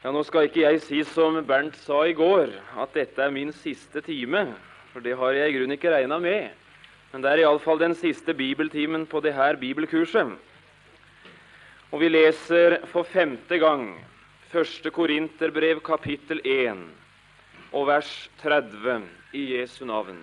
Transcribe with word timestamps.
Ja, 0.00 0.08
Nå 0.16 0.22
skal 0.24 0.46
ikke 0.48 0.62
jeg 0.62 0.78
si 0.80 1.02
som 1.04 1.34
Bernt 1.44 1.74
sa 1.76 1.98
i 2.08 2.14
går, 2.16 2.54
at 2.80 2.94
dette 2.96 3.20
er 3.20 3.32
min 3.34 3.50
siste 3.52 4.00
time. 4.00 4.46
For 4.94 5.04
det 5.04 5.12
har 5.20 5.34
jeg 5.36 5.50
i 5.50 5.56
grunnen 5.58 5.76
ikke 5.76 5.92
regna 5.92 6.16
med. 6.16 6.54
Men 7.12 7.20
det 7.20 7.28
er 7.28 7.42
iallfall 7.42 7.82
den 7.82 7.92
siste 7.98 8.32
bibeltimen 8.32 9.04
på 9.04 9.20
det 9.20 9.34
her 9.36 9.58
bibelkurset. 9.60 10.32
Og 11.92 12.00
vi 12.00 12.08
leser 12.08 12.78
for 12.88 13.04
femte 13.04 13.60
gang 13.60 13.90
første 14.48 14.88
Korinterbrev 14.88 15.82
kapittel 15.84 16.40
1 16.48 16.80
og 17.76 17.88
vers 17.92 18.16
30 18.40 19.04
i 19.36 19.46
Jesu 19.52 19.84
navn. 19.84 20.16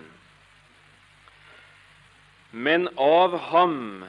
Men 2.50 2.90
av 2.98 3.38
ham 3.52 4.02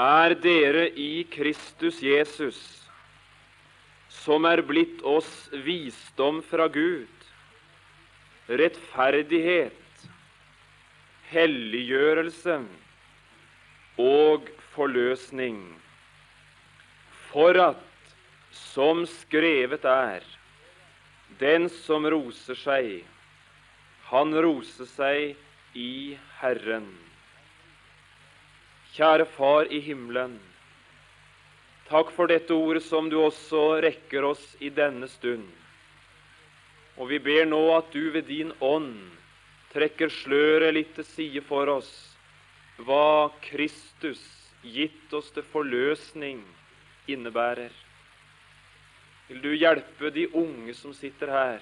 er 0.00 0.38
dere 0.40 0.88
i 0.96 1.26
Kristus 1.28 2.00
Jesus, 2.00 2.80
som 4.10 4.44
er 4.48 4.62
blitt 4.66 5.02
oss 5.06 5.48
visdom 5.64 6.40
fra 6.42 6.66
Gud, 6.68 7.26
rettferdighet, 8.50 9.76
helliggjørelse 11.30 12.56
og 14.02 14.50
forløsning, 14.74 15.62
for 17.30 17.54
at, 17.62 17.86
som 18.50 19.04
skrevet 19.06 19.86
er, 19.86 20.26
den 21.38 21.68
som 21.70 22.08
roser 22.10 22.58
seg, 22.58 22.90
han 24.10 24.34
roser 24.34 24.90
seg 24.90 25.78
i 25.78 26.18
Herren. 26.40 26.90
Kjære 28.90 29.28
Far 29.36 29.70
i 29.70 29.78
himmelen. 29.84 30.40
Takk 31.90 32.12
for 32.14 32.30
dette 32.30 32.54
ordet 32.54 32.84
som 32.86 33.08
du 33.10 33.16
også 33.18 33.80
rekker 33.82 34.24
oss 34.28 34.42
i 34.62 34.70
denne 34.70 35.08
stund. 35.10 35.46
Og 37.00 37.10
vi 37.10 37.18
ber 37.22 37.48
nå 37.50 37.58
at 37.74 37.90
du 37.90 38.12
ved 38.14 38.28
din 38.30 38.52
ånd 38.62 38.94
trekker 39.72 40.12
sløret 40.20 40.74
litt 40.76 40.94
til 40.96 41.06
side 41.08 41.42
for 41.46 41.70
oss 41.72 41.90
hva 42.80 43.30
Kristus, 43.44 44.22
gitt 44.62 45.12
oss 45.12 45.28
til 45.34 45.44
forløsning, 45.52 46.40
innebærer. 47.10 47.74
Vil 49.28 49.42
du 49.44 49.52
hjelpe 49.52 50.14
de 50.14 50.30
unge 50.32 50.72
som 50.78 50.94
sitter 50.96 51.28
her, 51.34 51.60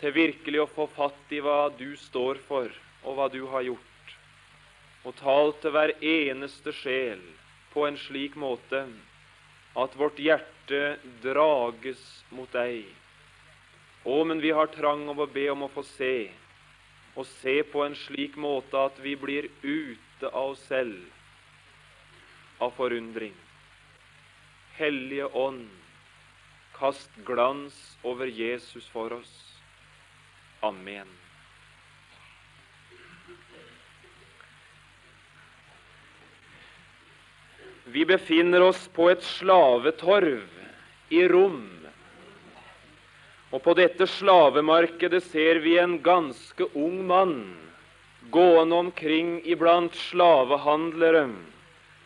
til 0.00 0.14
virkelig 0.16 0.62
å 0.62 0.70
få 0.70 0.88
fatt 0.96 1.34
i 1.34 1.42
hva 1.44 1.66
du 1.76 1.90
står 2.08 2.40
for, 2.48 2.70
og 3.04 3.18
hva 3.18 3.28
du 3.34 3.42
har 3.52 3.66
gjort? 3.68 3.92
og 5.04 5.14
tal 5.18 5.50
til 5.62 5.74
hver 5.74 5.92
eneste 5.98 6.74
sjel 6.78 7.22
på 7.72 7.86
en 7.88 7.96
slik 7.98 8.36
måte 8.38 8.84
at 9.74 9.96
vårt 9.96 10.18
hjerte 10.20 10.96
drages 11.22 12.02
mot 12.30 12.52
deg. 12.52 12.84
Å, 14.04 14.24
men 14.26 14.42
vi 14.42 14.50
har 14.50 14.72
trang 14.74 15.06
av 15.08 15.20
å 15.22 15.28
be 15.30 15.46
om 15.52 15.64
å 15.64 15.70
få 15.72 15.84
se, 15.86 16.30
og 17.14 17.26
se 17.38 17.60
på 17.68 17.84
en 17.84 17.96
slik 18.06 18.36
måte 18.40 18.78
at 18.88 18.98
vi 19.04 19.14
blir 19.16 19.48
ute 19.62 20.28
av 20.32 20.54
oss 20.54 20.64
selv 20.68 20.98
av 22.62 22.74
forundring. 22.76 23.34
Hellige 24.78 25.28
Ånd, 25.36 25.68
kast 26.76 27.10
glans 27.26 27.76
over 28.02 28.26
Jesus 28.26 28.86
for 28.92 29.12
oss. 29.20 29.34
Amen. 30.62 31.21
Vi 37.84 38.04
befinner 38.06 38.62
oss 38.62 38.88
på 38.94 39.08
et 39.10 39.22
slavetorv 39.26 40.44
i 41.10 41.24
Rom. 41.28 41.64
Og 43.52 43.60
på 43.64 43.74
dette 43.76 44.06
slavemarkedet 44.08 45.20
ser 45.28 45.60
vi 45.64 45.74
en 45.78 45.98
ganske 46.02 46.70
ung 46.78 47.02
mann 47.06 47.36
gående 48.32 48.78
omkring 48.86 49.40
iblant 49.44 49.94
slavehandlere 49.98 51.26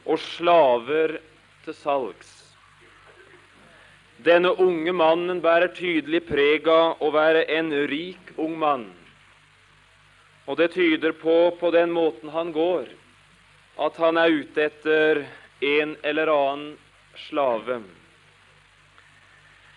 og 0.06 0.18
slaver 0.18 1.18
til 1.66 1.76
salgs. 1.76 2.32
Denne 4.24 4.54
unge 4.56 4.92
mannen 4.96 5.42
bærer 5.44 5.74
tydelig 5.76 6.24
preg 6.26 6.68
av 6.72 7.02
å 7.04 7.12
være 7.14 7.44
en 7.52 7.68
rik 7.90 8.32
ung 8.40 8.56
mann. 8.58 8.86
Og 10.46 10.56
det 10.56 10.72
tyder 10.72 11.12
på, 11.20 11.52
på 11.60 11.70
den 11.74 11.92
måten 11.92 12.32
han 12.32 12.52
går, 12.54 12.88
at 13.76 13.98
han 14.00 14.16
er 14.16 14.32
ute 14.40 14.70
etter 14.70 15.26
en 15.60 15.96
eller 16.02 16.26
annen 16.26 16.76
slave. 17.14 17.82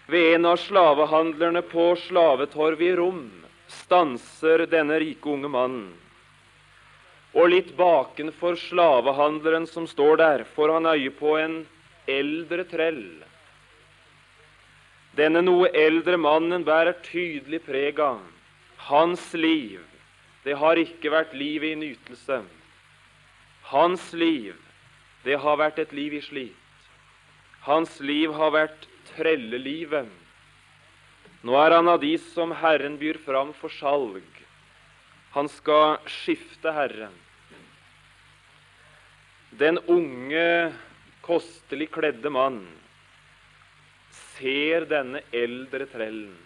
Ved 0.06 0.36
en 0.36 0.46
av 0.46 0.58
slavehandlerne 0.58 1.62
på 1.62 1.96
slavetorvet 1.96 2.82
i 2.82 2.96
Rom 2.96 3.26
stanser 3.68 4.66
denne 4.66 5.00
rike 5.00 5.30
unge 5.30 5.48
mannen. 5.48 5.90
Og 7.38 7.52
litt 7.54 7.76
bakenfor 7.78 8.58
slavehandleren 8.58 9.68
som 9.70 9.86
står 9.88 10.18
der, 10.18 10.44
får 10.56 10.74
han 10.74 10.90
øye 10.90 11.12
på 11.14 11.36
en 11.38 11.60
eldre 12.10 12.66
trell. 12.66 13.04
Denne 15.14 15.44
noe 15.46 15.70
eldre 15.78 16.18
mannen 16.18 16.66
bærer 16.66 16.98
tydelig 17.06 17.62
preg 17.68 18.02
av 18.02 18.24
hans 18.90 19.34
liv. 19.34 19.84
Det 20.44 20.58
har 20.58 20.82
ikke 20.82 21.14
vært 21.14 21.36
liv 21.38 21.64
i 21.70 21.76
nytelse. 21.78 22.42
Hans 23.70 24.10
liv 24.18 24.56
det 25.24 25.38
har 25.44 25.60
vært 25.60 25.80
et 25.84 25.94
liv 25.96 26.16
i 26.16 26.24
slit. 26.24 26.56
Hans 27.68 28.00
liv 28.00 28.32
har 28.34 28.54
vært 28.56 28.88
trellelivet. 29.12 30.08
Nå 31.44 31.56
er 31.60 31.76
han 31.76 31.88
av 31.92 32.00
de 32.04 32.14
som 32.32 32.54
Herren 32.56 32.98
byr 33.00 33.20
fram 33.26 33.52
for 33.56 33.72
salg. 33.80 34.24
Han 35.36 35.50
skal 35.52 36.00
skifte 36.10 36.72
Herren. 36.74 37.16
Den 39.60 39.80
unge, 39.92 40.74
kostelig 41.26 41.90
kledde 41.94 42.32
mann 42.34 42.64
ser 44.40 44.88
denne 44.90 45.22
eldre 45.36 45.86
trellen 45.92 46.38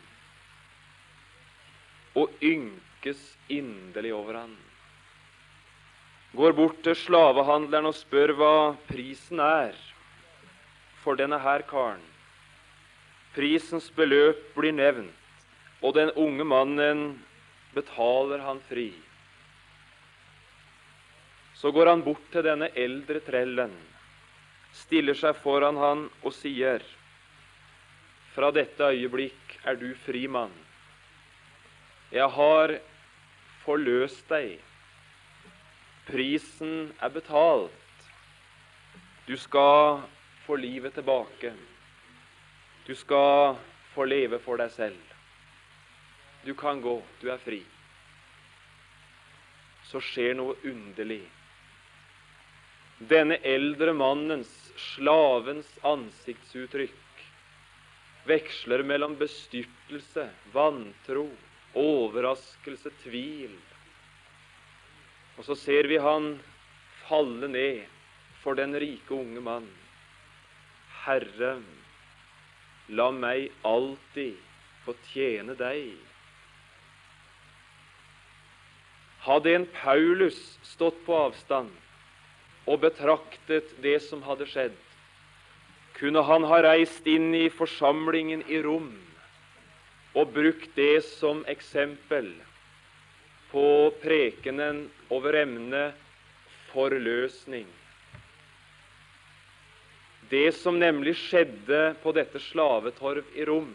og 2.19 2.33
ynkes 2.43 3.21
inderlig 3.53 4.11
over 4.15 4.41
han 4.41 4.55
går 6.33 6.55
bort 6.57 6.79
til 6.85 6.97
slavehandleren 6.97 7.91
og 7.91 7.95
spør 7.97 8.33
hva 8.37 8.55
prisen 8.89 9.41
er 9.43 9.77
for 11.03 11.19
denne 11.19 11.37
her 11.43 11.61
karen. 11.69 12.01
Prisens 13.35 13.89
beløp 13.93 14.41
blir 14.55 14.73
nevnt, 14.73 15.13
og 15.81 15.95
den 15.97 16.13
unge 16.17 16.45
mannen 16.47 17.03
betaler 17.73 18.41
han 18.45 18.61
fri. 18.69 18.91
Så 21.57 21.71
går 21.71 21.89
han 21.91 22.03
bort 22.05 22.25
til 22.33 22.45
denne 22.45 22.69
eldre 22.77 23.21
trellen, 23.25 23.73
stiller 24.73 25.17
seg 25.17 25.37
foran 25.43 25.77
han 25.77 26.05
og 26.23 26.33
sier:" 26.33 26.81
Fra 28.33 28.49
dette 28.49 28.81
øyeblikk 28.81 29.59
er 29.63 29.75
du 29.77 29.93
fri 29.93 30.25
mann. 30.27 30.53
Jeg 32.11 32.25
har 32.29 32.79
forløst 33.65 34.25
deg 34.29 34.57
Prisen 36.07 36.91
er 36.99 37.09
betalt. 37.09 38.07
Du 39.27 39.37
skal 39.39 40.01
få 40.45 40.57
livet 40.59 40.93
tilbake. 40.93 41.53
Du 42.87 42.95
skal 42.95 43.55
få 43.93 44.05
leve 44.09 44.39
for 44.43 44.59
deg 44.59 44.71
selv. 44.73 45.13
Du 46.43 46.51
kan 46.59 46.81
gå, 46.83 46.97
du 47.21 47.29
er 47.31 47.39
fri. 47.39 47.61
Så 49.87 50.01
skjer 50.03 50.35
noe 50.35 50.57
underlig. 50.67 51.23
Denne 52.99 53.39
eldre 53.47 53.93
mannens, 53.95 54.51
slavens, 54.93 55.69
ansiktsuttrykk 55.87 56.99
veksler 58.27 58.83
mellom 58.87 59.15
bestyrtelse, 59.19 60.29
vantro, 60.53 61.27
overraskelse, 61.75 62.91
tvil 63.03 63.55
og 65.37 65.47
så 65.47 65.57
ser 65.57 65.89
vi 65.89 65.97
han 66.01 66.35
falle 67.07 67.49
ned 67.49 67.83
for 68.43 68.57
den 68.59 68.75
rike 68.79 69.15
unge 69.15 69.41
mann. 69.41 69.67
Herre, 71.03 71.57
la 72.87 73.09
meg 73.11 73.49
alltid 73.67 74.37
få 74.85 74.95
tjene 75.11 75.55
deg. 75.59 75.93
Hadde 79.23 79.55
en 79.55 79.67
Paulus 79.71 80.39
stått 80.67 80.99
på 81.05 81.15
avstand 81.15 81.71
og 82.67 82.81
betraktet 82.83 83.71
det 83.83 83.97
som 84.03 84.23
hadde 84.27 84.47
skjedd, 84.47 84.75
kunne 85.95 86.23
han 86.27 86.43
ha 86.47 86.59
reist 86.63 87.07
inn 87.07 87.31
i 87.35 87.47
forsamlingen 87.53 88.43
i 88.51 88.59
Rom 88.63 88.91
og 90.13 90.33
brukt 90.35 90.75
det 90.75 91.03
som 91.07 91.43
eksempel 91.49 92.29
på 93.51 93.65
prekenen 94.01 94.85
over 95.13 95.37
emnet 95.43 95.99
forløsning. 96.71 97.67
Det 100.29 100.49
som 100.57 100.79
nemlig 100.81 101.13
skjedde 101.19 101.93
på 102.01 102.13
dette 102.15 102.39
slavetorv 102.41 103.27
i 103.37 103.45
Rom, 103.45 103.73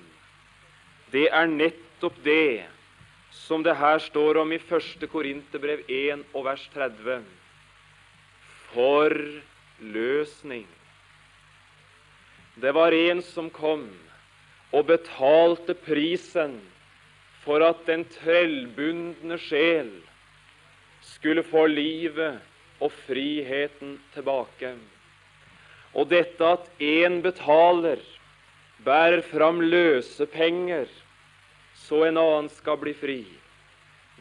det 1.13 1.29
er 1.31 1.47
nettopp 1.51 2.17
det 2.25 2.67
som 3.33 3.63
det 3.63 3.77
her 3.79 4.01
står 4.03 4.41
om 4.43 4.53
i 4.53 4.59
1. 4.59 5.05
Korinterbrev 5.13 5.85
1 5.89 6.25
og 6.35 6.45
vers 6.49 6.65
30. 6.75 7.23
Forløsning. 8.73 10.67
Det 12.59 12.75
var 12.75 12.93
en 12.97 13.23
som 13.23 13.51
kom 13.55 13.87
og 14.75 14.89
betalte 14.89 15.77
prisen 15.79 16.59
for 17.45 17.63
at 17.65 17.87
den 17.87 18.05
trellbundne 18.19 19.39
sjel 19.41 19.93
skulle 21.15 21.43
få 21.47 21.67
livet 21.67 22.39
og 22.81 22.93
friheten 23.07 23.97
tilbake. 24.15 24.75
Og 25.97 26.09
dette 26.11 26.45
at 26.45 26.69
én 26.79 27.21
betaler, 27.25 28.01
bærer 28.85 29.23
fram 29.27 29.61
løsepenger, 29.65 30.87
så 31.75 32.05
en 32.07 32.21
annen 32.21 32.49
skal 32.53 32.79
bli 32.79 32.95
fri, 32.95 33.23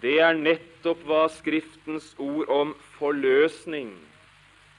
det 0.01 0.19
er 0.21 0.37
nettopp 0.37 1.01
hva 1.09 1.23
Skriftens 1.33 2.11
ord 2.21 2.49
om 2.53 2.73
forløsning 2.97 3.91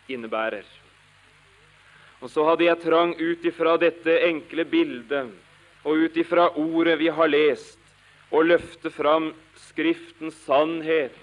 innebærer. 0.09 0.67
Og 2.23 2.31
så 2.31 2.45
hadde 2.47 2.67
jeg 2.67 2.83
trang 2.83 3.15
ut 3.19 3.47
ifra 3.47 3.77
dette 3.79 4.15
enkle 4.27 4.65
bildet 4.67 5.35
og 5.87 6.05
ut 6.07 6.17
ifra 6.19 6.49
ordet 6.59 6.97
vi 6.99 7.11
har 7.15 7.31
lest, 7.31 7.79
å 8.31 8.43
løfte 8.43 8.91
fram 8.95 9.33
Skriftens 9.69 10.39
sannhet 10.47 11.15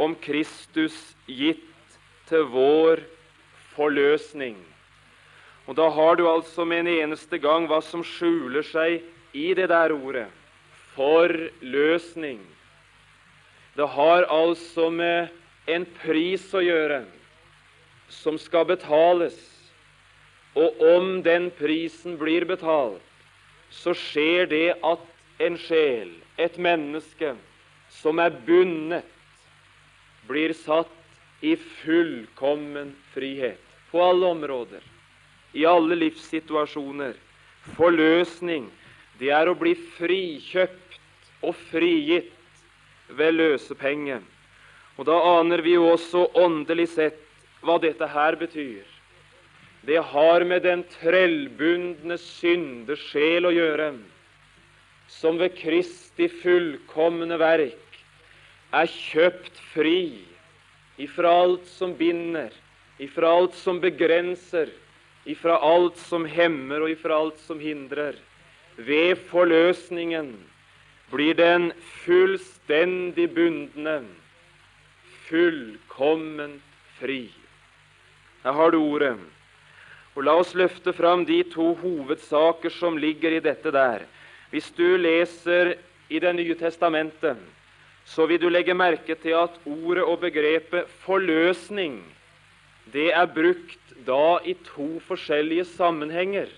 om 0.00 0.16
Kristus 0.24 0.96
gitt 1.28 1.98
til 2.30 2.48
vår 2.52 3.04
forløsning. 3.74 4.58
Og 5.68 5.76
Da 5.76 5.88
har 5.92 6.16
du 6.16 6.26
altså 6.28 6.64
med 6.64 6.86
en 6.86 6.94
eneste 6.96 7.38
gang 7.38 7.68
hva 7.70 7.82
som 7.84 8.02
skjuler 8.02 8.64
seg 8.66 9.02
i 9.36 9.52
det 9.54 9.68
der 9.70 9.92
ordet 9.94 10.26
forløsning. 10.96 12.40
Det 13.76 13.86
har 13.88 14.26
altså 14.28 14.90
med 14.90 15.28
en 15.70 15.86
pris 16.02 16.48
å 16.54 16.62
gjøre 16.64 17.04
som 18.10 18.38
skal 18.38 18.66
betales. 18.66 19.38
Og 20.58 20.82
om 20.82 21.20
den 21.22 21.50
prisen 21.54 22.18
blir 22.18 22.44
betalt, 22.48 23.04
så 23.70 23.94
skjer 23.94 24.50
det 24.50 24.66
at 24.82 25.06
en 25.40 25.56
sjel, 25.62 26.10
et 26.36 26.58
menneske, 26.58 27.36
som 28.00 28.18
er 28.18 28.34
bundet, 28.46 29.06
blir 30.30 30.54
satt 30.54 30.92
i 31.40 31.56
fullkommen 31.56 32.94
frihet 33.14 33.60
på 33.90 34.02
alle 34.02 34.26
områder, 34.26 34.82
i 35.52 35.66
alle 35.66 35.96
livssituasjoner. 35.98 37.16
Forløsning, 37.76 38.68
det 39.18 39.32
er 39.34 39.50
å 39.50 39.56
bli 39.58 39.74
frikjøpt 39.98 41.00
og 41.44 41.56
frigitt 41.70 42.30
ved 43.18 43.34
løsepenge. 43.36 44.20
Og 44.96 45.06
Da 45.08 45.16
aner 45.40 45.62
vi 45.64 45.74
jo 45.74 45.90
også 45.90 46.26
åndelig 46.36 46.90
sett 46.94 47.20
hva 47.64 47.78
dette 47.80 48.06
her 48.06 48.36
betyr. 48.36 48.84
Det 49.82 49.96
har 50.12 50.44
med 50.44 50.62
den 50.62 50.84
trellbundne 51.00 52.18
syndesjel 52.20 53.48
å 53.48 53.52
gjøre, 53.54 53.94
som 55.08 55.40
ved 55.40 55.56
Kristi 55.56 56.28
fullkomne 56.28 57.38
verk 57.40 57.89
er 58.72 58.86
kjøpt 58.90 59.56
fri 59.72 60.22
ifra 61.00 61.32
alt 61.42 61.66
som 61.66 61.94
binder, 61.96 62.52
ifra 63.00 63.32
alt 63.40 63.56
som 63.58 63.80
begrenser, 63.82 64.70
ifra 65.24 65.56
alt 65.64 65.98
som 65.98 66.26
hemmer 66.28 66.84
og 66.84 66.92
ifra 66.92 67.18
alt 67.18 67.40
som 67.42 67.60
hindrer. 67.60 68.14
Ved 68.76 69.18
forløsningen 69.30 70.32
blir 71.10 71.34
den 71.36 71.70
fullstendig 72.04 73.28
bundne, 73.34 74.00
fullkomment 75.26 76.62
fri. 77.00 77.26
Her 78.44 78.56
har 78.56 78.72
du 78.72 78.80
ordet. 78.80 79.16
Og 80.16 80.24
La 80.26 80.34
oss 80.40 80.54
løfte 80.58 80.92
fram 80.92 81.22
de 81.24 81.42
to 81.52 81.72
hovedsaker 81.80 82.72
som 82.74 82.98
ligger 82.98 83.36
i 83.36 83.42
dette 83.44 83.70
der. 83.72 84.06
Hvis 84.50 84.70
du 84.74 84.96
leser 84.98 85.76
i 86.10 86.18
Det 86.18 86.32
nye 86.34 86.54
testamentet, 86.58 87.38
så 88.04 88.26
vil 88.26 88.40
du 88.42 88.48
legge 88.50 88.74
merke 88.74 89.14
til 89.18 89.36
at 89.38 89.58
ordet 89.66 90.04
og 90.04 90.20
begrepet 90.24 90.88
forløsning 91.04 92.00
det 92.90 93.10
er 93.14 93.28
brukt 93.30 93.92
da 94.06 94.40
i 94.42 94.56
to 94.66 94.98
forskjellige 95.06 95.66
sammenhenger. 95.76 96.48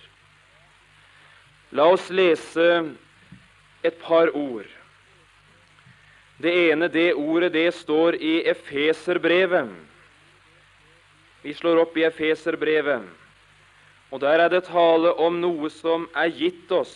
La 1.77 1.91
oss 1.93 2.07
lese 2.09 2.69
et 3.85 3.99
par 4.01 4.31
ord. 4.33 4.69
Det 6.41 6.53
ene 6.71 6.89
det 6.89 7.11
ordet 7.19 7.53
det 7.53 7.69
står 7.75 8.17
i 8.17 8.39
Efeserbrevet. 8.49 9.69
Vi 11.43 11.53
slår 11.59 11.83
opp 11.83 11.97
i 11.99 12.07
Efeserbrevet, 12.07 13.03
og 14.11 14.21
der 14.23 14.47
er 14.47 14.49
det 14.49 14.65
tale 14.71 15.13
om 15.21 15.41
noe 15.43 15.69
som 15.75 16.07
er 16.17 16.33
gitt 16.33 16.71
oss 16.73 16.95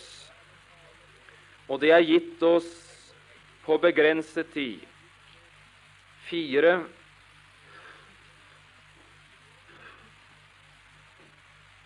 og 1.67 1.81
det 1.83 1.91
er 1.91 2.05
gitt 2.05 2.43
oss 2.47 2.67
på 3.67 3.77
begrenset 3.83 4.53
tid. 4.53 4.79
Fire 6.29 6.79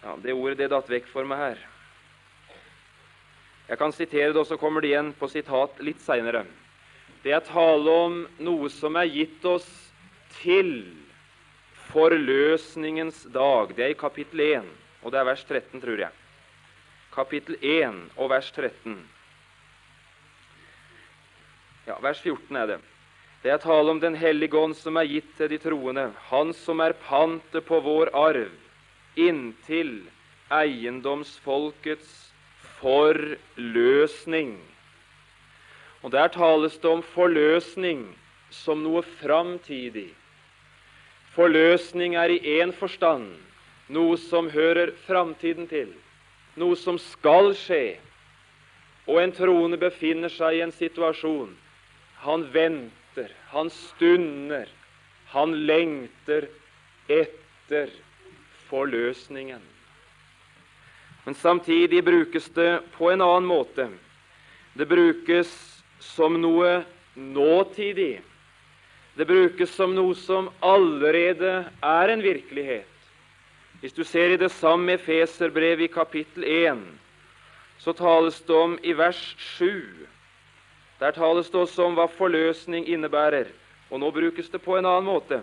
Ja, 0.02 0.16
Det 0.18 0.34
ordet 0.34 0.58
det 0.58 0.72
datt 0.74 0.90
vekk 0.90 1.10
for 1.10 1.26
meg 1.30 1.38
her. 1.38 1.60
Jeg 3.70 3.78
kan 3.78 3.94
sitere 3.94 4.32
det, 4.34 4.40
og 4.42 4.48
så 4.50 4.58
kommer 4.58 4.82
det 4.82 4.90
igjen 4.90 5.12
på 5.14 5.30
sitat 5.30 5.78
litt 5.86 6.02
seinere. 6.02 6.42
Det 7.22 7.36
er 7.38 7.46
tale 7.46 7.94
om 8.06 8.18
noe 8.42 8.70
som 8.74 8.98
er 8.98 9.10
gitt 9.14 9.46
oss 9.46 9.70
til 10.40 10.90
forløsningens 11.92 13.28
dag. 13.34 13.76
Det 13.78 13.86
er 13.86 13.94
i 13.94 14.00
kapittel 14.02 14.42
1, 14.48 14.70
og 15.06 15.14
det 15.14 15.22
er 15.22 15.30
vers 15.30 15.46
13, 15.46 15.82
tror 15.86 16.02
jeg. 16.02 16.18
Kapittel 17.14 17.58
1 17.62 18.02
og 18.18 18.34
vers 18.34 18.50
13. 18.58 18.98
Ja, 21.88 21.98
Vers 22.02 22.22
14 22.22 22.56
er 22.56 22.68
det. 22.68 22.80
Det 23.42 23.50
er 23.50 23.58
tale 23.58 23.90
om 23.90 24.00
Den 24.00 24.16
hellige 24.16 24.58
ånd 24.58 24.76
som 24.78 24.98
er 25.02 25.08
gitt 25.10 25.30
til 25.38 25.50
de 25.50 25.58
troende, 25.58 26.12
Han 26.30 26.54
som 26.54 26.80
er 26.80 26.94
pantet 26.94 27.66
på 27.66 27.80
vår 27.82 28.12
arv, 28.14 28.52
inntil 29.18 30.04
eiendomsfolkets 30.52 32.34
forløsning. 32.78 34.60
Og 36.04 36.12
Der 36.12 36.28
tales 36.28 36.78
det 36.78 36.90
om 36.90 37.02
forløsning 37.02 38.06
som 38.50 38.84
noe 38.84 39.02
framtidig. 39.02 40.14
Forløsning 41.34 42.16
er 42.16 42.30
i 42.30 42.62
én 42.62 42.74
forstand 42.74 43.34
noe 43.90 44.18
som 44.18 44.50
hører 44.50 44.94
framtiden 45.08 45.68
til, 45.68 45.90
noe 46.56 46.76
som 46.76 47.00
skal 47.00 47.56
skje. 47.56 47.98
Og 49.08 49.18
en 49.24 49.32
troende 49.32 49.78
befinner 49.78 50.30
seg 50.30 50.60
i 50.60 50.62
en 50.62 50.72
situasjon 50.72 51.58
han 52.22 52.52
venter, 52.52 53.32
han 53.48 53.70
stunder, 53.70 54.68
han 55.26 55.56
lengter 55.66 56.46
etter 57.08 57.90
forløsningen. 58.70 59.62
Men 61.24 61.36
samtidig 61.36 62.04
brukes 62.06 62.50
det 62.54 62.82
på 62.94 63.10
en 63.12 63.22
annen 63.26 63.50
måte. 63.50 63.88
Det 64.74 64.86
brukes 64.86 65.50
som 66.00 66.38
noe 66.42 66.84
nåtidig. 67.18 68.22
Det 69.18 69.26
brukes 69.26 69.74
som 69.74 69.98
noe 69.98 70.14
som 70.16 70.52
allerede 70.62 71.56
er 71.82 72.14
en 72.14 72.22
virkelighet. 72.22 72.88
Hvis 73.82 73.98
du 73.98 74.04
ser 74.06 74.36
i 74.36 74.38
det 74.38 74.52
samme 74.54 74.94
Efeserbrevet 74.94 75.90
i 75.90 75.94
kapittel 75.94 76.46
1, 76.46 76.86
så 77.82 77.98
tales 77.98 78.38
det 78.46 78.54
om 78.56 78.78
i 78.86 78.94
vers 78.94 79.26
7 79.58 80.06
der 81.02 81.12
tales 81.12 81.50
det 81.50 81.58
også 81.58 81.88
om 81.88 81.96
hva 81.98 82.06
forløsning 82.14 82.86
innebærer, 82.86 83.48
og 83.90 84.04
nå 84.04 84.12
brukes 84.14 84.52
det 84.54 84.62
på 84.62 84.78
en 84.78 84.86
annen 84.86 85.08
måte. 85.10 85.40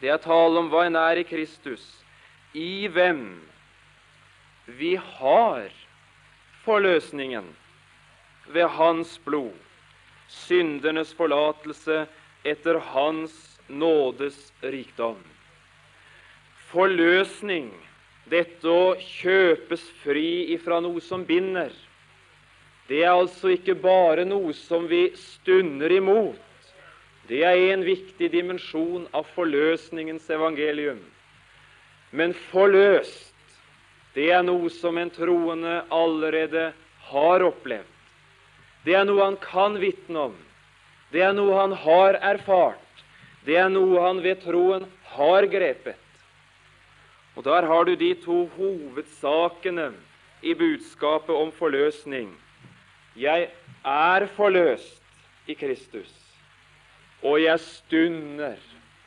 Det 0.00 0.10
er 0.12 0.20
tale 0.20 0.60
om 0.60 0.68
hva 0.68 0.84
en 0.84 0.98
er 1.00 1.22
i 1.22 1.24
Kristus, 1.24 1.80
i 2.52 2.84
hvem 2.92 3.40
vi 4.66 4.94
har 5.00 5.72
forløsningen 6.66 7.48
ved 8.52 8.68
Hans 8.76 9.16
blod, 9.24 9.56
syndernes 10.28 11.14
forlatelse 11.16 12.04
etter 12.44 12.76
Hans 12.92 13.56
nådes 13.68 14.52
rikdom. 14.60 15.16
Forløsning, 16.68 17.72
dette 18.28 18.68
å 18.68 18.94
kjøpes 19.00 19.88
fri 20.04 20.52
ifra 20.52 20.82
noe 20.84 21.00
som 21.00 21.24
binder, 21.24 21.72
det 22.88 23.00
er 23.02 23.14
altså 23.14 23.54
ikke 23.54 23.76
bare 23.80 24.26
noe 24.28 24.52
som 24.56 24.88
vi 24.90 25.06
stunder 25.16 25.92
imot. 25.92 26.40
Det 27.28 27.40
er 27.48 27.56
en 27.72 27.84
viktig 27.86 28.28
dimensjon 28.34 29.06
av 29.16 29.24
forløsningens 29.32 30.28
evangelium. 30.28 31.00
Men 32.12 32.34
forløst, 32.52 33.32
det 34.14 34.28
er 34.30 34.44
noe 34.44 34.68
som 34.70 34.98
en 35.00 35.10
troende 35.10 35.80
allerede 35.90 36.68
har 37.08 37.46
opplevd. 37.48 37.88
Det 38.84 38.92
er 38.94 39.08
noe 39.08 39.24
han 39.24 39.40
kan 39.40 39.80
vitne 39.80 40.28
om. 40.28 40.36
Det 41.08 41.24
er 41.24 41.32
noe 41.32 41.56
han 41.56 41.72
har 41.86 42.20
erfart. 42.20 42.80
Det 43.48 43.56
er 43.56 43.72
noe 43.72 44.04
han 44.04 44.20
ved 44.24 44.44
troen 44.44 44.84
har 45.16 45.48
grepet. 45.48 46.00
Og 47.34 47.44
Der 47.44 47.66
har 47.66 47.84
du 47.84 47.96
de 47.96 48.14
to 48.14 48.44
hovedsakene 48.56 49.92
i 50.42 50.54
budskapet 50.54 51.34
om 51.34 51.50
forløsning. 51.52 52.30
Jeg 53.16 53.48
er 53.84 54.26
forløst 54.34 55.02
i 55.46 55.54
Kristus, 55.54 56.10
og 57.22 57.38
jeg 57.42 57.60
stunder, 57.60 58.56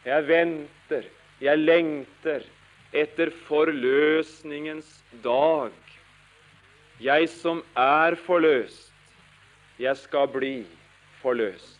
jeg 0.05 0.27
venter, 0.27 1.03
jeg 1.41 1.59
lengter 1.59 2.45
etter 2.95 3.33
forløsningens 3.49 4.87
dag. 5.23 5.75
Jeg 7.03 7.27
som 7.29 7.59
er 7.75 8.15
forløst, 8.15 8.93
jeg 9.79 9.97
skal 9.97 10.31
bli 10.31 10.55
forløst. 11.19 11.75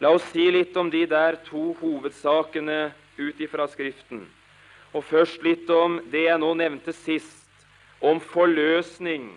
La 0.00 0.10
oss 0.16 0.24
si 0.32 0.48
litt 0.50 0.74
om 0.76 0.88
de 0.90 1.04
der 1.06 1.36
to 1.44 1.74
hovedsakene 1.84 2.94
ut 3.20 3.44
ifra 3.44 3.68
Skriften. 3.68 4.24
Og 4.96 5.04
først 5.04 5.44
litt 5.44 5.68
om 5.70 6.00
det 6.10 6.30
jeg 6.30 6.40
nå 6.40 6.54
nevnte 6.56 6.96
sist, 6.96 7.44
om 8.00 8.18
forløsning 8.20 9.30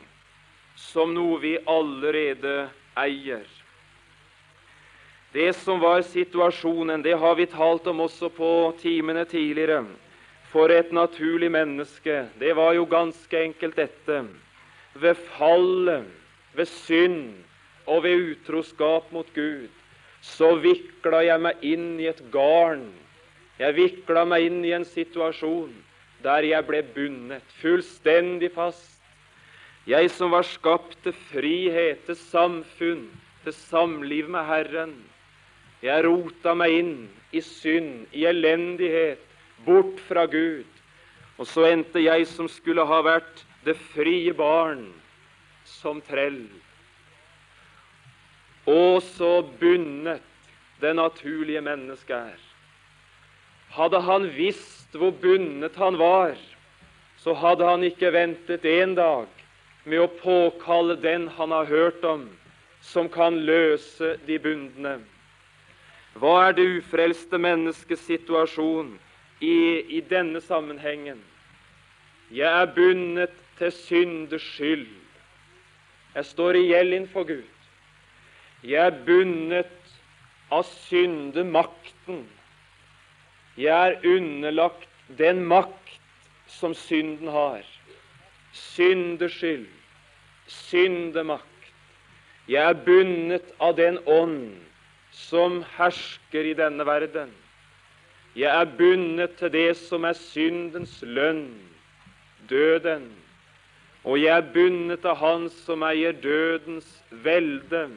som 0.77 1.13
noe 1.13 1.39
vi 1.41 1.57
allerede 1.65 2.67
eier. 2.97 3.45
Det 5.33 5.53
som 5.57 5.81
var 5.81 6.01
situasjonen, 6.01 7.01
det 7.03 7.17
har 7.19 7.35
vi 7.35 7.45
talt 7.49 7.87
om 7.89 8.05
også 8.05 8.29
på 8.33 8.51
timene 8.81 9.25
tidligere. 9.27 9.83
For 10.51 10.71
et 10.71 10.93
naturlig 10.95 11.49
menneske, 11.51 12.27
det 12.39 12.55
var 12.55 12.77
jo 12.77 12.85
ganske 12.87 13.41
enkelt 13.49 13.75
dette. 13.77 14.21
Ved 14.95 15.19
fallet, 15.35 16.07
ved 16.55 16.65
synd 16.65 17.33
og 17.85 18.03
ved 18.03 18.31
utroskap 18.31 19.11
mot 19.11 19.27
Gud, 19.35 19.67
så 20.21 20.55
vikla 20.61 21.21
jeg 21.27 21.43
meg 21.43 21.65
inn 21.65 21.99
i 22.01 22.07
et 22.09 22.23
garn. 22.33 22.87
Jeg 23.59 23.75
vikla 23.77 24.23
meg 24.25 24.47
inn 24.47 24.63
i 24.65 24.73
en 24.77 24.87
situasjon 24.87 25.73
der 26.23 26.47
jeg 26.47 26.65
ble 26.65 26.81
bundet 26.95 27.57
fullstendig 27.61 28.49
fast. 28.55 28.96
Jeg 29.87 30.09
som 30.11 30.33
var 30.35 30.43
skapt 30.43 30.97
til 31.05 31.15
frihet, 31.29 32.03
til 32.05 32.17
samfunn, 32.19 33.07
til 33.45 33.55
samliv 33.55 34.27
med 34.29 34.43
Herren. 34.49 34.93
Jeg 35.81 36.03
rota 36.03 36.53
meg 36.57 36.75
inn 36.81 36.93
i 37.31 37.41
synd, 37.43 38.05
i 38.11 38.27
elendighet, 38.27 39.23
bort 39.65 39.99
fra 40.09 40.27
Gud. 40.27 40.67
Og 41.37 41.47
så 41.47 41.69
endte 41.71 42.03
jeg 42.03 42.27
som 42.27 42.49
skulle 42.51 42.83
ha 42.87 43.01
vært 43.05 43.45
det 43.63 43.77
frie 43.93 44.33
barn, 44.35 44.89
som 45.63 46.01
trell 46.03 46.47
og 48.67 48.99
så 49.03 49.41
bundet 49.59 50.21
det 50.81 50.93
naturlige 50.95 51.61
mennesket 51.63 52.15
er. 52.17 52.41
Hadde 53.71 54.01
han 54.03 54.27
visst 54.35 54.95
hvor 54.95 55.11
bundet 55.11 55.75
han 55.79 55.97
var, 55.99 56.35
så 57.17 57.33
hadde 57.33 57.65
han 57.67 57.83
ikke 57.87 58.11
ventet 58.13 58.65
en 58.67 58.95
dag 58.95 59.27
med 59.87 60.03
å 60.03 60.09
påkalle 60.19 60.97
den 60.99 61.29
han 61.37 61.53
har 61.55 61.69
hørt 61.69 62.03
om, 62.05 62.27
som 62.83 63.07
kan 63.09 63.39
løse 63.47 64.17
de 64.27 64.37
bundne. 64.43 64.97
Hva 66.19 66.33
er 66.47 66.57
det 66.57 66.65
ufrelste 66.79 67.39
menneskets 67.39 68.03
situasjon 68.09 68.95
i, 69.39 69.57
i 69.97 70.01
denne 70.09 70.41
sammenhengen? 70.43 71.19
Jeg 72.33 72.49
er 72.51 72.73
bundet 72.75 73.35
til 73.59 73.71
synders 73.71 74.47
skyld. 74.55 74.87
Jeg 76.15 76.25
står 76.25 76.57
i 76.57 76.65
gjeld 76.71 76.97
innenfor 76.97 77.27
Gud. 77.29 77.53
Jeg 78.65 78.81
er 78.81 78.99
bundet 79.05 79.93
av 80.51 80.65
syndemakten. 80.67 82.25
Jeg 83.57 83.73
er 83.77 84.03
underlagt 84.17 84.89
den 85.17 85.45
makt 85.47 85.99
som 86.49 86.73
synden 86.75 87.29
har. 87.31 87.63
Syndeskyld, 88.53 89.67
syndemakt. 90.47 91.43
Jeg 92.47 92.63
er 92.63 92.79
bundet 92.85 93.51
av 93.59 93.75
den 93.75 93.99
ånd 94.07 94.55
som 95.11 95.61
hersker 95.75 96.47
i 96.47 96.55
denne 96.55 96.85
verden. 96.87 97.31
Jeg 98.37 98.53
er 98.53 98.75
bundet 98.77 99.35
til 99.39 99.51
det 99.51 99.71
som 99.79 100.05
er 100.05 100.15
syndens 100.15 100.99
lønn, 101.01 101.49
døden. 102.49 103.09
Og 104.07 104.21
jeg 104.21 104.31
er 104.37 104.51
bundet 104.53 105.05
av 105.05 105.17
Han 105.19 105.49
som 105.65 105.83
eier 105.83 106.15
dødens 106.23 106.87
velde 107.11 107.87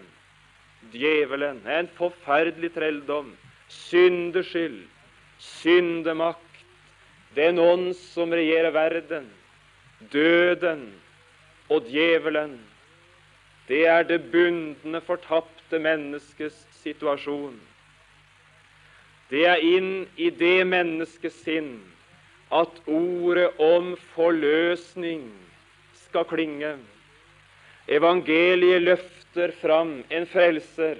djevelen. 0.92 1.60
En 1.68 1.90
forferdelig 1.94 2.72
trelldom. 2.74 3.34
Syndeskyld, 3.68 4.80
syndemakt. 5.38 6.64
Den 7.36 7.60
ånd 7.62 7.92
som 7.94 8.32
regjerer 8.34 8.74
verden, 8.74 9.28
døden 10.10 10.88
og 11.70 11.86
djevelen. 11.88 12.58
Det 13.68 13.86
er 13.86 14.02
det 14.02 14.24
bundne, 14.32 15.00
fortapte 15.00 15.78
menneskets 15.78 16.64
situasjon. 16.82 17.60
Det 19.30 19.44
er 19.46 19.62
inn 19.62 20.08
i 20.18 20.30
det 20.34 20.64
menneskets 20.66 21.44
sinn 21.46 21.76
at 22.50 22.80
ordet 22.90 23.52
om 23.62 23.92
forløsning 24.16 25.28
skal 25.94 26.26
klinge. 26.26 26.72
Evangeliet 27.86 28.82
løfter 28.82 29.54
fram 29.62 30.00
en 30.10 30.26
frelser 30.26 30.98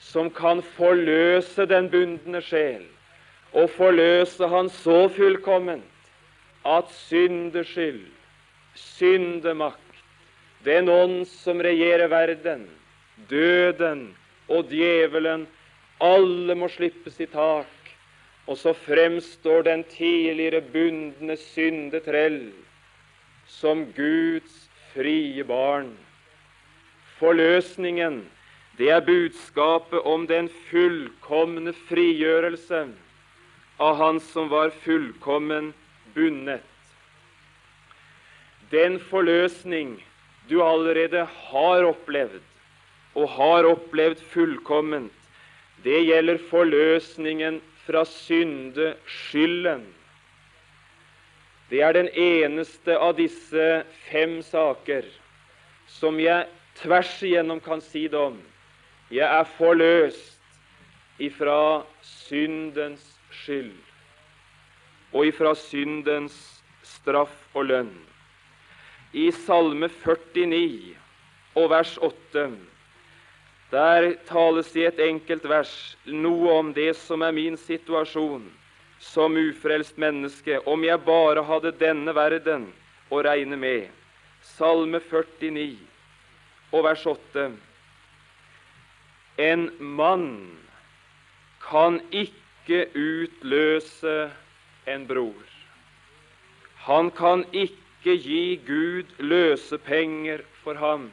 som 0.00 0.28
kan 0.30 0.60
forløse 0.76 1.64
den 1.66 1.88
bundne 1.90 2.42
sjel, 2.44 2.84
og 3.56 3.70
forløse 3.72 4.48
han 4.52 4.68
så 4.68 5.06
fullkomment 5.16 6.12
at 6.66 6.92
syndeskyld, 6.92 8.04
syndemakt, 8.74 9.85
den 10.66 10.88
ånd 10.90 11.26
som 11.30 11.62
regjerer 11.62 12.10
verden, 12.10 12.66
døden 13.30 14.08
og 14.50 14.72
djevelen, 14.72 15.46
alle 16.02 16.56
må 16.58 16.68
slippes 16.68 17.20
i 17.22 17.28
tak, 17.30 17.70
og 18.46 18.58
så 18.58 18.74
fremstår 18.74 19.62
den 19.66 19.84
tidligere 19.90 20.60
bundne 20.60 21.36
syndetrell 21.38 22.50
som 23.46 23.86
Guds 23.94 24.66
frie 24.94 25.44
barn. 25.46 25.94
Forløsningen, 27.18 28.24
det 28.78 28.90
er 28.92 29.06
budskapet 29.06 30.02
om 30.04 30.26
den 30.28 30.50
fullkomne 30.68 31.72
frigjørelse 31.88 32.86
av 33.80 33.96
Han 33.96 34.20
som 34.20 34.50
var 34.52 34.74
fullkommen 34.84 35.72
bundet. 36.14 36.64
Den 38.70 38.98
forløsning 39.00 39.96
du 40.48 40.60
allerede 40.62 41.26
har 41.26 41.86
opplevd, 41.86 42.42
og 43.16 43.28
har 43.36 43.68
opplevd 43.68 44.20
fullkomment, 44.32 45.12
det 45.84 46.02
gjelder 46.06 46.40
forløsningen 46.50 47.60
fra 47.86 48.04
syndeskylden. 48.04 49.84
Det 51.70 51.82
er 51.82 51.92
den 51.96 52.08
eneste 52.14 52.94
av 52.98 53.16
disse 53.18 53.66
fem 54.06 54.38
saker 54.42 55.06
som 55.90 56.18
jeg 56.22 56.46
tvers 56.78 57.14
igjennom 57.26 57.60
kan 57.62 57.82
si 57.82 58.06
det 58.10 58.18
om. 58.20 58.38
Jeg 59.10 59.26
er 59.26 59.52
forløst 59.58 61.22
ifra 61.22 61.82
syndens 62.02 63.02
skyld 63.42 63.74
og 65.12 65.26
ifra 65.26 65.54
syndens 65.58 66.36
straff 66.84 67.34
og 67.54 67.70
lønn. 67.70 67.94
I 69.12 69.30
Salme 69.32 69.88
49 69.88 70.96
og 71.56 71.70
vers 71.70 71.98
8 71.98 72.48
der 73.70 74.12
tales 74.28 74.68
i 74.76 74.84
et 74.86 75.00
enkelt 75.02 75.44
vers 75.50 75.72
noe 76.06 76.52
om 76.54 76.72
det 76.74 76.92
som 76.98 77.22
er 77.26 77.34
min 77.34 77.56
situasjon 77.58 78.44
som 79.02 79.36
ufrelst 79.36 79.98
menneske, 79.98 80.60
om 80.66 80.84
jeg 80.84 81.02
bare 81.04 81.42
hadde 81.44 81.74
denne 81.80 82.14
verden 82.16 82.68
å 83.10 83.20
regne 83.26 83.58
med. 83.60 83.88
Salme 84.56 85.00
49 85.02 85.76
og 86.72 86.86
vers 86.86 87.02
8. 87.06 87.48
En 89.42 89.66
mann 89.80 90.30
kan 91.66 91.98
ikke 92.10 92.86
utløse 92.94 94.16
en 94.86 95.06
bror. 95.10 95.44
Han 96.86 97.10
kan 97.10 97.44
ikke 97.52 97.85
gi 98.14 98.60
Gud 98.66 99.10
løsepenger 99.18 100.44
for 100.62 100.74
ham. 100.74 101.10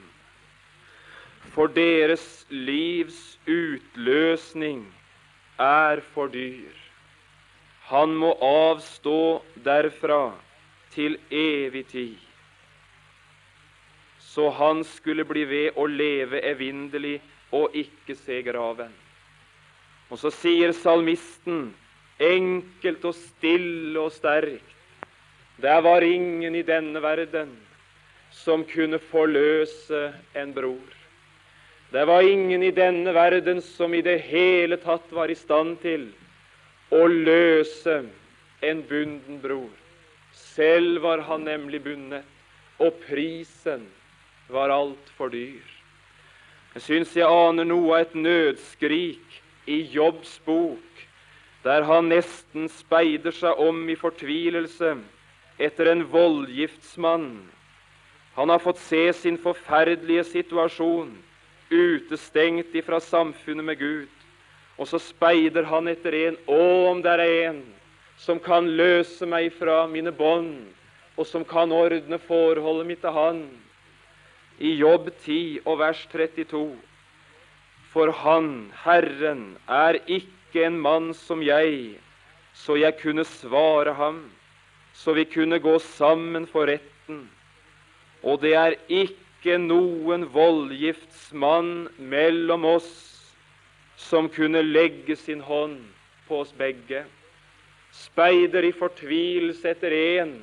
For 1.53 1.67
deres 1.67 2.45
livs 2.49 3.39
utløsning 3.47 4.85
er 5.59 6.01
for 6.13 6.27
dyr. 6.27 6.77
Han 7.89 8.13
må 8.15 8.35
avstå 8.41 9.41
derfra 9.65 10.33
til 10.93 11.17
evig 11.31 11.87
tid. 11.87 12.17
så 14.33 14.49
han 14.49 14.83
skulle 14.83 15.25
bli 15.29 15.43
ved 15.45 15.75
å 15.77 15.85
leve 15.85 16.39
evinnelig 16.41 17.19
og 17.53 17.75
ikke 17.77 18.15
se 18.17 18.39
graven. 18.41 18.89
Og 20.09 20.17
så 20.17 20.31
sier 20.33 20.73
salmisten, 20.73 21.67
enkelt 22.17 23.05
og 23.05 23.13
stille 23.17 23.99
og 24.01 24.09
sterkt, 24.15 24.72
det 25.61 25.81
var 25.81 26.01
ingen 26.01 26.55
i 26.55 26.63
denne 26.65 27.01
verden 27.01 27.53
som 28.33 28.63
kunne 28.65 28.99
forløse 28.99 30.13
en 30.33 30.53
bror. 30.53 30.93
Det 31.93 32.07
var 32.09 32.25
ingen 32.25 32.63
i 32.63 32.71
denne 32.73 33.13
verden 33.13 33.61
som 33.61 33.93
i 33.93 34.01
det 34.01 34.17
hele 34.25 34.79
tatt 34.81 35.11
var 35.13 35.29
i 35.29 35.37
stand 35.37 35.77
til 35.83 36.07
å 36.89 37.05
løse 37.05 37.99
en 38.65 38.81
bunden 38.89 39.37
bror. 39.43 39.69
Selv 40.33 41.03
var 41.05 41.21
han 41.27 41.45
nemlig 41.45 41.83
bundet, 41.85 42.25
og 42.81 42.97
prisen 43.05 43.85
var 44.49 44.73
altfor 44.73 45.29
dyr. 45.29 45.61
Jeg 46.73 46.81
syns 46.81 47.13
jeg 47.13 47.29
aner 47.29 47.67
noe 47.69 47.93
av 47.93 48.07
et 48.07 48.15
nødskrik 48.17 49.41
i 49.69 49.83
Jobbs 49.93 50.39
bok, 50.45 51.03
der 51.63 51.85
han 51.85 52.09
nesten 52.09 52.65
speider 52.73 53.35
seg 53.37 53.61
om 53.61 53.85
i 53.85 53.95
fortvilelse 53.95 54.95
etter 55.63 55.91
en 55.91 56.03
voldgiftsmann. 56.11 57.29
Han 58.35 58.49
har 58.49 58.59
fått 58.59 58.81
se 58.81 59.05
sin 59.13 59.37
forferdelige 59.37 60.23
situasjon 60.31 61.13
utestengt 61.73 62.75
ifra 62.75 62.99
samfunnet 62.99 63.65
med 63.65 63.79
Gud. 63.79 64.09
Og 64.77 64.89
så 64.89 64.99
speider 65.01 65.67
han 65.69 65.87
etter 65.91 66.15
en. 66.17 66.37
Å, 66.49 66.61
om 66.91 67.01
det 67.03 67.13
er 67.13 67.25
en 67.47 67.61
som 68.17 68.39
kan 68.41 68.69
løse 68.77 69.25
meg 69.29 69.51
fra 69.57 69.83
mine 69.89 70.13
bånd, 70.15 70.63
og 71.17 71.27
som 71.29 71.45
kan 71.45 71.71
ordne 71.73 72.17
forholdet 72.21 72.89
mitt 72.89 73.01
til 73.03 73.13
Han. 73.13 73.43
I 74.57 74.75
Jobb 74.79 75.09
10 75.25 75.65
og 75.65 75.79
vers 75.81 76.01
32. 76.11 76.63
For 77.93 78.13
Han, 78.23 78.71
Herren, 78.85 79.57
er 79.67 79.99
ikke 80.07 80.65
en 80.65 80.79
mann 80.81 81.11
som 81.17 81.41
jeg, 81.45 81.99
så 82.53 82.77
jeg 82.77 82.97
kunne 83.01 83.25
svare 83.25 83.93
ham, 83.97 84.23
så 84.93 85.13
vi 85.13 85.25
kunne 85.25 85.59
gå 85.59 85.79
sammen 85.79 86.45
for 86.47 86.69
retten. 86.69 87.25
Og 88.23 88.39
det 88.41 88.53
er 88.55 88.77
ikke 88.87 89.57
noen 89.59 90.27
voldgiftsmann 90.31 91.89
mellom 91.97 92.65
oss 92.75 92.93
som 93.99 94.29
kunne 94.29 94.61
legge 94.63 95.17
sin 95.19 95.41
hånd 95.43 95.81
på 96.27 96.43
oss 96.43 96.53
begge. 96.57 97.03
Speider 97.93 98.65
i 98.65 98.73
fortvilelse 98.73 99.73
etter 99.73 99.93
en 99.97 100.37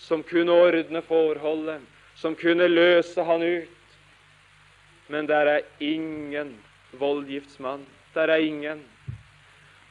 som 0.00 0.22
kunne 0.22 0.52
ordne 0.52 1.02
forholdet, 1.04 1.80
som 2.16 2.36
kunne 2.36 2.68
løse 2.68 3.24
han 3.24 3.42
ut. 3.42 3.70
Men 5.08 5.26
der 5.28 5.50
er 5.56 5.66
ingen 5.80 6.54
voldgiftsmann. 6.98 7.84
Der 8.14 8.30
er 8.30 8.40
ingen. 8.40 8.80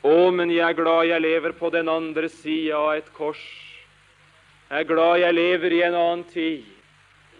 Å, 0.03 0.31
men 0.31 0.51
jeg 0.51 0.65
er 0.65 0.79
glad 0.79 1.05
jeg 1.07 1.23
lever 1.23 1.53
på 1.55 1.69
den 1.71 1.91
andre 1.91 2.29
sida 2.31 2.79
av 2.79 2.97
et 2.97 3.11
kors. 3.15 3.43
Jeg 4.73 4.87
er 4.87 4.87
glad 4.89 5.19
jeg 5.21 5.33
lever 5.37 5.73
i 5.75 5.79
en 5.85 5.93
annen 5.93 6.21
tid 6.33 6.63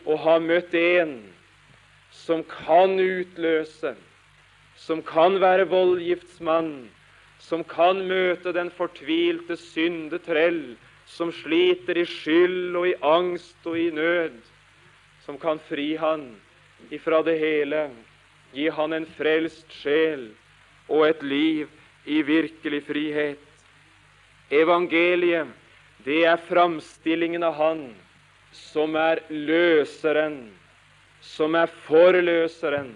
og 0.05 0.19
har 0.21 0.43
møtt 0.43 0.75
en 0.77 1.15
som 2.13 2.43
kan 2.45 2.91
utløse, 3.01 3.95
som 4.77 4.99
kan 5.01 5.39
være 5.41 5.65
voldgiftsmann, 5.71 6.91
som 7.41 7.63
kan 7.65 8.03
møte 8.05 8.53
den 8.53 8.69
fortvilte 8.77 9.57
syndetrell, 9.57 10.75
som 11.09 11.31
sliter 11.33 12.03
i 12.03 12.05
skyld 12.05 12.77
og 12.77 12.85
i 12.91 12.93
angst 13.01 13.65
og 13.65 13.81
i 13.81 13.89
nød, 13.97 14.37
som 15.25 15.41
kan 15.41 15.57
fri 15.71 15.95
han 15.97 16.27
ifra 16.93 17.23
det 17.25 17.39
hele, 17.41 17.87
gi 18.53 18.69
han 18.77 18.93
en 18.93 19.09
frelst 19.17 19.73
sjel 19.81 20.29
og 20.85 21.07
et 21.09 21.25
liv 21.25 21.65
i 22.05 22.21
virkelig 22.21 22.85
frihet. 22.93 23.51
Evangeliet, 24.53 25.49
det 26.03 26.23
er 26.27 26.41
framstillingen 26.49 27.43
av 27.43 27.55
Han 27.59 27.85
som 28.53 28.95
er 28.99 29.23
løseren, 29.29 30.51
som 31.21 31.55
er 31.55 31.71
forløseren. 31.87 32.91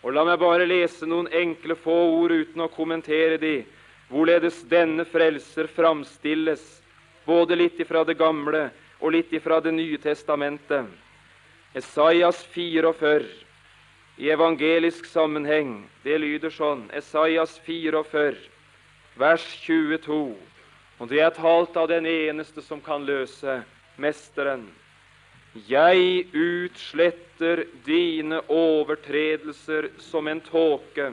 Og 0.00 0.14
La 0.16 0.24
meg 0.24 0.38
bare 0.40 0.68
lese 0.68 1.08
noen 1.08 1.28
enkle 1.34 1.76
få 1.76 1.96
ord 2.14 2.32
uten 2.32 2.64
å 2.64 2.70
kommentere 2.72 3.36
de, 3.40 3.56
hvorledes 4.08 4.62
denne 4.70 5.04
frelser 5.04 5.68
framstilles, 5.74 6.62
både 7.26 7.58
litt 7.58 7.82
ifra 7.82 8.04
det 8.08 8.16
gamle 8.18 8.70
og 9.00 9.12
litt 9.12 9.32
ifra 9.32 9.60
Det 9.60 9.72
nye 9.72 9.98
testamentet. 9.98 10.86
Esaias 11.74 12.42
44 12.54 13.26
i 14.18 14.30
evangelisk 14.30 15.06
sammenheng, 15.06 15.84
det 16.02 16.18
lyder 16.18 16.50
sånn 16.50 16.88
Esaias 16.92 17.54
44, 17.64 18.34
vers 19.16 19.44
22. 19.64 20.34
Og 21.00 21.08
det 21.08 21.22
er 21.24 21.32
talt 21.32 21.76
av 21.80 21.88
den 21.88 22.06
eneste 22.06 22.62
som 22.62 22.82
kan 22.84 23.06
løse 23.08 23.62
Mesteren, 24.00 24.68
jeg 25.68 26.26
utsletter 26.36 27.64
dine 27.84 28.40
overtredelser 28.48 29.90
som 29.98 30.28
en 30.30 30.40
tåke 30.46 31.10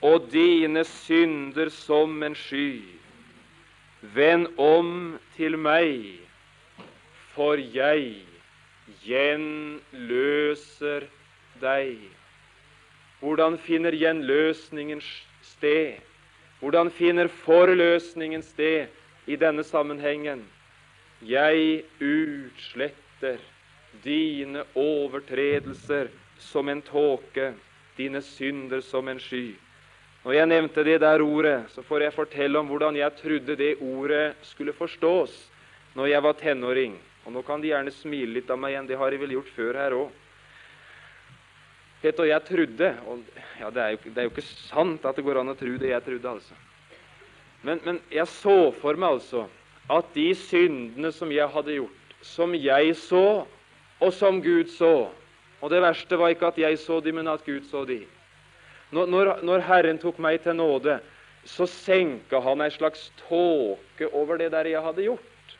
og 0.00 0.30
dine 0.32 0.84
synder 0.88 1.68
som 1.68 2.22
en 2.24 2.34
sky. 2.34 2.80
Vend 4.00 4.48
om 4.56 5.18
til 5.36 5.58
meg, 5.60 6.24
for 7.34 7.60
jeg 7.60 8.24
gjenløser 9.04 11.04
deg. 11.60 12.00
Hvordan 13.20 13.58
finner 13.60 13.92
gjenløsningen 13.92 15.04
sted? 15.44 16.00
Hvordan 16.60 16.90
finner 16.92 17.28
forløsningen 17.28 18.42
sted 18.44 18.90
i 19.26 19.36
denne 19.40 19.64
sammenhengen? 19.64 20.42
Jeg 21.24 21.84
utsletter 22.00 23.40
dine 24.04 24.66
overtredelser 24.76 26.10
som 26.40 26.68
en 26.68 26.82
tåke, 26.84 27.54
dine 27.96 28.20
synder 28.24 28.80
som 28.84 29.08
en 29.08 29.20
sky. 29.20 29.54
Når 30.24 30.36
jeg 30.36 30.48
nevnte 30.52 30.84
det 30.84 30.98
der 31.00 31.22
ordet, 31.24 31.70
så 31.72 31.82
får 31.82 32.04
jeg 32.04 32.12
fortelle 32.12 32.60
om 32.60 32.68
hvordan 32.68 32.96
jeg 32.96 33.16
trodde 33.16 33.56
det 33.56 33.78
ordet 33.80 34.34
skulle 34.44 34.76
forstås 34.76 35.32
når 35.96 36.12
jeg 36.12 36.22
var 36.22 36.36
tenåring. 36.36 36.98
Og 37.24 37.32
Nå 37.32 37.42
kan 37.44 37.60
de 37.60 37.72
gjerne 37.72 37.92
smile 37.92 38.36
litt 38.36 38.50
av 38.52 38.60
meg 38.60 38.74
igjen. 38.74 38.88
Det 38.88 38.98
har 39.00 39.10
de 39.10 39.20
vel 39.20 39.32
gjort 39.38 39.54
før 39.56 39.80
her 39.80 39.96
òg. 39.96 40.12
Og 42.00 42.26
jeg 42.28 42.44
trodde 42.48 42.90
og 43.06 43.24
ja, 43.60 43.68
det, 43.70 43.82
er 43.82 43.90
jo, 43.92 43.98
det, 44.04 44.18
er 44.18 44.28
jo, 44.28 44.32
ikke 44.32 44.46
sant 44.46 45.04
at 45.04 45.16
det 45.16 45.24
går 45.24 45.42
an 45.42 45.52
å 45.52 45.56
tro 45.58 45.74
det 45.76 45.90
jeg 45.90 46.04
trodde, 46.06 46.30
altså. 46.32 46.54
Men, 47.60 47.80
men 47.84 47.98
jeg 48.08 48.24
så 48.32 48.70
for 48.80 48.96
meg 48.96 49.18
altså 49.18 49.44
at 49.90 50.08
de 50.14 50.30
syndene 50.38 51.10
som 51.12 51.32
jeg 51.34 51.50
hadde 51.52 51.76
gjort, 51.76 52.14
som 52.24 52.54
jeg 52.56 52.94
så, 52.96 53.44
og 54.00 54.12
som 54.16 54.40
Gud 54.40 54.70
så 54.72 55.10
Og 55.60 55.68
det 55.68 55.82
verste 55.84 56.16
var 56.16 56.32
ikke 56.32 56.48
at 56.48 56.58
jeg 56.58 56.78
så 56.80 57.02
de, 57.04 57.12
men 57.12 57.26
at 57.28 57.42
Gud 57.44 57.66
så 57.68 57.82
de. 57.84 57.98
Når, 58.96 59.10
når, 59.12 59.30
når 59.44 59.64
Herren 59.66 59.98
tok 60.00 60.16
meg 60.16 60.38
til 60.40 60.56
nåde, 60.56 60.94
så 61.44 61.66
senka 61.68 62.40
han 62.40 62.64
ei 62.64 62.70
slags 62.72 63.10
tåke 63.26 64.08
over 64.16 64.40
det 64.40 64.48
der 64.54 64.70
jeg 64.70 64.80
hadde 64.80 65.04
gjort. 65.04 65.52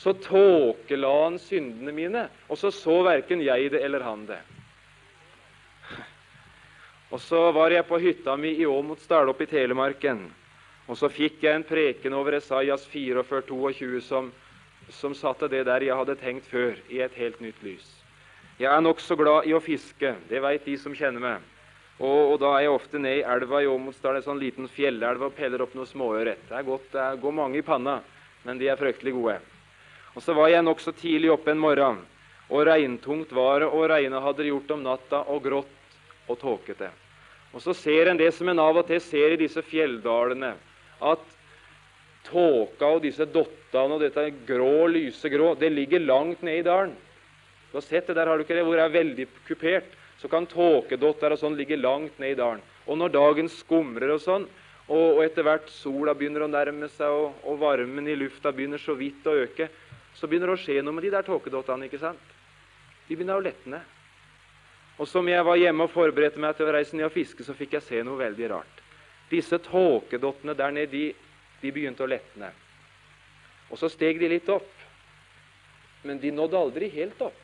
Så 0.00 0.14
tåkela 0.24 1.10
han 1.26 1.36
syndene 1.36 1.92
mine, 1.92 2.24
og 2.48 2.56
så 2.56 2.72
så 2.72 3.02
verken 3.04 3.44
jeg 3.44 3.74
det 3.74 3.84
eller 3.84 4.00
han 4.08 4.24
det. 4.30 4.40
Og 7.12 7.20
så 7.20 7.50
var 7.52 7.74
jeg 7.74 7.84
på 7.84 7.98
hytta 8.00 8.38
mi 8.40 8.54
i 8.56 8.64
Åmotsdal 8.64 9.28
oppe 9.28 9.44
i 9.44 9.50
Telemarken. 9.50 10.24
Og 10.88 10.96
så 10.96 11.10
fikk 11.12 11.42
jeg 11.44 11.58
en 11.58 11.66
preken 11.66 12.14
over 12.16 12.38
Esaias 12.38 12.86
44, 12.88 13.42
22 13.48 14.00
som, 14.06 14.30
som 14.88 15.12
satte 15.14 15.50
det 15.52 15.66
der 15.68 15.84
jeg 15.84 15.98
hadde 15.98 16.16
tenkt 16.16 16.48
før, 16.48 16.78
i 16.88 17.02
et 17.04 17.18
helt 17.20 17.42
nytt 17.44 17.60
lys. 17.62 17.84
Jeg 18.56 18.70
er 18.72 18.80
nokså 18.80 19.16
glad 19.20 19.44
i 19.48 19.52
å 19.52 19.60
fiske. 19.60 20.14
Det 20.28 20.40
veit 20.40 20.64
de 20.64 20.78
som 20.80 20.94
kjenner 20.96 21.20
meg. 21.20 21.44
Og, 21.98 22.32
og, 22.32 22.38
da 22.40 22.54
er 22.56 22.64
jeg 22.64 22.72
ofte 22.78 23.02
ned 23.02 23.20
i 23.20 23.26
elva 23.34 23.60
i 23.60 23.68
Åmotsdal, 23.68 24.16
en 24.16 24.26
sånn 24.30 24.40
liten 24.40 24.70
fjellelv, 24.72 25.28
og 25.28 25.36
peller 25.36 25.66
opp 25.66 25.76
noe 25.76 25.86
småørret. 25.86 26.48
Det 26.48 26.56
er 26.56 26.66
godt, 26.66 26.88
det 26.96 27.10
går 27.20 27.36
mange 27.36 27.60
i 27.60 27.66
panna, 27.66 27.98
men 28.46 28.58
de 28.58 28.72
er 28.72 28.80
fryktelig 28.80 29.12
gode. 29.18 29.36
Og 30.16 30.24
så 30.24 30.32
var 30.36 30.48
jeg 30.48 30.64
nokså 30.64 30.96
tidlig 30.96 31.30
oppe 31.36 31.52
en 31.52 31.60
morgen, 31.60 32.00
og 32.48 32.66
regntungt 32.68 33.36
var 33.36 33.62
det, 33.62 33.68
og 33.68 33.86
regnet 33.92 34.24
hadde 34.24 34.48
gjort 34.48 34.74
om 34.74 34.84
natta, 34.88 35.22
og 35.28 35.44
grått 35.44 35.78
og 36.32 36.40
tåkete. 36.40 36.90
Og 37.52 37.60
så 37.60 37.74
ser 37.76 38.08
en 38.08 38.18
det 38.20 38.30
som 38.34 38.48
en 38.48 38.62
av 38.62 38.80
og 38.80 38.86
til 38.88 39.00
ser 39.04 39.34
i 39.34 39.40
disse 39.40 39.62
fjelldalene 39.66 40.54
at 41.02 41.24
tåka 42.28 42.88
og 42.88 43.02
disse 43.04 43.26
dottene 43.28 43.96
og 43.96 44.02
dette 44.02 44.28
grå, 44.48 44.86
lyse 44.92 45.28
grå, 45.32 45.52
det 45.58 45.72
ligger 45.72 46.04
langt 46.04 46.42
nede 46.42 46.62
i 46.62 46.66
dalen. 46.66 46.94
Du 47.70 47.78
har 47.78 47.84
sett 47.84 48.06
det 48.06 48.16
der, 48.16 48.28
har 48.28 48.36
du 48.36 48.44
ikke 48.44 48.56
det, 48.56 48.64
hvor 48.66 48.76
det 48.76 48.84
er 48.84 48.96
veldig 48.96 49.26
kupert. 49.48 49.94
Så 50.20 50.28
kan 50.30 50.46
tåkedotter 50.46 51.34
og 51.34 51.40
sånn 51.40 51.56
ligge 51.58 51.78
langt 51.80 52.18
nede 52.20 52.36
i 52.36 52.38
dalen. 52.38 52.60
Og 52.86 52.98
når 52.98 53.14
dagen 53.14 53.48
skumrer 53.50 54.12
og 54.14 54.20
sånn, 54.22 54.44
og, 54.88 55.06
og 55.16 55.22
etter 55.24 55.46
hvert 55.46 55.70
sola 55.72 56.14
begynner 56.18 56.44
å 56.44 56.50
nærme 56.50 56.88
seg, 56.92 57.08
og, 57.08 57.40
og, 57.46 57.56
varmen 57.62 58.10
i 58.10 58.18
lufta 58.18 58.52
begynner 58.54 58.82
så 58.82 58.94
vidt 58.98 59.26
å 59.26 59.34
øke, 59.44 59.68
så 60.18 60.28
begynner 60.28 60.52
det 60.52 60.58
å 60.58 60.62
skje 60.62 60.82
noe 60.84 60.94
med 60.94 61.06
de 61.06 61.12
der 61.14 61.26
tåkedottene. 61.26 61.88
ikke 61.88 62.02
sant? 62.02 62.32
De 63.08 63.16
begynner 63.16 63.40
å 63.40 63.44
lette 63.44 63.72
ned. 63.72 63.98
Og 65.00 65.08
som 65.08 65.28
jeg 65.28 65.44
var 65.44 65.58
hjemme 65.58 65.86
og 65.86 65.92
forberedte 65.92 66.40
meg 66.42 66.56
til 66.56 66.68
å 66.68 66.74
reise 66.74 66.96
ned 66.96 67.08
og 67.08 67.14
fiske, 67.14 67.44
så 67.44 67.56
fikk 67.56 67.78
jeg 67.78 67.86
se 67.86 68.02
noe 68.04 68.20
veldig 68.20 68.50
rart. 68.52 68.82
Disse 69.32 69.56
tåkedottene 69.64 70.54
der 70.56 70.74
nede, 70.74 70.92
de, 70.92 71.04
de 71.62 71.72
begynte 71.72 72.04
å 72.04 72.10
letne. 72.10 72.52
Og 73.72 73.80
så 73.80 73.88
steg 73.88 74.20
de 74.20 74.28
litt 74.28 74.48
opp. 74.52 74.68
Men 76.04 76.18
de 76.20 76.32
nådde 76.34 76.58
aldri 76.58 76.90
helt 76.92 77.20
opp. 77.24 77.38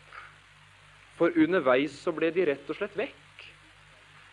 For 1.19 1.35
underveis 1.35 1.95
så 1.99 2.13
ble 2.15 2.31
de 2.35 2.45
rett 2.51 2.71
og 2.71 2.79
slett 2.79 2.97
vekk. 2.99 3.47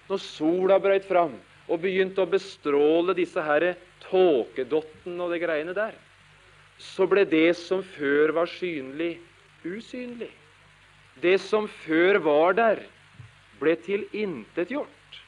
Når 0.10 0.22
sola 0.22 0.78
brøt 0.82 1.08
fram 1.08 1.38
og 1.66 1.82
begynte 1.82 2.22
å 2.22 2.30
bestråle 2.30 3.16
disse 3.18 3.42
her 3.42 3.72
tåkedottene 4.04 5.24
og 5.24 5.32
de 5.34 5.40
greiene 5.42 5.74
der, 5.74 5.96
så 6.78 7.08
ble 7.10 7.24
det 7.26 7.56
som 7.58 7.82
før 7.96 8.36
var 8.36 8.52
synlig, 8.52 9.16
usynlig. 9.64 10.30
Det 11.24 11.40
som 11.42 11.70
før 11.86 12.20
var 12.22 12.58
der, 12.58 12.84
ble 13.60 13.76
tilintetgjort. 13.86 15.20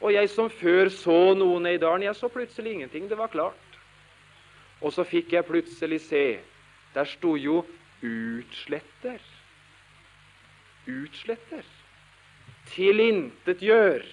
Og 0.00 0.12
jeg 0.12 0.30
som 0.30 0.50
før 0.50 0.90
så 0.92 1.34
noen 1.38 1.66
i 1.70 1.78
dalen, 1.80 2.04
jeg 2.04 2.16
så 2.18 2.28
plutselig 2.28 2.72
ingenting. 2.72 3.08
Det 3.08 3.18
var 3.18 3.32
klart. 3.32 3.78
Og 4.80 4.92
så 4.92 5.04
fikk 5.04 5.32
jeg 5.32 5.48
plutselig 5.48 6.00
se 6.00 6.40
Der 6.94 7.04
sto 7.04 7.34
jo 7.34 7.64
'utsletter'. 8.02 9.24
Utsletter. 10.86 11.64
Tilintetgjør. 12.70 14.04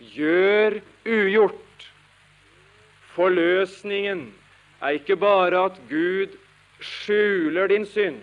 Gjør 0.00 0.80
ugjort. 1.04 1.90
Forløsningen 3.12 4.32
er 4.80 4.88
ikke 4.88 5.16
bare 5.16 5.64
at 5.64 5.80
Gud 5.90 6.36
skjuler 6.80 7.66
din 7.66 7.86
synd, 7.86 8.20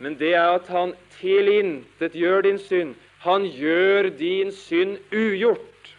men 0.00 0.14
det 0.18 0.34
er 0.34 0.54
at 0.54 0.68
han 0.70 0.94
tilintetgjør 1.18 2.40
din 2.46 2.58
synd. 2.58 2.94
Han 3.24 3.46
gjør 3.50 4.10
din 4.18 4.52
synd 4.54 4.98
ugjort. 5.12 5.94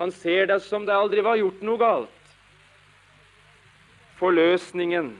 Han 0.00 0.10
ser 0.10 0.48
deg 0.50 0.62
som 0.64 0.86
det 0.88 0.96
aldri 0.96 1.22
var 1.22 1.38
gjort 1.38 1.60
noe 1.62 1.78
galt. 1.78 2.30
Forløsningen, 4.18 5.12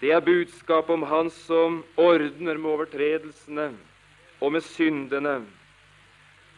det 0.00 0.12
er 0.12 0.22
budskap 0.22 0.90
om 0.90 1.02
Han 1.08 1.30
som 1.32 1.82
ordner 1.96 2.58
med 2.58 2.70
overtredelsene 2.70 3.70
og 4.40 4.52
med 4.52 4.66
syndene. 4.66 5.38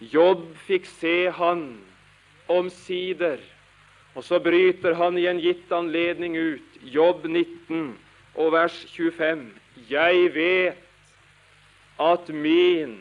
Jobb 0.01 0.49
fikk 0.67 0.89
se 0.91 1.31
han 1.33 1.63
omsider, 2.53 3.39
og 4.17 4.25
så 4.25 4.41
bryter 4.43 4.97
han 4.99 5.17
i 5.19 5.29
en 5.31 5.41
gitt 5.41 5.73
anledning 5.73 6.37
ut, 6.37 6.81
Jobb 6.83 7.25
19 7.25 7.95
og 8.35 8.53
vers 8.53 8.77
25. 8.93 9.47
Jeg 9.89 10.35
vet 10.35 10.83
at 12.01 12.29
min 12.29 12.99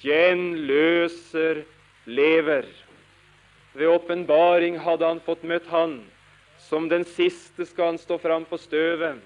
gjenløser 0.00 1.64
lever. 2.06 2.66
Ved 3.74 3.90
åpenbaring 3.90 4.78
hadde 4.78 5.06
han 5.06 5.22
fått 5.24 5.42
møtt 5.42 5.66
han. 5.72 6.02
Som 6.58 6.88
den 6.88 7.04
siste 7.04 7.66
skal 7.66 7.92
han 7.92 7.98
stå 7.98 8.18
fram 8.22 8.46
på 8.48 8.58
støvet. 8.60 9.20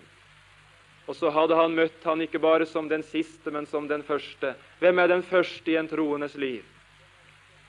Og 1.08 1.16
så 1.16 1.30
hadde 1.32 1.56
han 1.56 1.76
møtt 1.76 2.04
han 2.04 2.20
ikke 2.20 2.40
bare 2.42 2.66
som 2.68 2.88
den 2.88 3.04
siste, 3.06 3.50
men 3.50 3.66
som 3.66 3.86
den 3.88 4.02
første. 4.04 4.54
Hvem 4.80 4.98
er 4.98 5.08
den 5.08 5.22
første 5.24 5.72
i 5.72 5.78
en 5.80 5.88
troendes 5.88 6.34
liv? 6.36 6.64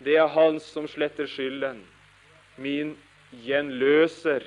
Det 0.03 0.17
er 0.19 0.31
han 0.31 0.59
som 0.63 0.87
sletter 0.87 1.27
skylden. 1.27 1.83
Min 2.57 2.95
gjenløser. 3.45 4.43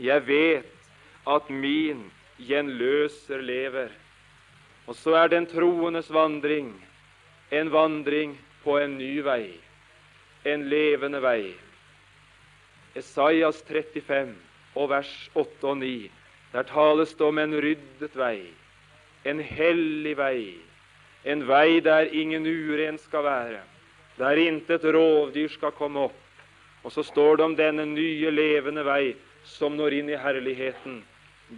Jeg 0.00 0.26
vet 0.26 0.72
at 1.26 1.48
min 1.50 2.02
gjenløser 2.36 3.40
lever. 3.44 3.92
Og 4.86 4.96
så 4.96 5.16
er 5.22 5.32
den 5.32 5.48
troendes 5.48 6.10
vandring 6.12 6.74
en 7.50 7.70
vandring 7.70 8.36
på 8.64 8.78
en 8.78 8.96
ny 8.98 9.20
vei, 9.22 9.54
en 10.44 10.66
levende 10.70 11.20
vei. 11.22 11.54
Esaias 12.96 13.62
35 13.68 14.34
og 14.74 14.90
vers 14.90 15.12
8 15.34 15.68
og 15.70 15.78
9. 15.82 16.10
Der 16.52 16.66
tales 16.66 17.14
det 17.14 17.26
om 17.26 17.38
en 17.38 17.54
ryddet 17.60 18.14
vei, 18.16 18.46
en 19.24 19.40
hellig 19.42 20.16
vei, 20.18 20.56
en 21.26 21.42
vei 21.48 21.80
der 21.84 22.08
ingen 22.14 22.46
uren 22.46 22.98
skal 23.02 23.26
være, 23.26 23.62
der 24.16 24.40
intet 24.40 24.86
rovdyr 24.94 25.50
skal 25.52 25.74
komme 25.76 26.06
opp. 26.08 26.22
Og 26.86 26.92
så 26.94 27.02
står 27.02 27.36
det 27.36 27.44
om 27.44 27.56
denne 27.58 27.84
nye, 27.90 28.30
levende 28.30 28.84
vei 28.86 29.16
som 29.44 29.74
når 29.76 29.98
inn 29.98 30.12
i 30.14 30.20
herligheten. 30.22 31.00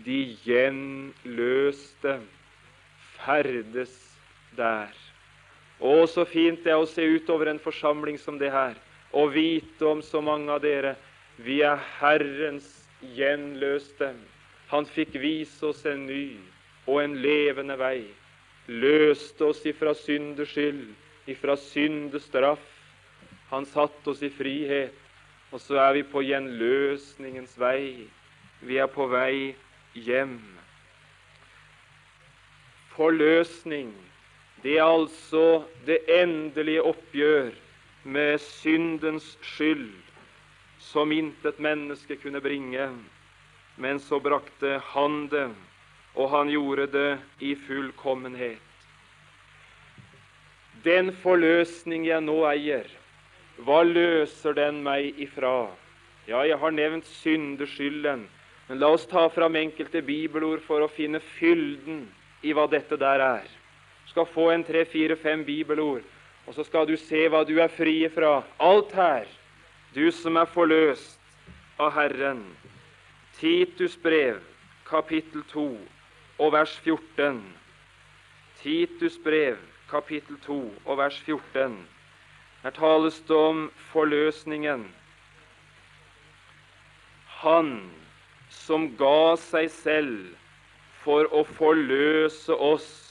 De 0.04 0.20
gjenløste 0.44 2.18
ferdes 3.20 3.94
der. 4.56 5.07
Å, 5.78 6.06
så 6.10 6.24
fint 6.26 6.64
det 6.64 6.72
er 6.74 6.82
å 6.82 6.88
se 6.90 7.04
utover 7.06 7.52
en 7.52 7.62
forsamling 7.62 8.18
som 8.18 8.38
det 8.38 8.50
her 8.50 8.76
og 9.12 9.32
vite 9.32 9.86
om 9.86 10.02
så 10.02 10.20
mange 10.20 10.52
av 10.52 10.62
dere. 10.62 10.96
Vi 11.40 11.60
er 11.64 11.80
Herrens 12.00 12.68
gjenløste. 13.14 14.12
Han 14.68 14.88
fikk 14.90 15.16
vise 15.22 15.70
oss 15.70 15.84
en 15.88 16.04
ny 16.08 16.36
og 16.86 17.02
en 17.02 17.16
levende 17.22 17.78
vei. 17.80 18.02
Løste 18.68 19.48
oss 19.48 19.62
ifra 19.64 19.94
syndeskyld, 19.96 20.90
ifra 21.30 21.56
syndestraff. 21.56 22.64
Han 23.48 23.64
satte 23.64 24.12
oss 24.12 24.22
i 24.22 24.32
frihet. 24.32 24.92
Og 25.48 25.62
så 25.64 25.78
er 25.80 25.94
vi 25.96 26.02
på 26.04 26.20
gjenløsningens 26.26 27.54
vei. 27.56 28.04
Vi 28.60 28.76
er 28.76 28.90
på 28.92 29.06
vei 29.08 29.54
hjem. 29.96 30.36
Forløsning, 32.92 33.94
det 34.62 34.78
er 34.78 34.84
altså 34.84 35.62
det 35.86 36.00
endelige 36.10 36.82
oppgjør 36.82 37.50
med 38.02 38.38
syndens 38.42 39.36
skyld, 39.42 39.92
som 40.78 41.12
intet 41.12 41.58
menneske 41.62 42.16
kunne 42.18 42.40
bringe. 42.40 42.88
Men 43.76 44.00
så 44.02 44.18
brakte 44.18 44.80
han 44.92 45.28
det, 45.30 45.50
og 46.14 46.30
han 46.30 46.50
gjorde 46.50 46.86
det 46.90 47.18
i 47.40 47.54
fullkommenhet. 47.54 48.64
Den 50.84 51.12
forløsning 51.22 52.06
jeg 52.06 52.22
nå 52.22 52.40
eier, 52.50 52.86
hva 53.62 53.82
løser 53.86 54.54
den 54.54 54.82
meg 54.86 55.18
ifra? 55.18 55.68
Ja, 56.28 56.42
jeg 56.46 56.58
har 56.58 56.74
nevnt 56.74 57.06
syndeskylden, 57.20 58.26
men 58.68 58.82
la 58.82 58.90
oss 58.94 59.06
ta 59.10 59.26
fram 59.32 59.56
enkelte 59.58 60.02
bibelord 60.02 60.62
for 60.66 60.82
å 60.82 60.90
finne 60.90 61.22
fylden 61.38 62.04
i 62.42 62.54
hva 62.54 62.66
dette 62.70 62.98
der 63.00 63.22
er. 63.24 63.57
Skal 64.08 64.26
få 64.26 64.50
en 64.50 64.64
tre, 64.64 64.84
fire, 64.88 65.16
fem 65.16 65.44
bibelord, 65.44 66.02
og 66.46 66.54
så 66.54 66.64
skal 66.64 66.88
du 66.88 66.96
se 66.96 67.26
hva 67.28 67.44
du 67.44 67.58
er 67.60 67.68
fri 67.68 68.00
fra. 68.12 68.42
Alt 68.58 68.92
her, 68.96 69.28
du 69.94 70.08
som 70.12 70.36
er 70.40 70.48
forløst 70.48 71.18
av 71.78 71.92
Herren. 71.92 72.42
Titus 73.38 73.96
brev, 74.00 74.40
kapittel 74.88 75.44
2 75.52 75.66
og 76.38 76.52
vers 76.52 76.72
14. 76.84 77.42
Titus 78.62 79.18
brev, 79.24 79.60
kapittel 79.90 80.40
2 80.46 80.58
og 80.84 80.98
vers 80.98 81.20
14. 81.26 81.76
Her 82.62 82.74
tales 82.74 83.20
det 83.28 83.36
om 83.36 83.68
forløsningen. 83.92 84.88
Han 87.44 87.70
som 88.50 88.88
ga 88.98 89.36
seg 89.38 89.68
selv 89.70 90.32
for 91.04 91.28
å 91.30 91.44
forløse 91.46 92.54
oss 92.54 93.07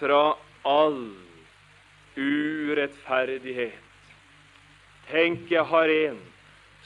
fra 0.00 0.34
all 0.64 1.00
urettferdighet. 2.16 3.76
Tenk, 5.10 5.50
jeg 5.50 5.64
har 5.66 5.92
en 5.92 6.20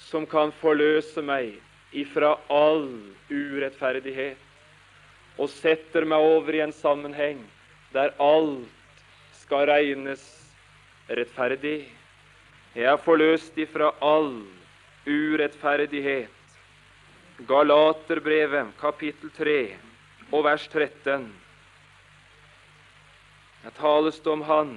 som 0.08 0.26
kan 0.26 0.50
forløse 0.58 1.22
meg 1.22 1.54
ifra 1.94 2.34
all 2.50 2.88
urettferdighet, 3.30 4.40
og 5.38 5.50
setter 5.50 6.06
meg 6.06 6.22
over 6.22 6.56
i 6.58 6.62
en 6.64 6.74
sammenheng 6.74 7.42
der 7.94 8.14
alt 8.22 8.66
skal 9.38 9.68
regnes 9.70 10.24
rettferdig. 11.06 11.84
Jeg 12.74 12.90
er 12.90 12.98
forløst 13.04 13.58
ifra 13.62 13.92
all 14.02 14.40
urettferdighet. 15.06 16.30
Galaterbrevet, 17.46 18.74
kapittel 18.80 19.30
3 19.36 19.58
og 20.32 20.44
vers 20.46 20.66
13. 20.70 21.26
Her 23.64 23.72
tales 23.80 24.20
det 24.20 24.30
om 24.30 24.42
Han 24.44 24.74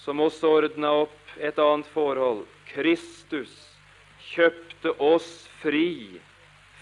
som 0.00 0.20
også 0.20 0.48
ordna 0.58 0.90
opp 1.04 1.34
et 1.38 1.58
annet 1.62 1.86
forhold. 1.94 2.42
Kristus 2.72 3.52
kjøpte 4.32 4.94
oss 4.98 5.28
fri 5.60 6.18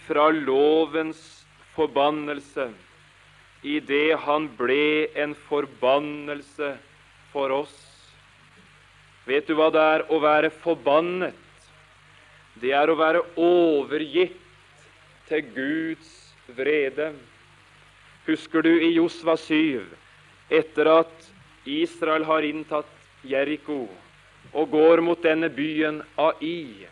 fra 0.07 0.29
lovens 0.33 1.21
forbannelse 1.75 2.69
idet 3.61 4.17
han 4.23 4.47
ble 4.57 5.09
en 5.19 5.35
forbannelse 5.49 6.71
for 7.33 7.53
oss. 7.53 7.77
Vet 9.27 9.49
du 9.49 9.53
hva 9.59 9.69
det 9.73 9.85
er 9.95 10.05
å 10.09 10.19
være 10.23 10.49
forbannet? 10.63 11.35
Det 12.59 12.71
er 12.75 12.89
å 12.89 12.97
være 12.97 13.21
overgitt 13.37 14.39
til 15.29 15.43
Guds 15.53 16.13
vrede. 16.57 17.11
Husker 18.25 18.65
du 18.65 18.71
i 18.73 18.93
Josva 18.95 19.35
7, 19.37 19.83
etter 20.49 20.89
at 20.99 21.29
Israel 21.69 22.25
har 22.25 22.45
inntatt 22.45 22.89
Jeriko 23.25 23.85
og 24.53 24.71
går 24.71 25.03
mot 25.05 25.21
denne 25.21 25.49
byen 25.53 26.01
Ai. 26.17 26.87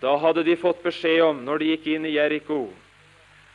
Da 0.00 0.14
hadde 0.22 0.44
de 0.46 0.56
fått 0.56 0.82
beskjed 0.84 1.20
om, 1.26 1.42
når 1.44 1.58
de 1.58 1.72
gikk 1.72 1.88
inn 1.96 2.06
i 2.06 2.14
Jeriko, 2.14 2.68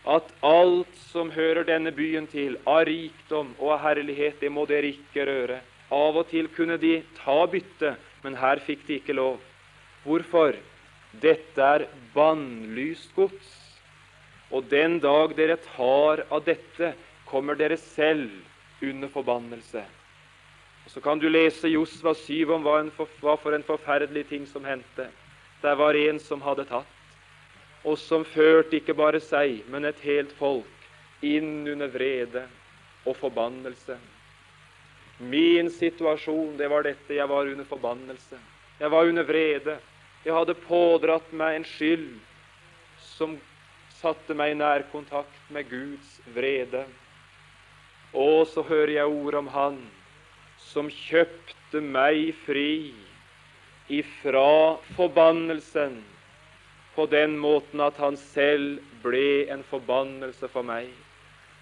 at 0.03 0.27
alt 0.43 0.97
som 1.13 1.31
hører 1.31 1.63
denne 1.63 1.93
byen 1.95 2.27
til, 2.27 2.57
av 2.67 2.83
rikdom 2.89 3.53
og 3.57 3.77
av 3.77 3.85
herlighet, 3.85 4.41
det 4.41 4.51
må 4.51 4.67
dere 4.67 4.91
ikke 4.91 5.25
røre. 5.29 5.61
Av 5.93 6.19
og 6.19 6.27
til 6.29 6.49
kunne 6.51 6.77
de 6.77 6.97
ta 7.21 7.39
bytte, 7.47 7.95
men 8.23 8.35
her 8.35 8.59
fikk 8.65 8.83
de 8.87 8.99
ikke 8.99 9.15
lov. 9.15 9.39
Hvorfor? 10.03 10.57
Dette 11.23 11.63
er 11.63 11.87
bannlyst 12.13 13.13
gods. 13.15 13.51
Og 14.51 14.67
den 14.69 14.99
dag 15.01 15.31
dere 15.37 15.55
tar 15.63 16.25
av 16.29 16.43
dette, 16.45 16.93
kommer 17.29 17.55
dere 17.57 17.79
selv 17.79 18.33
under 18.83 19.07
forbannelse. 19.07 19.83
Og 20.85 20.91
Så 20.91 21.01
kan 21.01 21.19
du 21.19 21.29
lese 21.29 21.71
Josva 21.71 22.13
7 22.13 22.51
om 22.51 22.63
hva, 22.63 23.37
for, 23.37 23.53
en 23.55 23.63
forferdelig 23.63 24.27
ting 24.29 24.47
som 24.47 24.65
hendte. 24.65 25.07
Der 25.61 25.75
var 25.79 25.95
en 25.95 26.19
som 26.19 26.41
hadde 26.43 26.65
tatt, 26.67 26.87
og 27.83 27.97
som 27.99 28.25
førte 28.25 28.79
ikke 28.79 28.95
bare 28.95 29.19
seg, 29.23 29.63
men 29.71 29.85
et 29.85 29.99
helt 30.03 30.31
folk 30.35 31.23
inn 31.23 31.67
under 31.67 31.87
vrede 31.87 32.43
og 33.07 33.15
forbannelse. 33.15 33.95
Min 35.23 35.69
situasjon, 35.71 36.57
det 36.57 36.67
var 36.71 36.83
dette. 36.83 37.15
Jeg 37.15 37.29
var 37.29 37.47
under 37.47 37.67
forbannelse. 37.67 38.39
Jeg 38.79 38.91
var 38.91 39.07
under 39.07 39.23
vrede. 39.23 39.77
Jeg 40.25 40.35
hadde 40.35 40.55
pådratt 40.67 41.31
meg 41.31 41.59
en 41.59 41.67
skyld 41.67 42.09
som 42.99 43.37
satte 43.99 44.35
meg 44.35 44.51
i 44.53 44.59
nærkontakt 44.59 45.51
med 45.53 45.69
Guds 45.69 46.17
vrede. 46.35 46.83
Og 48.13 48.47
så 48.47 48.61
hører 48.61 48.91
jeg 48.97 49.05
ord 49.05 49.33
om 49.41 49.47
Han 49.47 49.77
som 50.61 50.89
kjøpte 50.89 51.81
meg 51.81 52.33
fri 52.45 52.93
ifra 53.89 54.77
forbannelsen 54.95 55.99
på 56.95 57.05
den 57.09 57.35
måten 57.41 57.81
at 57.81 57.97
han 57.97 58.17
selv 58.17 58.79
ble 59.03 59.49
en 59.51 59.63
forbannelse 59.65 60.47
for 60.49 60.65
meg. 60.65 60.87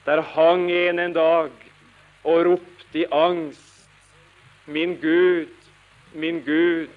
Der 0.05 0.21
hang 0.35 0.69
en 0.71 0.99
en 0.99 1.15
dag 1.15 1.51
og 2.23 2.45
ropte 2.45 2.99
i 2.99 3.07
angst, 3.11 3.67
Min 4.65 4.95
Gud, 5.01 5.49
min 6.13 6.43
Gud, 6.45 6.89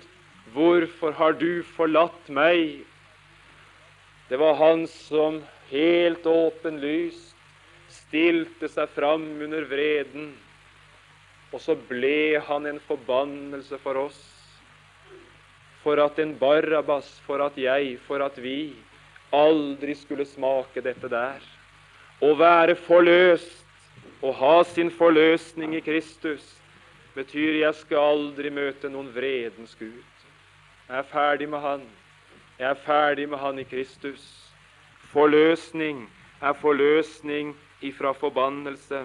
hvorfor 0.53 1.11
har 1.13 1.33
du 1.33 1.63
forlatt 1.63 2.29
meg? 2.29 2.85
Det 4.29 4.39
var 4.39 4.55
han 4.55 4.87
som 4.87 5.41
helt 5.71 6.27
åpenlyst 6.27 7.34
stilte 7.95 8.69
seg 8.71 8.91
fram 8.97 9.27
under 9.47 9.67
vreden, 9.71 10.33
og 11.55 11.63
så 11.63 11.77
ble 11.89 12.41
han 12.49 12.67
en 12.67 12.81
forbannelse 12.83 13.79
for 13.83 14.07
oss 14.09 14.23
for 15.85 16.01
at 16.01 16.19
en 16.19 16.33
Barabas, 16.39 17.21
for 17.27 17.45
at 17.45 17.59
jeg, 17.61 17.99
for 18.07 18.25
at 18.25 18.39
vi 18.41 18.73
aldri 19.35 19.93
skulle 19.95 20.25
smake 20.25 20.81
dette 20.81 21.11
der. 21.13 21.43
Å 22.25 22.31
være 22.39 22.77
forløst, 22.87 23.61
å 24.25 24.33
ha 24.33 24.55
sin 24.65 24.89
forløsning 24.89 25.75
i 25.77 25.83
Kristus, 25.85 26.47
betyr 27.13 27.61
jeg 27.61 27.77
skal 27.83 28.15
aldri 28.15 28.49
møte 28.51 28.89
noen 28.89 29.11
vredens 29.13 29.77
Gud. 29.77 30.01
Jeg 30.89 30.97
er 31.03 31.11
ferdig 31.11 31.51
med 31.53 31.61
Han. 31.61 31.85
Jeg 32.57 32.71
er 32.71 32.81
ferdig 32.87 33.29
med 33.29 33.43
Han 33.45 33.61
i 33.61 33.67
Kristus. 33.69 34.25
Forløsning 35.13 36.07
er 36.41 36.57
forløsning 36.63 37.53
ifra 37.91 38.15
forbannelse. 38.15 39.05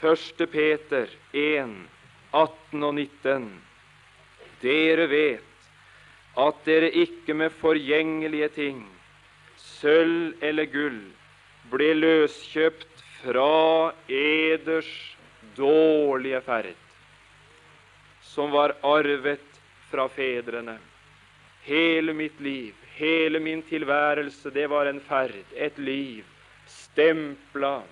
1. 0.00 0.46
Peter 0.52 1.08
1, 1.32 1.76
18 2.30 2.82
og 2.84 2.94
19. 2.94 3.46
Dere 4.60 5.06
vet 5.08 5.70
at 6.36 6.58
dere 6.68 6.90
ikke 6.92 7.34
med 7.34 7.54
forgjengelige 7.60 8.48
ting, 8.56 8.82
sølv 9.56 10.36
eller 10.44 10.68
gull, 10.68 11.00
ble 11.72 11.92
løskjøpt 11.96 13.04
fra 13.22 13.92
eders 14.12 14.92
dårlige 15.56 16.42
ferd, 16.44 16.76
som 18.20 18.52
var 18.52 18.76
arvet 18.84 19.60
fra 19.90 20.06
fedrene. 20.12 20.76
Hele 21.66 22.12
mitt 22.14 22.40
liv, 22.40 22.74
hele 23.00 23.40
min 23.40 23.62
tilværelse, 23.66 24.52
det 24.52 24.68
var 24.70 24.86
en 24.86 25.00
ferd, 25.00 25.40
et 25.56 25.78
liv, 25.78 26.24
stempla 26.96 27.82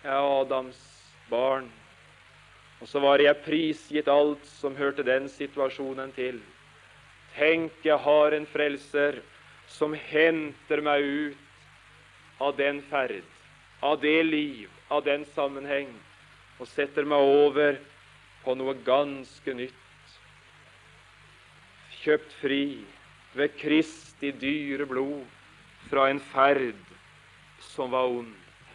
jeg 0.00 0.16
Adams 0.16 0.80
barn. 1.28 1.68
Og 2.80 2.88
så 2.88 3.00
var 3.04 3.20
jeg 3.20 3.36
prisgitt 3.44 4.08
alt 4.08 4.46
som 4.48 4.78
hørte 4.78 5.04
den 5.04 5.28
situasjonen 5.28 6.14
til. 6.16 6.38
Tenk, 7.36 7.74
jeg 7.84 8.00
har 8.00 8.32
en 8.32 8.48
frelser 8.48 9.20
som 9.68 9.92
henter 9.92 10.80
meg 10.82 11.04
ut 11.04 12.40
av 12.40 12.56
den 12.56 12.80
ferd, 12.88 13.28
av 13.84 14.00
det 14.00 14.22
liv, 14.24 14.70
av 14.88 15.04
den 15.04 15.26
sammenheng, 15.36 15.92
og 16.56 16.68
setter 16.72 17.04
meg 17.04 17.20
over 17.20 17.76
på 18.40 18.56
noe 18.56 18.72
ganske 18.86 19.54
nytt. 19.54 19.76
Kjøpt 22.00 22.32
fri 22.40 22.64
ved 23.36 23.52
Kristi 23.60 24.32
dyre 24.32 24.88
blod 24.88 25.28
fra 25.92 26.08
en 26.08 26.24
ferd 26.32 26.89
som 27.60 27.90
var 27.90 28.08
ond. 28.08 28.34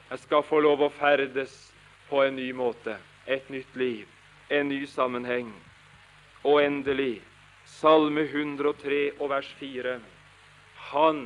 Jeg 0.09 0.19
skal 0.19 0.43
få 0.45 0.59
lov 0.61 0.83
å 0.85 0.91
ferdes 0.93 1.53
på 2.09 2.21
en 2.23 2.35
ny 2.37 2.51
måte, 2.53 2.97
et 3.25 3.49
nytt 3.49 3.75
liv, 3.75 4.05
en 4.49 4.69
ny 4.69 4.85
sammenheng. 4.89 5.49
Og 6.45 6.61
endelig 6.61 7.23
Salme 7.65 8.21
103 8.29 9.15
og 9.17 9.31
vers 9.31 9.47
4. 9.59 9.97
Han 10.91 11.21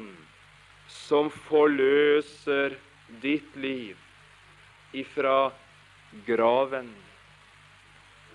som 0.87 1.27
forløser 1.49 2.77
ditt 3.21 3.55
liv 3.59 3.97
ifra 4.95 5.51
graven. 6.25 6.87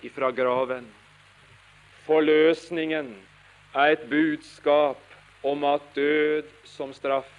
Ifra 0.05 0.31
graven. 0.37 0.87
Forløsningen 2.05 3.15
er 3.75 3.97
et 3.97 4.05
budskap 4.11 5.01
om 5.45 5.65
at 5.65 5.85
død 5.97 6.51
som 6.69 6.93
straff, 6.93 7.31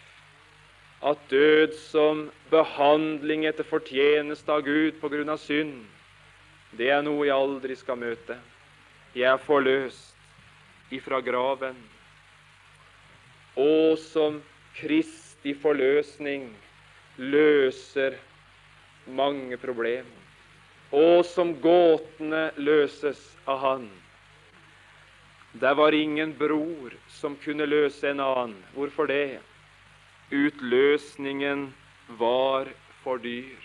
at 1.06 1.22
død 1.30 1.76
som 1.78 2.26
behandling 2.50 3.46
etter 3.46 3.68
fortjeneste 3.68 4.50
av 4.52 4.64
Gud 4.66 4.98
på 5.02 5.10
grunn 5.14 5.30
av 5.30 5.38
synd, 5.38 5.84
det 6.76 6.90
er 6.92 7.04
noe 7.06 7.28
jeg 7.28 7.36
aldri 7.38 7.78
skal 7.78 8.00
møte. 8.02 8.38
Jeg 9.16 9.30
er 9.30 9.44
forløst 9.46 10.16
ifra 10.92 11.22
graven. 11.24 11.78
Og 13.56 13.96
som 14.02 14.42
Kristi 14.76 15.54
forløsning 15.56 16.50
løser 17.22 18.18
mange 19.08 19.58
problemer. 19.62 20.12
Og 20.92 21.24
som 21.28 21.54
gåtene 21.62 22.50
løses 22.58 23.22
av 23.48 23.62
Han. 23.62 23.90
Der 25.62 25.76
var 25.78 25.96
ingen 25.96 26.34
bror 26.36 26.96
som 27.08 27.38
kunne 27.40 27.66
løse 27.70 28.10
en 28.10 28.20
annen. 28.20 28.58
Hvorfor 28.76 29.08
det? 29.08 29.40
Utløsningen 30.32 31.74
var 32.08 32.70
for 33.04 33.18
dyr. 33.18 33.62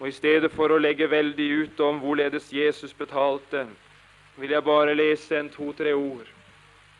Og 0.00 0.08
I 0.08 0.12
stedet 0.12 0.52
for 0.52 0.72
å 0.72 0.80
legge 0.80 1.08
veldig 1.08 1.46
ut 1.62 1.80
om 1.84 2.00
hvorledes 2.00 2.50
Jesus 2.52 2.92
betalte, 2.96 3.66
vil 4.36 4.52
jeg 4.52 4.64
bare 4.64 4.96
lese 4.96 5.38
en 5.38 5.48
to-tre 5.52 5.92
ord 5.96 6.28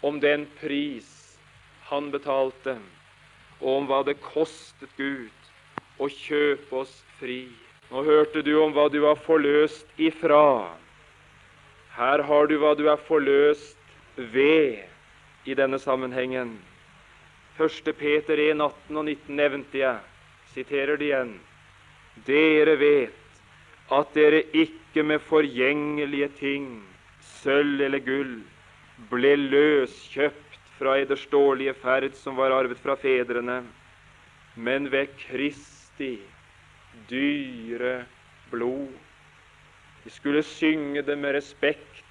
om 0.05 0.21
den 0.21 0.47
pris 0.61 1.37
han 1.91 2.11
betalte, 2.13 2.79
og 3.61 3.77
om 3.77 3.89
hva 3.89 4.01
det 4.07 4.17
kostet 4.25 4.93
Gud 4.97 6.01
å 6.01 6.09
kjøpe 6.09 6.81
oss 6.85 6.93
fri. 7.19 7.45
Nå 7.91 8.05
hørte 8.07 8.45
du 8.47 8.55
om 8.63 8.73
hva 8.73 8.89
du 8.89 9.01
var 9.05 9.21
forløst 9.21 9.89
ifra. 10.01 10.71
Her 11.97 12.25
har 12.25 12.49
du 12.49 12.57
hva 12.63 12.73
du 12.79 12.87
er 12.89 13.01
forløst 13.09 13.77
ved 14.17 14.81
i 15.45 15.57
denne 15.59 15.81
sammenhengen. 15.83 16.55
1. 17.61 17.93
Peter 17.99 18.41
1, 18.41 18.61
18 18.61 18.97
og 18.97 19.05
19 19.05 19.37
nevnte 19.37 19.83
jeg. 19.83 19.99
Siterer 20.55 20.97
det 20.97 21.11
igjen. 21.11 21.35
Dere 22.27 22.77
vet 22.81 23.17
at 23.93 24.15
dere 24.15 24.41
ikke 24.57 25.05
med 25.07 25.21
forgjengelige 25.27 26.29
ting 26.39 26.71
sølv 27.43 27.83
eller 27.85 28.03
gull, 28.05 28.33
ble 29.11 29.35
løskjøpt 29.37 30.59
fra 30.79 30.97
eders 31.03 31.27
dårlige 31.33 31.75
ferd 31.83 32.15
som 32.17 32.39
var 32.39 32.55
arvet 32.55 32.81
fra 32.81 32.97
fedrene, 33.01 33.61
men 34.57 34.89
ved 34.93 35.13
Kristi 35.21 36.17
dyre 37.11 38.05
blod. 38.51 38.89
Vi 40.05 40.11
skulle 40.11 40.43
synge 40.43 41.03
det 41.03 41.19
med 41.19 41.37
respekt. 41.37 42.05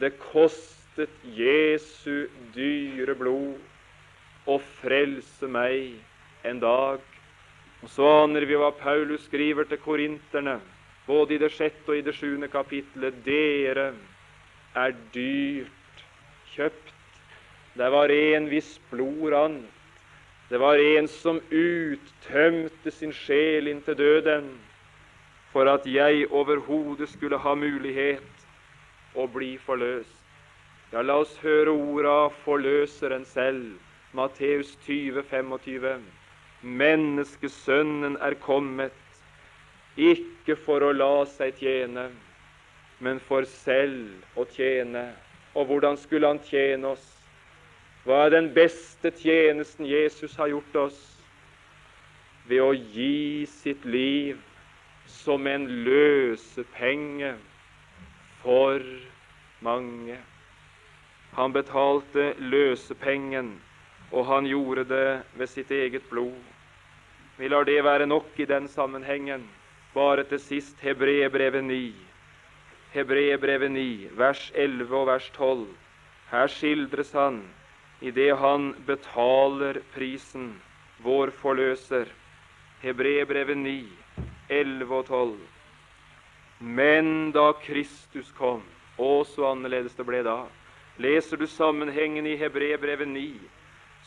Det 0.00 0.14
kostet 0.18 1.10
Jesu 1.34 2.26
dyre 2.54 3.14
blod 3.18 3.58
å 4.46 4.58
frelse 4.80 5.48
meg 5.48 5.94
en 6.44 6.60
dag. 6.60 7.02
Og 7.84 7.92
så 7.92 8.08
aner 8.24 8.46
vi 8.48 8.56
hva 8.60 8.70
Paulus 8.76 9.26
skriver 9.28 9.68
til 9.68 9.80
korinterne 9.84 10.58
både 11.06 11.36
i 11.36 11.40
det 11.42 11.52
sjette 11.52 11.90
og 11.90 11.98
i 11.98 12.04
det 12.04 12.14
sjuende 12.16 12.48
kapittelet. 12.52 13.16
Dere 13.26 13.92
er 14.74 14.96
dyrt 15.12 16.04
kjøpt. 16.54 16.92
Det 17.74 17.88
var 17.90 18.12
en 18.14 18.48
viss 18.50 18.76
blod 18.90 19.32
rant. 19.34 19.70
Det 20.48 20.60
var 20.60 20.78
en 20.78 21.08
som 21.08 21.40
uttømte 21.50 22.90
sin 22.92 23.12
sjel 23.16 23.70
inntil 23.70 23.96
døden 23.96 24.50
for 25.54 25.70
at 25.70 25.86
jeg 25.88 26.26
overhodet 26.30 27.08
skulle 27.08 27.38
ha 27.40 27.54
mulighet 27.56 28.44
å 29.16 29.26
bli 29.30 29.54
forløst. 29.64 30.20
Ja, 30.92 31.02
la 31.02 31.16
oss 31.22 31.32
høre 31.42 31.72
orda 31.72 32.28
forløseren 32.44 33.24
selv. 33.26 33.72
Matteus 34.14 34.76
20, 34.86 35.22
25. 35.30 36.02
Menneskesønnen 36.62 38.16
er 38.22 38.36
kommet, 38.40 38.94
ikke 39.98 40.54
for 40.56 40.86
å 40.86 40.92
la 40.94 41.24
seg 41.26 41.58
tjene, 41.58 42.06
men 43.02 43.18
for 43.26 43.46
selv 43.50 44.38
å 44.38 44.46
tjene. 44.54 45.08
Og 45.58 45.66
hvordan 45.66 45.98
skulle 45.98 46.30
han 46.30 46.38
tjene 46.46 46.94
oss? 46.94 47.04
Hva 48.04 48.24
er 48.26 48.34
den 48.36 48.52
beste 48.54 49.10
tjenesten 49.18 49.86
Jesus 49.88 50.38
har 50.38 50.52
gjort 50.52 50.80
oss? 50.86 51.02
Ved 52.46 52.62
å 52.62 52.70
gi 52.72 53.46
sitt 53.50 53.82
liv 53.88 54.38
som 55.10 55.46
en 55.50 55.66
løsepenge 55.86 57.34
for 58.42 58.82
mange. 59.64 60.18
Han 61.34 61.52
betalte 61.52 62.34
løsepengen, 62.38 63.56
og 64.14 64.26
han 64.26 64.46
gjorde 64.46 64.84
det 64.86 65.22
ved 65.34 65.50
sitt 65.50 65.70
eget 65.74 66.06
blod. 66.10 66.38
Vi 67.36 67.48
lar 67.50 67.66
det 67.66 67.80
være 67.82 68.06
nok 68.06 68.38
i 68.38 68.46
den 68.46 68.68
sammenhengen. 68.68 69.42
Bare 69.94 70.22
til 70.24 70.38
sist 70.38 70.78
Hebreerbrevet 70.82 71.64
9. 71.64 71.94
Hebreerbrevet 72.94 73.70
9, 73.74 74.08
vers 74.14 74.52
11 74.54 74.96
og 74.96 75.06
vers 75.06 75.30
12. 75.34 75.66
Her 76.30 76.46
skildres 76.46 77.10
han 77.12 77.42
i 78.00 78.10
det 78.14 78.36
han 78.38 78.74
betaler 78.86 79.80
prisen, 79.94 80.52
vår 81.02 81.30
forløser. 81.30 82.06
Hebreerbrevet 82.82 83.58
9, 83.58 83.88
11 84.48 84.94
og 84.94 85.06
12. 85.06 85.34
Men 86.58 87.32
da 87.34 87.50
Kristus 87.64 88.30
kom, 88.38 88.62
å 88.98 89.24
så 89.26 89.50
annerledes 89.50 89.98
det 89.98 90.06
ble 90.06 90.22
da. 90.22 90.44
Leser 91.02 91.40
du 91.40 91.46
sammenhengen 91.50 92.26
i 92.30 92.36
Hebrebrevet 92.38 93.10
9, 93.10 93.26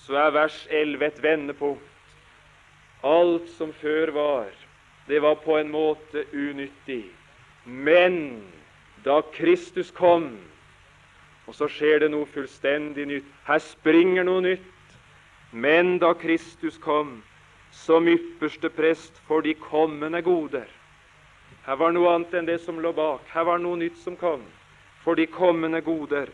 så 0.07 0.15
er 0.15 0.31
vers 0.31 0.57
11 0.71 1.05
et 1.05 1.23
vendepunkt. 1.23 1.83
Alt 3.03 3.49
som 3.57 3.73
før 3.75 4.11
var, 4.15 4.51
det 5.07 5.19
var 5.21 5.35
på 5.43 5.57
en 5.59 5.69
måte 5.71 6.23
unyttig. 6.33 7.03
Men 7.65 8.43
da 9.03 9.19
Kristus 9.33 9.91
kom, 9.91 10.31
og 11.47 11.55
så 11.55 11.67
skjer 11.67 11.99
det 12.05 12.11
noe 12.11 12.27
fullstendig 12.31 13.05
nytt. 13.07 13.27
Her 13.47 13.59
springer 13.63 14.23
noe 14.27 14.43
nytt. 14.43 14.73
Men 15.51 15.97
da 15.99 16.13
Kristus 16.15 16.79
kom 16.79 17.21
som 17.71 18.07
ypperste 18.07 18.71
prest 18.71 19.19
for 19.27 19.43
de 19.43 19.53
kommende 19.53 20.21
goder 20.21 20.67
Her 21.65 21.75
var 21.79 21.91
noe 21.91 22.11
annet 22.15 22.33
enn 22.35 22.47
det 22.47 22.61
som 22.63 22.79
lå 22.79 22.93
bak. 22.95 23.23
Her 23.31 23.43
var 23.47 23.59
noe 23.59 23.79
nytt 23.79 23.97
som 23.99 24.15
kom. 24.15 24.43
For 25.03 25.19
de 25.19 25.27
kommende 25.27 25.81
goder 25.83 26.31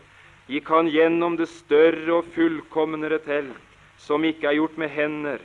gikk 0.50 0.68
han 0.68 0.88
gjennom 0.92 1.36
det 1.40 1.48
større 1.48 2.20
og 2.20 2.30
fullkomnere 2.34 3.18
telt, 3.24 3.58
som 3.98 4.24
ikke 4.26 4.50
er 4.50 4.58
gjort 4.58 4.78
med 4.80 4.90
hender, 4.92 5.42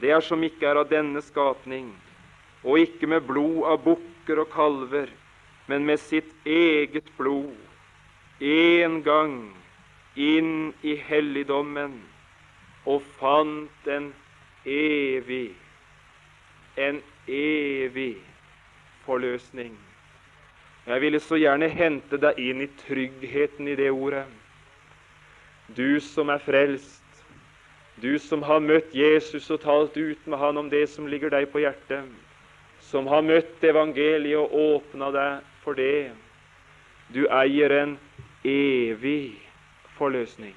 det 0.00 0.12
er 0.12 0.20
som 0.20 0.42
ikke 0.44 0.68
er 0.68 0.80
av 0.82 0.90
denne 0.90 1.22
skapning, 1.24 1.88
og 2.62 2.82
ikke 2.82 3.08
med 3.10 3.24
blod 3.26 3.64
av 3.70 3.80
bukker 3.84 4.42
og 4.42 4.50
kalver, 4.52 5.08
men 5.66 5.86
med 5.88 5.98
sitt 6.02 6.28
eget 6.46 7.08
blod, 7.16 7.54
en 8.40 9.00
gang 9.02 9.38
inn 10.16 10.74
i 10.84 10.94
helligdommen, 11.08 11.96
og 12.86 13.02
fant 13.18 13.90
en 13.90 14.12
evig, 14.66 15.56
en 16.76 17.00
evig 17.26 18.14
forløsning. 19.06 19.74
Jeg 20.86 21.00
ville 21.00 21.18
så 21.20 21.34
gjerne 21.34 21.66
hente 21.66 22.18
deg 22.22 22.38
inn 22.38 22.60
i 22.62 22.68
tryggheten 22.86 23.66
i 23.66 23.74
det 23.74 23.88
ordet. 23.90 24.26
Du 25.74 25.98
som 26.00 26.30
er 26.30 26.38
frelst, 26.38 27.02
du 27.98 28.18
som 28.22 28.44
har 28.46 28.62
møtt 28.62 28.94
Jesus 28.94 29.48
og 29.50 29.64
talt 29.64 29.96
ut 29.96 30.28
med 30.30 30.38
han 30.38 30.60
om 30.60 30.70
det 30.70 30.84
som 30.92 31.08
ligger 31.10 31.32
deg 31.34 31.48
på 31.50 31.64
hjertet, 31.64 32.06
som 32.78 33.08
har 33.10 33.24
møtt 33.26 33.64
evangeliet 33.66 34.38
og 34.38 34.54
åpna 34.76 35.10
deg 35.10 35.50
for 35.64 35.74
det. 35.74 36.12
Du 37.10 37.24
eier 37.34 37.72
en 37.80 37.98
evig 38.46 39.34
forløsning. 39.98 40.54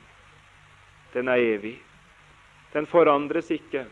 Den 1.14 1.28
er 1.28 1.42
evig. 1.56 1.80
Den 2.74 2.86
forandres 2.86 3.50
ikke. 3.50 3.88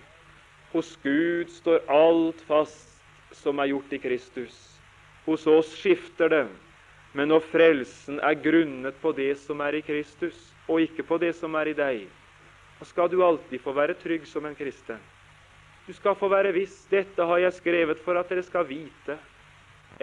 Hos 0.69 0.93
Gud 1.01 1.49
står 1.49 1.81
alt 1.89 2.45
fast 2.45 2.93
som 3.33 3.57
er 3.57 3.71
gjort 3.71 3.93
i 3.95 4.01
Kristus. 4.05 4.57
Hos 5.27 5.43
oss 5.51 5.73
skifter 5.75 6.31
det, 6.31 6.45
men 7.11 7.27
når 7.27 7.43
frelsen 7.51 8.21
er 8.23 8.39
grunnet 8.39 8.95
på 9.01 9.11
det 9.11 9.33
som 9.41 9.59
er 9.65 9.75
i 9.75 9.83
Kristus, 9.83 10.37
og 10.67 10.81
ikke 10.85 11.03
på 11.03 11.19
det 11.19 11.33
som 11.35 11.55
er 11.59 11.71
i 11.71 11.75
deg, 11.75 12.07
så 12.79 12.87
skal 12.87 13.11
du 13.11 13.19
alltid 13.25 13.59
få 13.59 13.73
være 13.75 13.97
trygg 13.99 14.27
som 14.29 14.45
en 14.47 14.55
kristen. 14.55 14.99
Du 15.87 15.93
skal 15.95 16.17
få 16.19 16.27
være 16.27 16.51
viss. 16.55 16.81
Dette 16.91 17.23
har 17.23 17.39
jeg 17.39 17.55
skrevet 17.55 17.99
for 18.03 18.19
at 18.19 18.29
dere 18.29 18.43
skal 18.43 18.67
vite. 18.67 19.15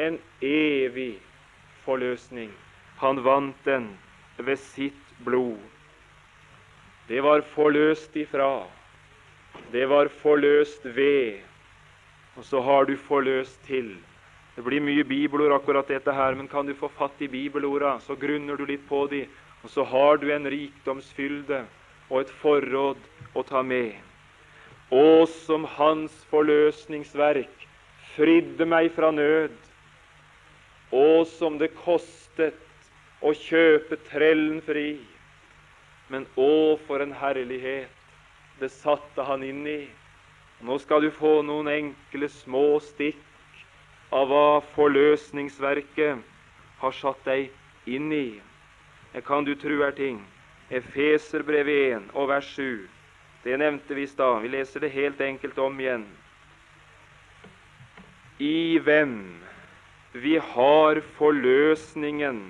En 0.00 0.16
evig 0.42 1.18
forløsning. 1.84 2.50
Han 3.02 3.20
vant 3.24 3.58
den 3.64 3.90
ved 4.38 4.56
sitt 4.60 5.12
blod. 5.24 5.60
Det 7.08 7.20
var 7.22 7.44
forløst 7.52 8.16
ifra. 8.16 8.64
Det 9.72 9.84
var 9.88 10.08
forløst 10.22 10.88
ved. 10.96 11.44
Og 12.36 12.44
så 12.44 12.60
har 12.64 12.88
du 12.88 12.96
forløst 12.96 13.60
til. 13.68 13.94
Det 14.54 14.62
blir 14.62 14.82
mye 14.84 15.02
bibelord 15.02 15.56
akkurat 15.56 15.88
dette 15.90 16.12
her, 16.14 16.34
men 16.38 16.48
kan 16.48 16.66
du 16.66 16.74
få 16.78 16.88
fatt 16.94 17.22
i 17.22 17.28
bibelorda, 17.28 17.96
så 18.00 18.14
grunner 18.14 18.56
du 18.56 18.66
litt 18.68 18.84
på 18.86 19.06
de, 19.10 19.24
og 19.64 19.70
så 19.72 19.82
har 19.90 20.20
du 20.22 20.28
en 20.30 20.46
rikdomsfylde 20.46 21.64
og 22.10 22.20
et 22.20 22.34
forråd 22.42 23.00
å 23.34 23.42
ta 23.48 23.64
med. 23.66 23.96
Å, 24.94 25.26
som 25.26 25.64
Hans 25.74 26.14
forløsningsverk 26.30 27.66
fridde 28.14 28.68
meg 28.68 28.92
fra 28.94 29.10
nød. 29.10 29.56
Å, 30.94 31.24
som 31.26 31.58
det 31.58 31.72
kostet 31.80 32.60
å 33.24 33.32
kjøpe 33.34 33.98
trellen 34.06 34.60
fri. 34.62 35.00
Men 36.12 36.28
å, 36.38 36.76
for 36.86 37.02
en 37.02 37.16
herlighet 37.16 37.90
det 38.60 38.70
satte 38.70 39.24
han 39.26 39.42
inn 39.42 39.64
i. 39.66 39.80
Nå 40.62 40.78
skal 40.78 41.02
du 41.02 41.10
få 41.10 41.40
noen 41.42 41.72
enkle, 41.72 42.28
små 42.30 42.76
stikk 42.84 43.23
av 44.10 44.28
hva 44.28 44.60
forløsningsverket 44.74 46.20
har 46.80 46.96
satt 46.98 47.24
deg 47.24 47.50
inn 47.86 48.12
i. 48.12 48.40
Jeg 49.14 49.24
kan 49.24 49.46
du 49.46 49.54
tro 49.54 49.80
er 49.86 49.94
ting. 49.96 50.20
Efeserbrevet 50.70 51.96
1 51.96 52.10
og 52.14 52.28
vers 52.32 52.48
7. 52.56 52.88
Det 53.44 53.56
nevnte 53.60 53.94
vi 53.94 54.06
i 54.06 54.10
stad. 54.10 54.42
Vi 54.42 54.52
leser 54.52 54.80
det 54.80 54.94
helt 54.94 55.20
enkelt 55.20 55.58
om 55.58 55.80
igjen. 55.80 56.06
I 58.40 58.78
hvem 58.82 59.16
vi 60.12 60.36
har 60.38 61.00
forløsningen 61.18 62.40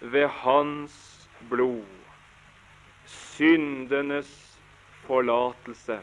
ved 0.00 0.28
Hans 0.28 1.28
blod, 1.50 1.86
syndenes 3.06 4.30
forlatelse 5.06 6.00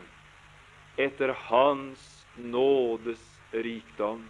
etter 0.97 1.33
Hans 1.47 2.25
nådes 2.37 3.23
rikdom. 3.51 4.23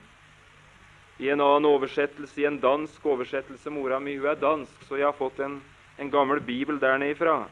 I 1.22 1.30
en 1.30 1.42
annen 1.42 1.70
oversettelse, 1.70 2.42
i 2.42 2.48
en 2.50 2.58
dansk 2.60 3.04
oversettelse 3.06 3.70
Mora 3.70 4.00
mi 4.02 4.16
hun 4.18 4.32
er 4.32 4.40
dansk, 4.42 4.74
så 4.88 4.98
jeg 4.98 5.06
har 5.06 5.18
fått 5.18 5.38
en, 5.46 5.60
en 6.02 6.10
gammel 6.10 6.42
bibel 6.42 6.80
der 6.82 6.98
nede 6.98 7.14
ifra. 7.14 7.44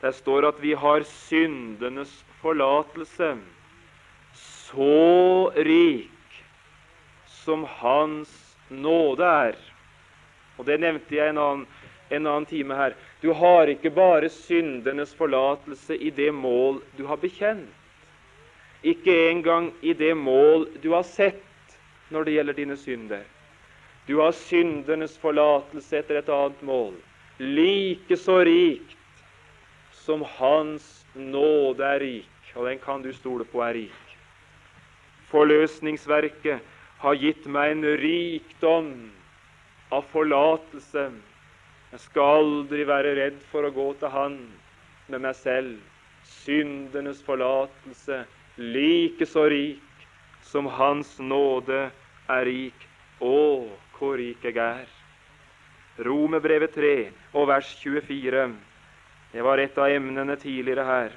Der 0.00 0.14
står 0.16 0.46
at 0.48 0.62
vi 0.62 0.72
har 0.72 1.04
syndenes 1.04 2.14
forlatelse. 2.40 3.34
Så 4.32 5.52
rik 5.52 6.38
som 7.44 7.66
Hans 7.68 8.32
nåde 8.70 9.28
er. 9.28 9.60
Og 10.56 10.64
Det 10.64 10.80
nevnte 10.80 11.16
jeg 11.16 11.34
en 11.34 11.42
annen, 11.42 11.66
en 12.08 12.26
annen 12.26 12.48
time 12.48 12.76
her. 12.76 12.96
Du 13.20 13.34
har 13.36 13.68
ikke 13.68 13.92
bare 13.92 14.32
syndenes 14.32 15.12
forlatelse 15.14 15.96
i 15.96 16.08
det 16.08 16.32
mål 16.32 16.80
du 16.96 17.04
har 17.04 17.20
bekjent. 17.20 17.68
Ikke 18.80 19.28
engang 19.28 19.74
i 19.84 19.92
det 19.92 20.14
mål 20.16 20.70
du 20.80 20.94
har 20.94 21.04
sett 21.04 21.44
når 22.10 22.26
det 22.26 22.34
gjelder 22.34 22.58
dine 22.58 22.76
synder. 22.76 23.22
Du 24.08 24.18
har 24.18 24.34
syndernes 24.34 25.16
forlatelse 25.20 26.00
etter 26.00 26.18
et 26.18 26.30
annet 26.34 26.62
mål, 26.66 26.94
like 27.38 28.16
så 28.18 28.40
rikt 28.46 28.96
som 29.94 30.24
Hans 30.38 31.04
nåde 31.14 31.84
er 31.86 32.00
rik, 32.02 32.54
og 32.56 32.66
den 32.66 32.80
kan 32.82 33.02
du 33.02 33.12
stole 33.14 33.44
på 33.46 33.62
er 33.62 33.76
rik. 33.76 34.14
Forløsningsverket 35.30 36.64
har 37.00 37.18
gitt 37.20 37.46
meg 37.46 37.76
en 37.76 37.84
rikdom 38.00 38.90
av 39.94 40.08
forlatelse. 40.10 41.06
Jeg 41.92 42.02
skal 42.02 42.40
aldri 42.40 42.82
være 42.86 43.14
redd 43.18 43.38
for 43.52 43.66
å 43.66 43.74
gå 43.74 43.86
til 44.00 44.12
Han 44.14 44.36
med 45.10 45.22
meg 45.22 45.38
selv. 45.38 45.78
Syndenes 46.26 47.22
forlatelse 47.26 48.24
like 48.58 49.26
så 49.26 49.46
rik 49.50 49.89
som 50.42 50.66
Hans 50.66 51.18
nåde 51.18 51.90
er 52.28 52.44
rik. 52.46 52.86
Å, 53.20 53.68
hvor 53.98 54.16
rik 54.16 54.44
jeg 54.44 54.56
er! 54.56 54.88
Romerbrevet 56.00 56.72
3 56.74 56.94
og 57.36 57.48
vers 57.50 57.74
24. 57.82 58.46
Det 59.32 59.42
var 59.44 59.60
et 59.60 59.76
av 59.78 59.92
emnene 59.92 60.36
tidligere 60.40 60.86
her. 60.86 61.12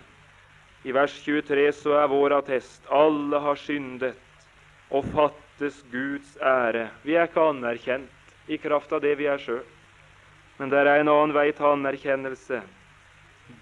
I 0.84 0.92
vers 0.92 1.14
23 1.24 1.70
så 1.78 1.96
er 2.02 2.12
vår 2.12 2.36
attest 2.42 2.90
alle 2.92 3.40
har 3.40 3.60
syndet 3.62 4.20
og 4.92 5.08
fattes 5.14 5.80
Guds 5.94 6.36
ære. 6.44 6.90
Vi 7.08 7.16
er 7.16 7.30
ikke 7.30 7.48
anerkjent 7.54 8.52
i 8.52 8.60
kraft 8.60 8.92
av 8.92 9.02
det 9.06 9.16
vi 9.22 9.30
er 9.32 9.40
sjøl. 9.40 9.64
Men 10.60 10.70
det 10.70 10.84
er 10.84 11.00
en 11.00 11.10
annen 11.10 11.34
vei 11.34 11.48
til 11.56 11.72
anerkjennelse. 11.72 12.60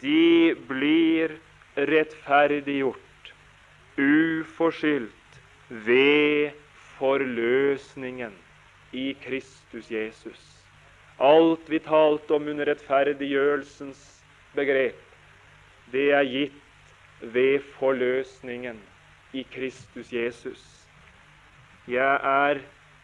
De 0.01 0.55
blir 0.67 1.37
rettferdiggjort, 1.77 3.31
uforskyldt, 4.01 5.20
ved 5.71 6.51
forløsningen 6.97 8.33
i 8.91 9.13
Kristus 9.23 9.91
Jesus. 9.91 10.41
Alt 11.19 11.69
vi 11.69 11.79
talte 11.79 12.35
om 12.35 12.47
under 12.51 12.67
rettferdiggjørelsens 12.67 14.01
begrep, 14.55 14.99
det 15.91 16.09
er 16.11 16.27
gitt 16.27 16.59
ved 17.21 17.63
forløsningen 17.77 18.79
i 19.33 19.45
Kristus 19.53 20.11
Jesus. 20.13 20.61
Jeg 21.87 22.19
er 22.23 22.59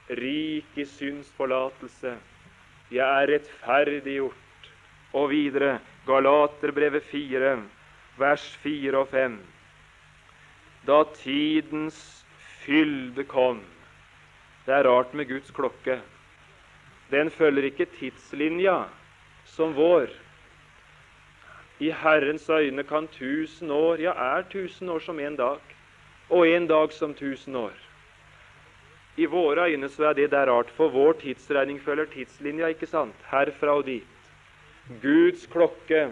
rik 0.09 0.75
i 0.75 0.85
syndsforlatelse. 0.85 2.17
Jeg 2.91 3.23
er 3.23 3.31
rettferdiggjort. 3.31 4.33
Og 5.13 5.29
videre 5.29 5.79
Galaterbrevet 6.05 7.03
4, 7.03 7.55
vers 8.17 8.45
4 8.63 8.97
og 8.97 9.07
5. 9.07 9.39
Da 10.87 11.03
tidens 11.15 12.26
fylde 12.67 13.23
kom 13.23 13.61
Det 14.65 14.73
er 14.75 14.83
rart 14.83 15.13
med 15.15 15.29
Guds 15.29 15.51
klokke. 15.55 16.01
Den 17.11 17.29
følger 17.31 17.69
ikke 17.69 17.85
tidslinja 17.87 18.81
som 19.47 19.71
vår. 19.75 20.09
I 21.79 21.93
Herrens 21.95 22.49
øyne 22.49 22.83
kan 22.83 23.07
tusen 23.07 23.71
år, 23.71 24.01
ja, 24.03 24.11
er 24.11 24.43
tusen 24.51 24.89
år 24.89 24.99
som 24.99 25.19
en 25.19 25.37
dag, 25.39 25.61
og 26.29 26.47
en 26.47 26.67
dag 26.67 26.91
som 26.91 27.13
tusen 27.13 27.55
år. 27.55 27.71
I 29.17 29.25
våre 29.25 29.69
øyne 29.71 29.87
så 29.89 30.09
er 30.09 30.13
det 30.13 30.31
der 30.31 30.51
rart, 30.51 30.69
for 30.69 30.89
vår 30.89 31.13
tidsregning 31.21 31.79
følger 31.81 32.05
tidslinja, 32.11 32.67
ikke 32.67 32.89
sant? 32.89 33.15
Herfra 33.31 33.77
og 33.79 33.85
dit. 33.85 34.03
Guds 35.01 35.47
klokke 35.47 36.09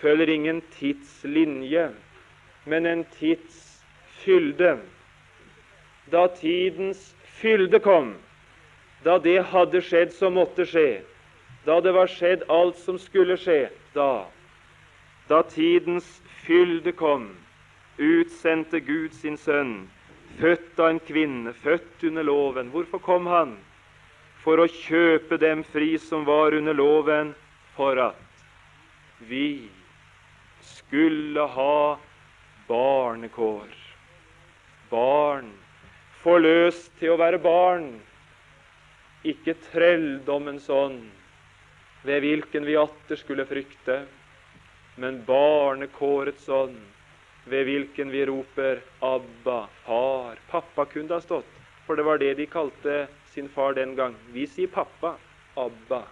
følger 0.00 0.34
ingen 0.34 0.60
tidslinje, 0.74 1.92
men 2.64 2.86
en 2.86 3.06
tidsfylde. 3.14 4.80
Da 6.12 6.26
tidens 6.28 7.14
fylde 7.40 7.80
kom, 7.80 8.14
da 9.04 9.18
det 9.18 9.40
hadde 9.52 9.80
skjedd 9.84 10.12
som 10.12 10.36
måtte 10.36 10.66
skje, 10.68 11.02
da 11.64 11.80
det 11.80 11.94
var 11.96 12.10
skjedd 12.12 12.44
alt 12.52 12.76
som 12.80 12.98
skulle 13.00 13.36
skje, 13.40 13.68
da 13.96 14.26
da 15.28 15.42
tidens 15.42 16.22
fylde 16.44 16.92
kom, 16.92 17.30
utsendte 17.96 18.80
Gud 18.84 19.14
sin 19.16 19.38
sønn, 19.40 19.86
født 20.36 20.80
av 20.80 20.90
en 20.92 21.00
kvinne, 21.00 21.54
født 21.64 22.04
under 22.04 22.26
loven. 22.28 22.68
Hvorfor 22.74 23.00
kom 23.00 23.30
han? 23.30 23.54
For 24.44 24.60
å 24.60 24.68
kjøpe 24.68 25.38
dem 25.40 25.62
fri 25.64 25.94
som 25.96 26.26
var 26.28 26.52
under 26.52 26.76
loven, 26.76 27.32
for 27.76 27.96
at 28.10 29.24
vi 29.24 29.70
skulle 30.60 31.48
ha 31.56 31.96
barnekår. 32.68 33.72
Barn. 34.90 35.48
Forløst 36.24 36.90
til 36.98 37.12
å 37.12 37.20
være 37.20 37.38
barn. 37.38 37.90
Ikke 39.24 39.54
trelldommens 39.70 40.66
ånd, 40.72 41.06
ved 42.04 42.20
hvilken 42.24 42.66
vi 42.68 42.76
atter 42.80 43.16
skulle 43.20 43.46
frykte 43.48 44.02
men 44.96 45.24
barnekårets 45.26 46.48
ånd, 46.48 46.78
ved 47.44 47.66
hvilken 47.66 48.10
vi 48.10 48.26
roper 48.26 48.80
'Abba, 49.00 49.68
far'. 49.84 50.38
Pappa 50.48 50.84
kunne 50.84 51.08
det 51.08 51.14
ha 51.14 51.20
stått, 51.20 51.50
for 51.86 51.96
det 51.96 52.04
var 52.04 52.18
det 52.18 52.34
de 52.34 52.46
kalte 52.46 53.08
sin 53.34 53.48
far 53.48 53.74
den 53.74 53.94
gang. 53.96 54.14
Vi 54.32 54.46
sier 54.46 54.66
pappa, 54.66 55.16
Abba. 55.56 56.04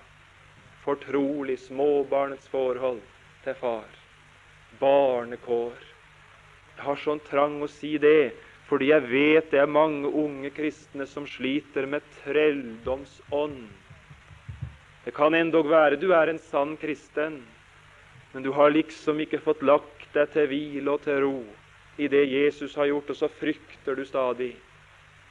Fortrolig 0.85 1.59
småbarnets 1.59 2.49
forhold 2.49 3.01
til 3.45 3.55
far. 3.55 3.87
Barnekår. 4.81 5.79
Jeg 6.77 6.85
har 6.85 6.97
sånn 6.97 7.21
trang 7.31 7.63
å 7.63 7.69
si 7.71 7.99
det, 7.99 8.33
fordi 8.69 8.91
jeg 8.93 9.09
vet 9.11 9.51
det 9.53 9.61
er 9.61 9.71
mange 9.71 10.09
unge 10.09 10.51
kristne 10.55 11.07
som 11.09 11.27
sliter 11.29 11.87
med 11.87 12.05
trelldomsånd. 12.23 13.65
Det 15.05 15.15
kan 15.17 15.35
endog 15.35 15.69
være 15.71 15.99
du 16.01 16.13
er 16.15 16.31
en 16.31 16.39
sann 16.39 16.77
kristen, 16.81 17.41
men 18.33 18.45
du 18.45 18.53
har 18.57 18.73
liksom 18.73 19.21
ikke 19.21 19.43
fått 19.43 19.65
lagt 19.67 20.07
deg 20.15 20.31
til 20.33 20.47
hvile 20.49 20.95
og 20.95 21.03
til 21.05 21.21
ro 21.25 21.39
i 22.01 22.09
det 22.09 22.25
Jesus 22.31 22.75
har 22.79 22.89
gjort, 22.89 23.11
og 23.11 23.17
så 23.19 23.29
frykter 23.29 23.99
du 23.99 24.05
stadig. 24.09 24.55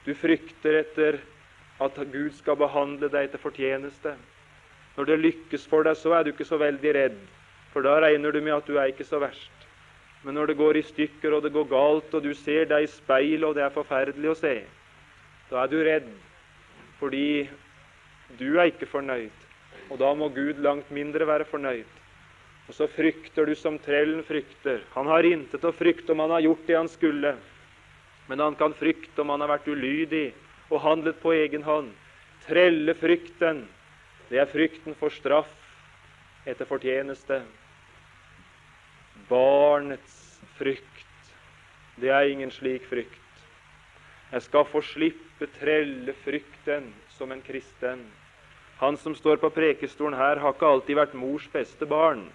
Du 0.05 0.13
frykter 0.17 0.81
etter 0.83 1.17
at 1.81 1.97
Gud 2.11 2.33
skal 2.37 2.59
behandle 2.59 3.09
deg 3.09 3.31
til 3.31 3.41
fortjeneste. 3.41 4.13
Når 4.97 5.07
det 5.07 5.21
lykkes 5.21 5.65
for 5.71 5.87
deg, 5.87 5.97
så 5.97 6.13
er 6.13 6.23
du 6.23 6.33
ikke 6.33 6.45
så 6.45 6.59
veldig 6.61 6.93
redd, 6.97 7.17
for 7.73 7.85
da 7.85 7.97
regner 8.03 8.33
du 8.33 8.41
med 8.41 8.59
at 8.59 8.67
du 8.67 8.77
er 8.77 8.91
ikke 8.91 9.07
så 9.07 9.21
verst. 9.23 9.60
Men 10.23 10.37
når 10.37 10.51
det 10.51 10.57
går 10.59 10.77
i 10.77 10.85
stykker, 10.85 11.33
og 11.33 11.43
det 11.43 11.53
går 11.53 11.69
galt, 11.71 12.13
og 12.13 12.23
du 12.23 12.33
ser 12.37 12.67
deg 12.69 12.85
i 12.85 12.91
speilet, 12.91 13.47
og 13.47 13.55
det 13.57 13.63
er 13.65 13.73
forferdelig 13.73 14.29
å 14.31 14.37
se, 14.37 14.55
da 15.49 15.63
er 15.63 15.71
du 15.71 15.79
redd, 15.83 16.11
fordi 16.99 17.49
du 18.37 18.59
er 18.59 18.69
ikke 18.69 18.89
fornøyd. 18.89 19.33
Og 19.91 19.99
da 19.99 20.11
må 20.15 20.29
Gud 20.31 20.61
langt 20.63 20.91
mindre 20.93 21.25
være 21.27 21.47
fornøyd. 21.49 21.89
Og 22.69 22.75
så 22.77 22.87
frykter 22.87 23.49
du 23.49 23.55
som 23.57 23.79
trellen 23.83 24.21
frykter. 24.23 24.85
Han 24.93 25.09
har 25.11 25.27
intet 25.27 25.65
å 25.67 25.73
frykte 25.75 26.13
om 26.13 26.21
han 26.23 26.31
har 26.37 26.45
gjort 26.45 26.67
det 26.69 26.77
han 26.77 26.91
skulle. 26.91 27.33
Men 28.29 28.39
han 28.39 28.55
kan 28.55 28.75
frykte 28.77 29.23
om 29.23 29.33
han 29.33 29.43
har 29.43 29.51
vært 29.57 29.67
ulydig 29.67 30.29
og 30.69 30.83
handlet 30.85 31.17
på 31.19 31.33
egen 31.35 31.65
hånd. 31.67 31.89
Trellefrykten, 32.45 33.65
det 34.29 34.39
er 34.39 34.47
frykten 34.47 34.95
for 34.95 35.11
straff 35.11 35.51
etter 36.47 36.69
fortjeneste. 36.69 37.41
Barnets 39.31 40.41
frykt, 40.57 41.33
det 42.01 42.11
er 42.11 42.27
ingen 42.27 42.51
slik 42.51 42.83
frykt. 42.89 43.17
Jeg 44.31 44.43
skal 44.43 44.65
få 44.67 44.81
slippe 44.83 45.47
trellefrykten 45.55 46.89
som 47.15 47.31
en 47.31 47.43
kristen. 47.43 48.03
Han 48.81 48.97
som 48.97 49.15
står 49.15 49.39
på 49.39 49.51
prekestolen 49.55 50.17
her, 50.19 50.39
har 50.41 50.55
ikke 50.55 50.67
alltid 50.67 50.99
vært 50.99 51.15
mors 51.15 51.47
beste 51.53 51.87
barn. 51.87 52.25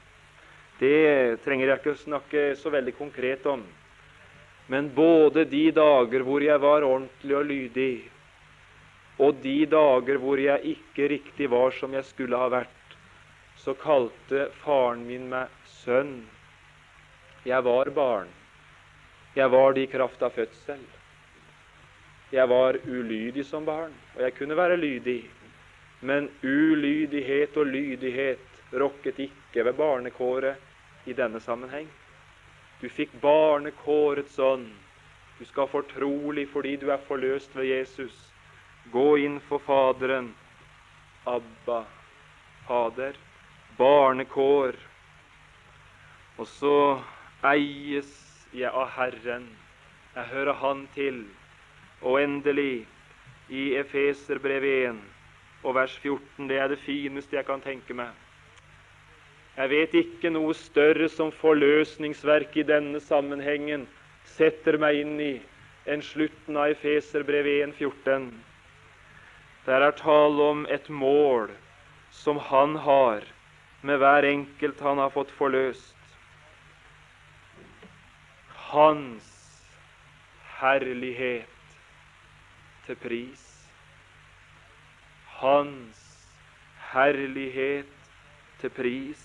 Det 0.80 1.40
trenger 1.44 1.68
jeg 1.72 1.80
ikke 1.80 1.94
å 1.94 2.02
snakke 2.02 2.44
så 2.60 2.72
veldig 2.72 2.94
konkret 2.98 3.44
om. 3.48 3.64
Men 4.68 4.88
både 4.94 5.44
de 5.48 5.64
dager 5.76 6.24
hvor 6.26 6.44
jeg 6.44 6.60
var 6.62 6.84
ordentlig 6.84 7.36
og 7.36 7.48
lydig, 7.48 7.94
og 9.18 9.36
de 9.42 9.58
dager 9.72 10.20
hvor 10.20 10.40
jeg 10.40 10.76
ikke 10.76 11.10
riktig 11.12 11.50
var 11.52 11.76
som 11.76 11.92
jeg 11.96 12.04
skulle 12.08 12.40
ha 12.40 12.48
vært, 12.52 12.96
så 13.56 13.76
kalte 13.80 14.48
faren 14.62 15.06
min 15.08 15.28
meg 15.32 15.52
sønn. 15.82 16.18
Jeg 17.46 17.62
var 17.62 17.90
barn. 17.94 18.28
Jeg 19.34 19.50
var 19.50 19.72
det 19.72 19.84
i 19.86 19.86
kraft 19.86 20.22
av 20.22 20.32
fødsel. 20.34 20.80
Jeg 22.34 22.48
var 22.50 22.78
ulydig 22.82 23.44
som 23.46 23.64
barn, 23.64 23.92
og 24.16 24.22
jeg 24.24 24.34
kunne 24.34 24.56
være 24.58 24.76
lydig. 24.80 25.20
Men 26.00 26.26
ulydighet 26.42 27.54
og 27.56 27.70
lydighet 27.70 28.74
rokket 28.74 29.22
ikke 29.28 29.64
ved 29.64 29.78
barnekåret 29.78 31.06
i 31.06 31.14
denne 31.14 31.40
sammenheng. 31.40 31.86
Du 32.82 32.88
fikk 32.90 33.14
barnekårets 33.22 34.38
ånd. 34.42 34.66
Du 35.38 35.44
skal 35.46 35.70
fortrolig 35.70 36.48
fordi 36.50 36.74
du 36.82 36.90
er 36.90 37.06
forløst 37.06 37.54
ved 37.54 37.70
Jesus. 37.70 38.16
Gå 38.90 39.16
inn 39.22 39.38
for 39.40 39.62
Faderen. 39.62 40.34
Abba, 41.26 41.84
Fader. 42.66 43.14
Barnekår. 43.78 44.74
Og 46.38 46.46
så 46.46 46.78
eies 47.52 48.10
jeg 48.54 48.70
av 48.70 48.88
Herren. 48.96 49.48
Jeg 50.14 50.30
hører 50.32 50.52
Han 50.62 50.86
til. 50.94 51.24
Og 52.02 52.20
endelig, 52.22 52.86
i 53.48 53.74
Efeserbrevet 53.78 54.88
1 54.90 55.02
og 55.62 55.74
vers 55.74 55.98
14, 56.02 56.48
det 56.48 56.58
er 56.58 56.68
det 56.68 56.78
fineste 56.82 57.36
jeg 57.36 57.46
kan 57.46 57.62
tenke 57.62 57.94
meg. 57.94 58.10
Jeg 59.56 59.70
vet 59.70 59.94
ikke 59.96 60.30
noe 60.34 60.54
større 60.54 61.08
som 61.08 61.30
forløsningsverk 61.32 62.58
i 62.60 62.66
denne 62.66 63.00
sammenhengen 63.00 63.86
setter 64.36 64.76
meg 64.82 64.98
inn 65.00 65.14
i 65.22 65.32
enn 65.86 66.02
slutten 66.04 66.58
av 66.60 66.74
Efeserbrevet 66.74 67.70
1,14. 67.70 68.28
Der 69.66 69.86
er 69.86 69.96
tale 69.96 70.50
om 70.50 70.66
et 70.70 70.90
mål 70.90 71.48
som 72.12 72.38
han 72.50 72.76
har 72.84 73.24
med 73.86 74.02
hver 74.02 74.26
enkelt 74.28 74.82
han 74.84 74.98
har 74.98 75.14
fått 75.14 75.32
forløst. 75.38 75.95
Hans 78.76 79.24
herlighet 80.58 81.76
til 82.84 82.98
pris. 83.00 83.44
Hans 85.38 86.02
herlighet 86.90 87.88
til 88.60 88.74
pris. 88.76 89.22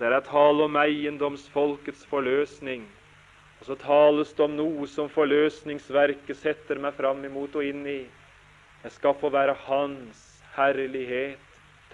Der 0.00 0.16
er 0.16 0.26
tale 0.26 0.66
om 0.66 0.80
eiendomsfolkets 0.82 2.02
forløsning. 2.10 2.88
Og 3.60 3.70
så 3.70 3.78
tales 3.78 4.34
det 4.34 4.46
om 4.48 4.58
noe 4.58 4.90
som 4.90 5.14
forløsningsverket 5.14 6.42
setter 6.42 6.82
meg 6.82 6.98
fram 6.98 7.22
imot 7.30 7.54
og 7.54 7.70
inn 7.70 7.86
i. 7.86 8.00
Jeg 8.82 8.98
skal 8.98 9.14
få 9.22 9.30
være 9.30 9.54
Hans 9.68 10.26
herlighet 10.58 11.38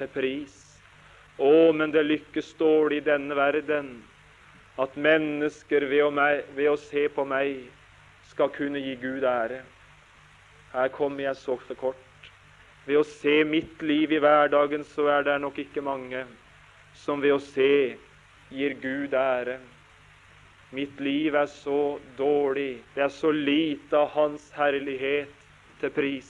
til 0.00 0.08
pris. 0.08 0.56
Å, 1.36 1.72
men 1.76 1.92
det 1.92 2.08
lykkes 2.08 2.54
dårlig 2.56 3.04
i 3.04 3.08
denne 3.12 3.36
verden 3.36 3.98
at 4.78 4.96
mennesker 4.96 5.86
ved 5.88 6.02
å, 6.04 6.10
meg, 6.12 6.44
ved 6.56 6.70
å 6.72 6.78
se 6.80 7.06
på 7.12 7.24
meg 7.28 7.64
skal 8.30 8.50
kunne 8.52 8.82
gi 8.82 8.96
Gud 9.00 9.24
ære. 9.24 9.62
Her 10.72 10.90
kommer 10.92 11.24
jeg 11.24 11.40
så 11.40 11.56
for 11.62 11.80
kort. 11.80 12.32
Ved 12.86 13.00
å 13.00 13.06
se 13.08 13.40
mitt 13.48 13.80
liv 13.82 14.12
i 14.12 14.20
hverdagen 14.22 14.84
så 14.86 15.08
er 15.16 15.24
det 15.26 15.38
nok 15.42 15.56
ikke 15.58 15.84
mange 15.84 16.26
som 16.96 17.22
ved 17.24 17.34
å 17.34 17.40
se 17.42 17.96
gir 18.52 18.76
Gud 18.82 19.16
ære. 19.16 19.58
Mitt 20.76 21.00
liv 21.00 21.34
er 21.34 21.48
så 21.48 21.96
dårlig, 22.18 22.82
det 22.94 23.06
er 23.06 23.14
så 23.14 23.30
lite 23.30 23.96
av 23.96 24.10
Hans 24.14 24.50
herlighet 24.56 25.32
til 25.80 25.92
pris. 25.94 26.28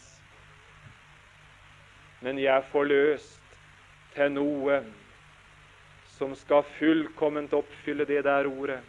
Men 2.20 2.38
jeg 2.38 2.52
er 2.52 2.70
forløst 2.70 3.58
til 4.14 4.32
noe 4.36 4.80
som 6.18 6.34
skal 6.36 6.64
fullkomment 6.78 7.52
oppfylle 7.56 8.06
det 8.08 8.22
der 8.24 8.48
ordet. 8.48 8.80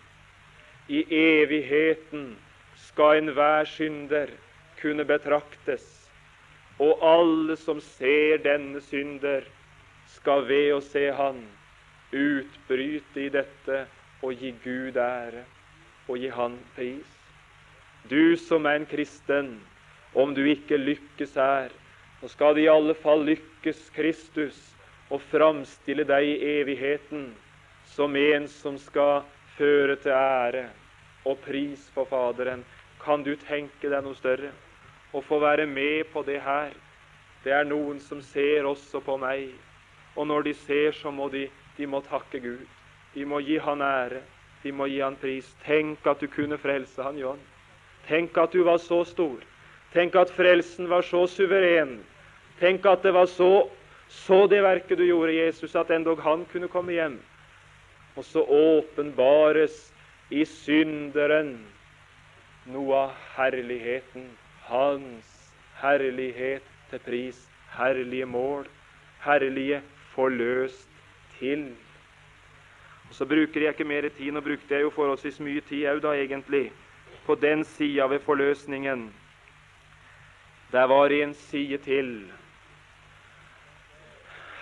I 0.87 1.03
evigheten 1.11 2.37
skal 2.79 3.19
enhver 3.19 3.67
synder 3.67 4.31
kunne 4.81 5.05
betraktes, 5.05 5.83
og 6.79 7.01
alle 7.03 7.57
som 7.59 7.81
ser 7.81 8.39
denne 8.45 8.81
synder, 8.81 9.43
skal 10.07 10.45
ved 10.47 10.71
å 10.71 10.79
se 10.81 11.09
Han 11.11 11.41
utbryte 12.15 13.25
i 13.25 13.29
dette 13.33 13.81
og 14.23 14.39
gi 14.39 14.53
Gud 14.63 14.95
ære 14.95 15.43
og 16.07 16.15
gi 16.21 16.29
Han 16.31 16.55
pris. 16.77 17.09
Du 18.07 18.37
som 18.39 18.65
er 18.65 18.79
en 18.79 18.87
kristen, 18.87 19.57
om 20.15 20.31
du 20.33 20.45
ikke 20.47 20.79
lykkes 20.79 21.35
her, 21.35 21.73
så 22.21 22.31
skal 22.31 22.55
det 22.55 22.63
i 22.63 22.71
alle 22.71 22.95
fall 22.95 23.25
lykkes 23.27 23.89
Kristus 23.93 24.76
å 25.09 25.19
framstille 25.31 26.03
deg 26.07 26.27
i 26.27 26.37
evigheten 26.59 27.29
som 27.93 28.15
en 28.15 28.47
som 28.51 28.77
skal 28.81 29.23
føre 29.57 29.95
til 30.03 30.13
ære 30.13 30.65
og 31.27 31.39
pris 31.45 31.87
for 31.93 32.09
Faderen. 32.09 32.63
Kan 33.03 33.23
du 33.23 33.35
tenke 33.39 33.89
deg 33.89 34.03
noe 34.03 34.17
større? 34.17 34.51
Å 35.15 35.21
få 35.23 35.39
være 35.39 35.65
med 35.69 36.11
på 36.13 36.23
det 36.27 36.39
her. 36.43 36.73
Det 37.43 37.53
er 37.55 37.67
noen 37.67 37.99
som 38.03 38.21
ser 38.21 38.67
også 38.67 38.99
på 39.03 39.17
meg. 39.21 39.53
Og 40.17 40.27
når 40.27 40.49
de 40.49 40.53
ser, 40.65 40.91
så 40.91 41.11
må 41.11 41.29
de, 41.29 41.45
de 41.77 41.87
må 41.87 42.01
takke 42.03 42.41
Gud. 42.43 42.65
De 43.13 43.25
må 43.25 43.39
gi 43.39 43.57
Han 43.63 43.81
ære. 43.81 44.21
De 44.63 44.71
må 44.71 44.89
gi 44.91 44.99
Han 45.01 45.15
pris. 45.21 45.47
Tenk 45.63 46.07
at 46.07 46.19
du 46.19 46.27
kunne 46.27 46.57
frelse 46.57 47.03
Han, 47.03 47.19
John. 47.21 47.39
Tenk 48.07 48.37
at 48.37 48.51
du 48.51 48.63
var 48.63 48.81
så 48.83 49.03
stor. 49.05 49.39
Tenk 49.93 50.15
at 50.15 50.31
frelsen 50.35 50.89
var 50.89 51.05
så 51.07 51.25
suveren. 51.27 51.99
Tenk 52.59 52.85
at 52.85 53.03
det 53.03 53.13
var 53.13 53.29
så, 53.31 53.67
så 54.09 54.47
det 54.47 54.61
verket 54.63 54.97
du 54.97 55.05
gjorde, 55.05 55.35
Jesus, 55.35 55.75
at 55.75 55.91
endog 55.91 56.21
Han 56.23 56.45
kunne 56.51 56.67
komme 56.67 56.95
hjem. 56.95 57.19
Og 58.15 58.25
så 58.25 58.41
åpenbares 58.41 59.93
i 60.29 60.45
synderen 60.45 61.57
noe 62.65 62.95
av 62.95 63.11
herligheten. 63.35 64.29
Hans 64.67 65.51
herlighet 65.81 66.63
til 66.89 67.03
pris. 67.03 67.43
Herlige 67.77 68.25
mål. 68.25 68.67
Herlige 69.23 69.81
forløst 70.15 70.89
til. 71.39 71.69
Og 73.09 73.15
Så 73.15 73.25
bruker 73.25 73.61
jeg 73.61 73.75
ikke 73.75 73.83
mer 73.87 74.09
tid. 74.09 74.31
Nå 74.31 74.41
brukte 74.41 74.73
jeg 74.73 74.81
jo 74.81 74.89
forholdsvis 74.89 75.39
mye 75.39 75.61
tid 75.61 75.85
òg, 75.87 76.01
da, 76.01 76.15
egentlig, 76.15 76.71
på 77.25 77.35
den 77.35 77.63
sida 77.63 78.07
ved 78.07 78.19
forløsningen. 78.19 79.13
Der 80.71 80.83
var 80.83 81.11
en 81.11 81.33
side 81.33 81.77
til. 81.77 82.31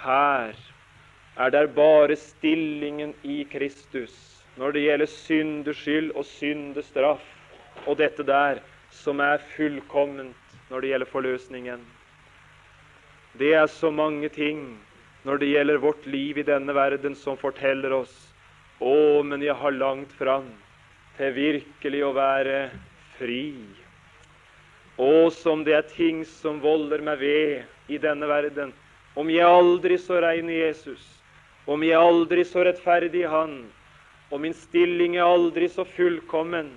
Her 0.05 0.53
er 1.35 1.51
det 1.51 1.65
bare 1.75 2.15
stillingen 2.15 3.15
i 3.23 3.41
Kristus 3.49 4.13
når 4.55 4.75
det 4.75 4.83
gjelder 4.85 5.09
syndeskyld 5.11 6.11
og 6.15 6.27
syndestraff 6.29 7.25
og 7.85 7.97
dette 7.99 8.23
der 8.27 8.61
som 8.93 9.19
er 9.19 9.41
fullkomment 9.55 10.59
når 10.69 10.81
det 10.81 10.91
gjelder 10.91 11.11
forløsningen. 11.11 11.81
Det 13.39 13.51
er 13.53 13.65
så 13.67 13.91
mange 13.91 14.29
ting 14.29 14.61
når 15.25 15.41
det 15.41 15.49
gjelder 15.49 15.81
vårt 15.81 16.05
liv 16.05 16.37
i 16.37 16.45
denne 16.47 16.77
verden 16.77 17.17
som 17.17 17.37
forteller 17.41 17.97
oss 17.97 18.13
å, 18.79 19.23
men 19.25 19.41
jeg 19.41 19.57
har 19.57 19.73
langt 19.73 20.13
fram 20.19 20.47
til 21.17 21.33
virkelig 21.33 22.05
å 22.05 22.13
være 22.15 22.69
fri. 23.17 23.57
Å, 25.01 25.29
som 25.33 25.65
det 25.65 25.75
er 25.75 25.89
ting 25.89 26.23
som 26.29 26.61
volder 26.63 27.01
meg 27.03 27.19
ved 27.19 27.91
i 27.91 27.99
denne 27.99 28.29
verden. 28.29 28.71
Om 29.15 29.29
jeg 29.31 29.47
aldri 29.47 29.95
så 30.01 30.19
rein 30.19 30.49
i 30.51 30.59
Jesus, 30.59 31.03
om 31.65 31.83
jeg 31.83 31.95
aldri 31.95 32.43
så 32.43 32.65
rettferdig 32.67 33.21
i 33.23 33.29
Han, 33.31 33.53
og 34.27 34.41
min 34.43 34.53
stilling 34.53 35.15
er 35.15 35.23
aldri 35.23 35.69
så 35.71 35.85
fullkommen, 35.87 36.67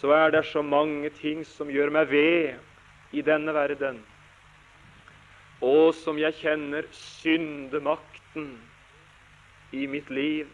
så 0.00 0.10
er 0.12 0.32
det 0.34 0.42
så 0.48 0.62
mange 0.62 1.10
ting 1.20 1.44
som 1.46 1.70
gjør 1.70 1.92
meg 1.94 2.10
ved 2.10 3.14
i 3.16 3.22
denne 3.24 3.54
verden. 3.54 4.00
Og 5.62 5.94
som 5.96 6.18
jeg 6.20 6.34
kjenner 6.40 6.88
syndemakten 6.92 8.50
i 9.72 9.86
mitt 9.86 10.10
liv. 10.10 10.50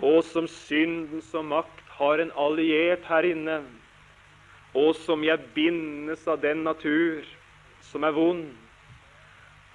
Og 0.00 0.22
som 0.24 0.46
synden 0.48 1.20
som 1.24 1.50
makt 1.52 1.82
har 1.98 2.20
en 2.20 2.32
alliert 2.36 3.04
her 3.08 3.26
inne, 3.26 3.58
og 4.76 4.94
som 5.02 5.24
jeg 5.24 5.40
bindes 5.56 6.26
av 6.28 6.40
den 6.42 6.62
natur 6.64 7.24
som 7.90 8.04
er 8.04 8.12
vond, 8.16 8.48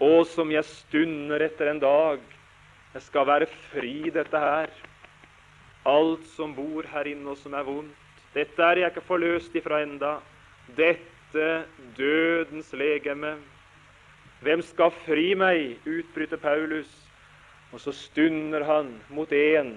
og 0.01 0.23
som 0.25 0.49
jeg 0.49 0.65
stunder 0.65 1.43
etter 1.45 1.69
en 1.69 1.79
dag. 1.81 2.21
Jeg 2.95 3.03
skal 3.05 3.27
være 3.29 3.47
fri, 3.69 4.09
dette 4.09 4.39
her. 4.41 4.71
Alt 5.85 6.25
som 6.33 6.55
bor 6.57 6.87
her 6.89 7.09
inne 7.11 7.33
og 7.33 7.37
som 7.37 7.53
er 7.53 7.67
vondt. 7.67 7.97
Dette 8.33 8.63
er 8.63 8.81
jeg 8.81 8.91
ikke 8.93 9.05
forløst 9.05 9.55
ifra 9.55 9.81
enda. 9.83 10.15
Dette 10.77 11.65
dødens 11.97 12.71
legeme. 12.73 13.35
Hvem 14.41 14.63
skal 14.65 14.93
fri 15.05 15.33
meg? 15.37 15.77
utbryter 15.85 16.41
Paulus. 16.41 16.89
Og 17.71 17.79
så 17.79 17.93
stunder 17.93 18.65
han 18.65 18.95
mot 19.09 19.31
en 19.31 19.75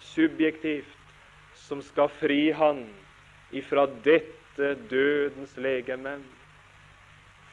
subjektivt 0.00 0.94
som 1.66 1.82
skal 1.82 2.08
fri 2.20 2.52
han 2.54 2.84
ifra 3.50 3.88
dette 4.04 4.76
dødens 4.90 5.56
legeme. 5.58 6.20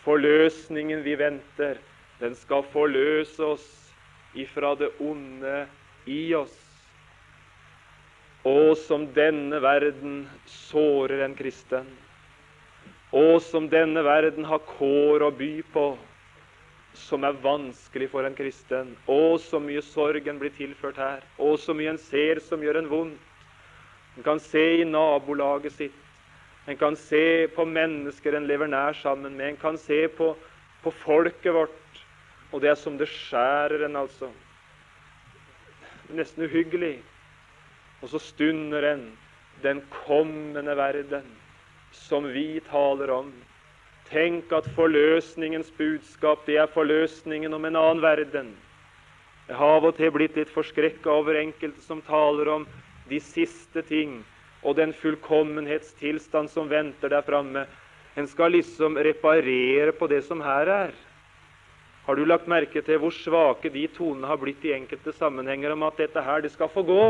Forløsningen 0.04 1.04
vi 1.06 1.16
venter, 1.20 1.80
den 2.20 2.36
skal 2.36 2.66
forløse 2.74 3.44
oss 3.56 3.68
ifra 4.36 4.74
det 4.76 4.92
onde 5.00 5.64
i 6.10 6.34
oss. 6.36 6.56
Og 8.44 8.76
som 8.76 9.06
denne 9.16 9.62
verden 9.64 10.26
sårer 10.52 11.24
en 11.24 11.36
kristen, 11.40 11.88
og 13.14 13.38
som 13.46 13.70
denne 13.70 14.02
verden 14.04 14.44
har 14.50 14.64
kår 14.74 15.24
å 15.24 15.32
by 15.38 15.54
på, 15.72 15.86
som 16.98 17.24
er 17.26 17.38
vanskelig 17.42 18.10
for 18.12 18.26
en 18.26 18.36
kristen. 18.38 18.94
Å, 19.10 19.38
så 19.42 19.60
mye 19.62 19.82
sorgen 19.86 20.40
blir 20.42 20.54
tilført 20.54 21.00
her. 21.02 21.24
Å, 21.38 21.54
så 21.58 21.74
mye 21.78 21.94
en 21.94 22.02
ser 22.02 22.42
som 22.44 22.62
gjør 22.62 22.82
en 22.82 22.90
vondt. 22.92 23.30
En 24.18 24.26
kan 24.26 24.42
se 24.42 24.62
i 24.82 24.86
nabolaget 24.86 25.74
sitt. 25.74 26.03
En 26.68 26.78
kan 26.78 26.96
se 26.96 27.48
på 27.56 27.66
mennesker 27.68 28.38
en 28.38 28.48
lever 28.48 28.70
nær 28.72 28.96
sammen 28.96 29.36
med. 29.36 29.54
En 29.54 29.60
kan 29.60 29.78
se 29.78 30.08
på, 30.08 30.34
på 30.84 30.94
folket 31.04 31.54
vårt. 31.54 32.04
Og 32.54 32.62
det 32.62 32.72
er 32.72 32.80
som 32.80 32.98
det 32.98 33.10
skjærer 33.12 33.88
en, 33.88 33.98
altså. 34.00 34.30
Nesten 36.14 36.46
uhyggelig. 36.48 36.98
Og 38.02 38.14
så 38.14 38.22
stunder 38.22 38.94
en 38.94 39.08
den 39.64 39.82
kommende 40.06 40.76
verden 40.76 41.28
som 41.94 42.26
vi 42.34 42.60
taler 42.72 43.12
om 43.14 43.34
Tenk 44.10 44.52
at 44.54 44.68
forløsningens 44.76 45.72
budskap 45.78 46.44
det 46.46 46.58
er 46.60 46.68
forløsningen 46.70 47.54
om 47.56 47.66
en 47.66 47.78
annen 47.80 48.02
verden. 48.04 48.52
Jeg 49.48 49.56
har 49.58 49.78
av 49.80 49.88
og 49.88 49.96
til 49.98 50.12
blitt 50.14 50.36
litt 50.38 50.52
forskrekka 50.54 51.10
over 51.10 51.40
enkelte 51.40 51.82
som 51.82 52.02
taler 52.04 52.52
om 52.52 52.68
de 53.10 53.20
siste 53.24 53.82
ting 53.88 54.20
og 54.64 54.76
den 54.80 54.94
fullkommenhetstilstand 54.96 56.50
som 56.50 56.70
venter 56.72 57.12
der 57.12 57.26
framme. 57.28 57.66
En 58.16 58.28
skal 58.28 58.54
liksom 58.56 58.98
reparere 58.98 59.92
på 59.92 60.08
det 60.08 60.22
som 60.28 60.42
her 60.42 60.70
er. 60.72 60.94
Har 62.06 62.16
du 62.16 62.26
lagt 62.26 62.50
merke 62.52 62.82
til 62.84 63.00
hvor 63.00 63.16
svake 63.16 63.72
de 63.72 63.86
tonene 63.96 64.28
har 64.28 64.40
blitt 64.40 64.64
i 64.68 64.74
enkelte 64.76 65.14
sammenhenger 65.16 65.72
om 65.72 65.86
at 65.88 66.02
dette 66.02 66.22
her, 66.22 66.44
det 66.44 66.52
skal 66.52 66.72
få 66.72 66.84
gå? 66.84 67.06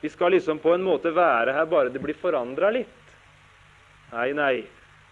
Vi 0.00 0.08
skal 0.08 0.32
liksom 0.32 0.58
på 0.62 0.74
en 0.74 0.86
måte 0.86 1.10
være 1.12 1.52
her 1.52 1.66
bare 1.68 1.90
det 1.92 2.02
blir 2.02 2.16
forandra 2.16 2.70
litt. 2.72 3.16
Nei, 4.12 4.30
nei. 4.32 4.54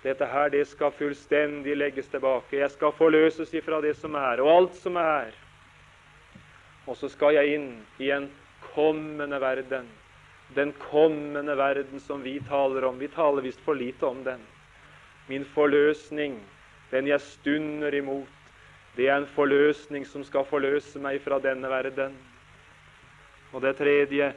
Dette 0.03 0.26
her, 0.30 0.49
det 0.55 0.62
skal 0.70 0.94
fullstendig 0.94 1.74
legges 1.74 2.07
tilbake. 2.09 2.61
Jeg 2.61 2.70
skal 2.70 2.94
forløses 2.94 3.51
ifra 3.59 3.80
det 3.82 3.96
som 3.99 4.14
er, 4.14 4.40
og 4.40 4.51
alt 4.53 4.76
som 4.78 4.96
er. 5.03 5.34
Og 6.86 6.96
så 6.96 7.11
skal 7.11 7.34
jeg 7.34 7.59
inn 7.59 7.72
i 7.99 8.12
en 8.14 8.28
kommende 8.70 9.40
verden. 9.42 9.90
Den 10.55 10.72
kommende 10.72 11.55
verden 11.57 12.01
som 12.01 12.22
vi 12.22 12.38
taler 12.49 12.84
om. 12.84 12.99
Vi 12.99 13.09
taler 13.09 13.42
visst 13.42 13.61
for 13.61 13.74
lite 13.74 14.07
om 14.07 14.24
den. 14.24 14.40
Min 15.28 15.44
forløsning, 15.44 16.38
den 16.90 17.07
jeg 17.07 17.20
stunder 17.20 17.94
imot, 17.94 18.28
det 18.96 19.09
er 19.09 19.20
en 19.20 19.28
forløsning 19.30 20.07
som 20.09 20.24
skal 20.24 20.46
forløse 20.49 20.99
meg 20.99 21.20
fra 21.22 21.38
denne 21.38 21.68
verden. 21.70 22.16
Og 23.53 23.62
det 23.62 23.76
tredje 23.78 24.32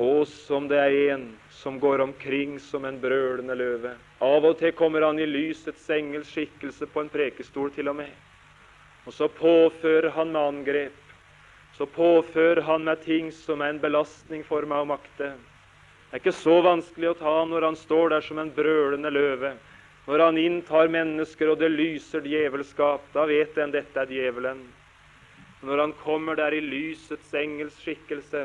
å, 0.00 0.24
som 0.26 0.66
det 0.70 0.78
er 0.80 0.94
en 1.14 1.26
som 1.52 1.76
går 1.82 2.02
omkring 2.02 2.56
som 2.62 2.86
en 2.88 2.96
brølende 3.02 3.54
løve. 3.58 3.92
Av 4.24 4.46
og 4.46 4.56
til 4.58 4.72
kommer 4.74 5.04
han 5.06 5.20
i 5.20 5.28
lysets 5.28 5.84
engels 5.92 6.32
skikkelse 6.32 6.88
på 6.90 7.04
en 7.04 7.12
prekestol 7.12 7.70
til 7.74 7.92
og 7.92 7.98
med. 8.00 8.10
Og 9.04 9.12
så 9.12 9.28
påfører 9.28 10.14
han 10.16 10.32
med 10.32 10.40
angrep. 10.40 11.03
Så 11.74 11.86
påfører 11.90 12.62
han 12.68 12.84
meg 12.86 13.02
ting 13.02 13.32
som 13.34 13.62
er 13.62 13.72
en 13.74 13.82
belastning 13.82 14.44
for 14.46 14.62
meg 14.68 14.84
å 14.84 14.88
makte. 14.92 15.32
Det 15.34 16.20
er 16.20 16.22
ikke 16.22 16.36
så 16.38 16.60
vanskelig 16.62 17.08
å 17.10 17.16
ta 17.18 17.34
når 17.50 17.66
han 17.66 17.78
står 17.78 18.12
der 18.14 18.22
som 18.22 18.38
en 18.38 18.52
brølende 18.54 19.10
løve. 19.10 19.56
Når 20.06 20.22
han 20.22 20.38
inntar 20.38 20.92
mennesker 20.92 21.50
og 21.50 21.58
det 21.58 21.72
lyser 21.72 22.22
djevelskap, 22.22 23.08
da 23.14 23.24
vet 23.26 23.58
en 23.58 23.72
dette 23.74 23.98
er 23.98 24.12
djevelen. 24.12 24.60
Når 25.64 25.80
han 25.80 25.94
kommer 26.04 26.36
der 26.38 26.54
i 26.54 26.60
lysets 26.62 27.32
engels 27.34 27.80
skikkelse, 27.82 28.44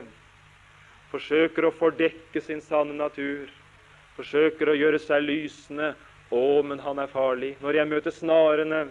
forsøker 1.12 1.68
å 1.68 1.76
fordekke 1.76 2.42
sin 2.42 2.64
sanne 2.64 2.96
natur, 2.98 3.50
forsøker 4.16 4.72
å 4.72 4.78
gjøre 4.78 5.02
seg 5.04 5.26
lysende. 5.28 5.94
Å, 6.30 6.62
men 6.62 6.78
han 6.86 7.00
er 7.02 7.10
farlig. 7.10 7.56
Når 7.58 7.80
jeg 7.80 7.90
møter 7.90 8.14
snarene, 8.14 8.84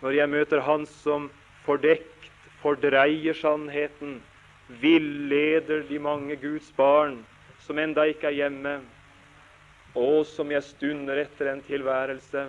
når 0.00 0.14
jeg 0.16 0.32
møter 0.32 0.62
han 0.64 0.86
som 0.88 1.26
fordekt 1.66 2.15
fordreier 2.62 3.36
sannheten, 3.36 4.20
villeder 4.82 5.84
de 5.88 5.98
mange 6.02 6.36
Guds 6.40 6.72
barn 6.76 7.20
som 7.62 7.78
enda 7.78 8.04
ikke 8.10 8.30
er 8.30 8.38
hjemme, 8.40 8.78
og 9.96 10.26
som 10.28 10.50
jeg 10.52 10.64
stunder 10.66 11.22
etter 11.22 11.52
en 11.52 11.62
tilværelse 11.66 12.48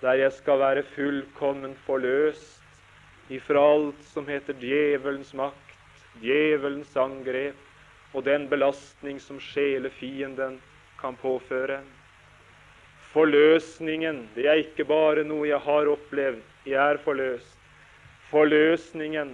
der 0.00 0.14
jeg 0.20 0.32
skal 0.32 0.60
være 0.60 0.86
fullkommen 0.94 1.74
forløst 1.86 3.34
ifra 3.34 3.62
alt 3.74 4.04
som 4.08 4.28
heter 4.30 4.56
djevelens 4.56 5.34
makt, 5.36 5.74
djevelens 6.22 6.94
angrep, 6.96 7.56
og 8.14 8.24
den 8.24 8.46
belastning 8.48 9.18
som 9.20 9.40
sjelefienden 9.42 10.56
kan 11.00 11.16
påføre. 11.20 11.82
Forløsningen 13.12 14.28
det 14.34 14.46
er 14.48 14.62
ikke 14.62 14.86
bare 14.88 15.26
noe 15.28 15.48
jeg 15.50 15.60
har 15.66 15.90
opplevd, 15.92 16.40
jeg 16.64 16.78
er 16.78 17.00
forløst. 17.04 17.57
Forløsningen 18.30 19.32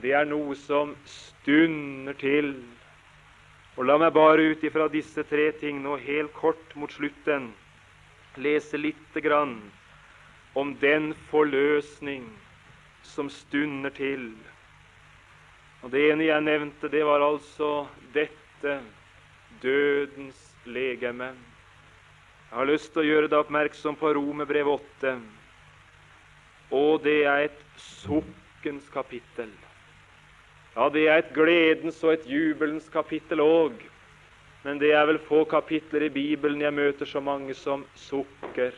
det 0.00 0.12
er 0.16 0.28
noe 0.28 0.54
som 0.56 0.94
stunder 1.04 2.16
til. 2.20 2.54
Og 3.76 3.84
La 3.88 3.96
meg 4.00 4.14
bare 4.16 4.52
ut 4.52 4.62
ifra 4.64 4.86
disse 4.92 5.24
tre 5.28 5.50
ting 5.60 5.82
nå 5.82 5.96
helt 6.00 6.32
kort 6.36 6.76
mot 6.76 6.92
slutten 6.92 7.50
lese 8.40 8.78
lite 8.78 9.20
grann 9.20 9.58
om 10.52 10.76
den 10.80 11.14
forløsning 11.30 12.24
som 13.02 13.30
stunder 13.30 13.90
til. 13.90 14.32
Og 15.82 15.90
Det 15.90 16.10
ene 16.12 16.24
jeg 16.24 16.44
nevnte, 16.44 16.88
det 16.88 17.04
var 17.06 17.24
altså 17.24 17.88
dette 18.14 18.80
dødens 19.62 20.54
legeme. 20.64 21.32
Jeg 22.50 22.58
har 22.58 22.66
lyst 22.68 22.92
til 22.92 23.02
å 23.02 23.08
gjøre 23.08 23.28
deg 23.30 23.38
oppmerksom 23.38 23.96
på 23.96 24.12
Romerbrev 24.14 24.68
8. 24.68 25.14
Og 26.70 27.02
det 27.02 27.24
er 27.26 27.48
et 27.48 27.62
sukkens 27.76 28.88
kapittel. 28.92 29.50
Ja, 30.76 30.88
det 30.88 31.08
er 31.08 31.18
et 31.18 31.32
gledens 31.34 31.98
og 32.04 32.14
et 32.14 32.26
jubelens 32.30 32.88
kapittel 32.88 33.42
òg. 33.42 33.80
Men 34.62 34.78
det 34.78 34.92
er 34.92 35.06
vel 35.08 35.18
få 35.24 35.44
kapitler 35.48 36.04
i 36.06 36.12
Bibelen 36.12 36.60
jeg 36.62 36.74
møter 36.76 37.08
så 37.08 37.20
mange 37.20 37.54
som 37.56 37.86
sukker. 37.96 38.76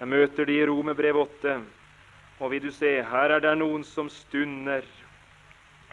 Jeg 0.00 0.08
møter 0.08 0.48
de 0.48 0.56
i 0.56 0.66
Romerbrev 0.66 1.20
8. 1.20 1.60
Og 2.40 2.50
vil 2.50 2.62
du 2.64 2.70
se, 2.72 3.02
her 3.04 3.36
er 3.36 3.44
det 3.44 3.52
noen 3.60 3.84
som 3.84 4.08
stunder 4.08 4.86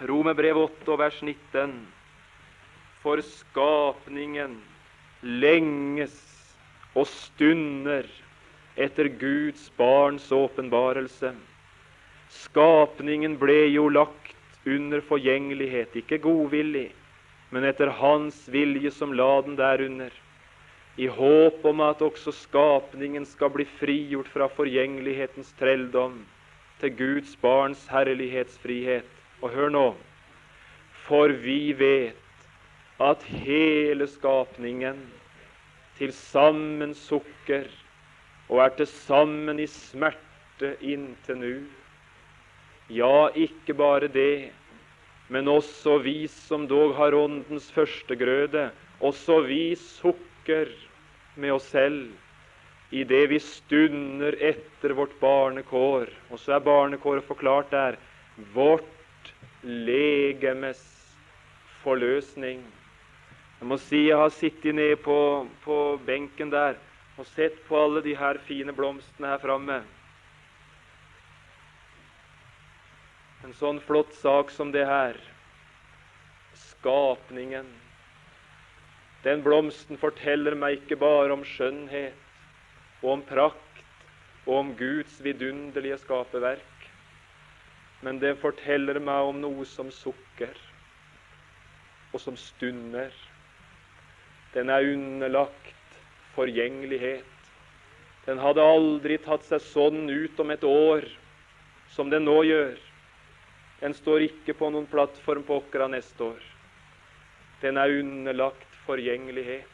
Romerbrev 0.08 0.58
8 0.64 0.98
vers 0.98 1.20
19. 1.22 1.74
For 3.04 3.22
skapningen 3.22 4.56
lenges 5.22 6.16
og 6.96 7.06
stunder 7.12 8.08
etter 8.78 9.10
Guds 9.20 9.72
barns 9.78 10.32
åpenbarelse. 10.32 11.34
Skapningen 12.30 13.38
ble 13.42 13.66
jo 13.74 13.88
lagt 13.90 14.36
under 14.68 15.02
forgjengelighet, 15.02 15.96
ikke 15.96 16.20
godvillig, 16.22 16.92
men 17.50 17.66
etter 17.66 17.90
Hans 17.98 18.44
vilje 18.52 18.92
som 18.94 19.16
la 19.16 19.42
den 19.46 19.58
derunder, 19.58 20.12
i 20.98 21.08
håp 21.08 21.66
om 21.70 21.82
at 21.86 22.02
også 22.02 22.34
skapningen 22.34 23.26
skal 23.30 23.52
bli 23.54 23.68
frigjort 23.78 24.30
fra 24.34 24.48
forgjengelighetens 24.50 25.52
trelldom 25.60 26.24
til 26.82 26.94
Guds 26.98 27.36
barns 27.42 27.84
herlighetsfrihet. 27.92 29.06
Og 29.42 29.54
hør 29.54 29.70
nå 29.70 29.88
For 31.06 31.30
vi 31.30 31.74
vet 31.78 32.48
at 32.98 33.22
hele 33.30 34.08
skapningen 34.10 34.98
til 36.00 36.10
sammen 36.14 36.96
sukker 36.98 37.70
og 38.48 38.62
er 38.64 38.76
til 38.78 38.88
sammen 38.90 39.60
i 39.60 39.68
smerte 39.68 40.76
inntil 40.82 41.40
nu. 41.42 41.56
Ja, 42.90 43.28
ikke 43.36 43.76
bare 43.76 44.08
det, 44.08 44.52
men 45.28 45.50
også 45.52 45.98
vi 46.04 46.28
som 46.32 46.68
dog 46.68 46.96
har 46.96 47.16
Åndens 47.16 47.68
førstegrøde, 47.76 48.70
også 49.04 49.42
vi 49.48 49.76
sukker 49.76 50.72
med 51.36 51.52
oss 51.58 51.68
selv 51.74 52.08
i 52.96 53.04
det 53.04 53.26
vi 53.34 53.40
stunder 53.44 54.38
etter 54.40 54.96
vårt 54.96 55.18
barnekår. 55.20 56.08
Og 56.32 56.40
så 56.40 56.56
er 56.56 56.64
barnekåret 56.64 57.28
forklart 57.28 57.72
der. 57.76 57.98
Vårt 58.56 59.34
legemes 59.64 60.80
forløsning. 61.84 62.64
Jeg 63.60 63.68
må 63.68 63.78
si 63.82 64.06
jeg 64.08 64.22
har 64.22 64.32
sittet 64.32 64.78
ned 64.78 64.96
på, 65.04 65.48
på 65.66 65.78
benken 66.08 66.54
der 66.54 66.78
og 67.18 67.26
sett 67.34 67.58
på 67.68 67.80
alle 67.82 68.04
de 68.06 68.14
her 68.18 68.40
fine 68.48 68.74
blomstene 68.78 69.32
her 69.34 69.42
framme. 69.42 69.80
En 73.46 73.58
sånn 73.58 73.82
flott 73.86 74.14
sak 74.22 74.54
som 74.54 74.72
det 74.74 74.86
her. 74.86 75.18
Skapningen. 76.58 77.68
Den 79.26 79.44
blomsten 79.46 79.98
forteller 79.98 80.56
meg 80.58 80.82
ikke 80.82 81.00
bare 81.02 81.34
om 81.34 81.46
skjønnhet 81.46 83.04
og 83.04 83.12
om 83.18 83.28
prakt 83.28 83.84
og 84.46 84.56
om 84.62 84.74
Guds 84.80 85.18
vidunderlige 85.26 86.00
skaperverk 86.06 86.78
men 88.02 88.20
det 88.22 88.38
forteller 88.42 89.00
meg 89.02 89.32
om 89.32 89.40
noe 89.42 89.66
som 89.66 89.90
sukker, 89.94 90.54
og 92.14 92.22
som 92.22 92.38
stunder. 92.40 93.14
Den 94.54 94.70
er 94.74 94.86
underlagt 94.94 95.74
forgjengelighet. 96.38 97.26
Den 98.28 98.42
hadde 98.44 98.64
aldri 98.64 99.18
tatt 99.24 99.46
seg 99.48 99.64
sånn 99.72 100.06
ut 100.10 100.40
om 100.44 100.52
et 100.54 100.64
år 100.68 101.08
som 101.96 102.12
den 102.12 102.28
nå 102.28 102.42
gjør. 102.46 102.76
Den 103.80 103.94
står 103.94 104.26
ikke 104.28 104.56
på 104.58 104.70
noen 104.74 104.88
plattform 104.90 105.46
på 105.48 105.60
Åkra 105.62 105.88
neste 105.92 106.32
år. 106.34 106.44
Den 107.62 107.78
er 107.82 107.94
underlagt 108.00 108.80
forgjengelighet. 108.86 109.74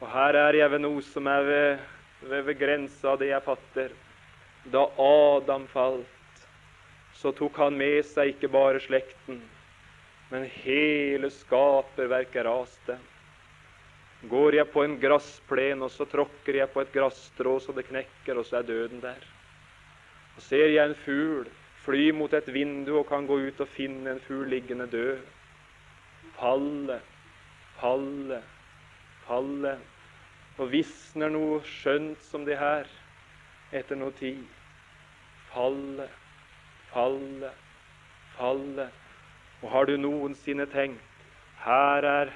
Og 0.00 0.08
her 0.12 0.36
er 0.36 0.58
jeg 0.58 0.72
ved 0.74 0.82
noe 0.84 1.02
som 1.06 1.28
er 1.30 1.46
ved, 1.48 1.84
ved, 2.24 2.42
ved 2.48 2.58
grensa 2.60 3.14
av 3.14 3.20
det 3.20 3.30
jeg 3.30 3.44
fatter. 3.46 3.94
Da 4.72 4.84
Adam 5.00 5.66
falt, 5.72 6.44
så 7.16 7.32
tok 7.36 7.56
han 7.60 7.76
med 7.78 8.00
seg 8.08 8.34
ikke 8.34 8.50
bare 8.52 8.80
slekten, 8.84 9.42
men 10.30 10.46
hele 10.64 11.30
skaperverket 11.32 12.46
raste. 12.46 12.96
Går 14.30 14.54
jeg 14.60 14.70
på 14.72 14.84
en 14.84 14.96
gressplen, 15.00 15.82
og 15.82 15.90
så 15.92 16.06
tråkker 16.08 16.60
jeg 16.60 16.70
på 16.72 16.80
et 16.80 16.92
grasstrå 16.94 17.58
så 17.60 17.74
det 17.76 17.86
knekker, 17.88 18.38
og 18.38 18.46
så 18.48 18.60
er 18.60 18.68
døden 18.68 19.02
der. 19.02 19.20
Og 20.36 20.42
Ser 20.42 20.72
jeg 20.72 20.88
en 20.88 20.98
fugl 21.04 21.48
fly 21.84 22.10
mot 22.16 22.32
et 22.32 22.48
vindu 22.48 22.94
og 22.98 23.08
kan 23.10 23.26
gå 23.28 23.36
ut 23.44 23.60
og 23.60 23.68
finne 23.68 24.14
en 24.14 24.22
fugl 24.24 24.48
liggende 24.48 24.86
død, 24.90 25.18
falle, 26.38 27.00
falle, 27.80 28.40
falle. 29.26 29.78
og 30.54 30.70
visner 30.70 31.32
noe 31.34 31.58
skjønt 31.66 32.22
som 32.22 32.44
det 32.46 32.54
her 32.60 32.86
etter 33.74 33.98
noe 33.98 34.14
tid. 34.14 34.44
Falle, 35.50 36.06
falle, 36.92 37.50
falle. 38.36 38.86
Og 39.62 39.72
har 39.72 39.90
du 39.90 39.96
noensinne 39.98 40.68
tenkt 40.70 41.02
her 41.64 42.06
er 42.06 42.30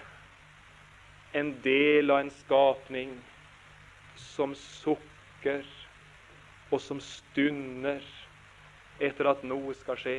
en 1.33 1.53
del 1.63 2.11
av 2.11 2.21
en 2.21 2.31
skapning 2.31 3.13
som 4.17 4.55
sukker 4.55 5.65
og 6.71 6.81
som 6.81 7.01
stunder 7.01 8.05
etter 9.01 9.29
at 9.31 9.45
noe 9.47 9.75
skal 9.79 9.99
skje. 10.01 10.19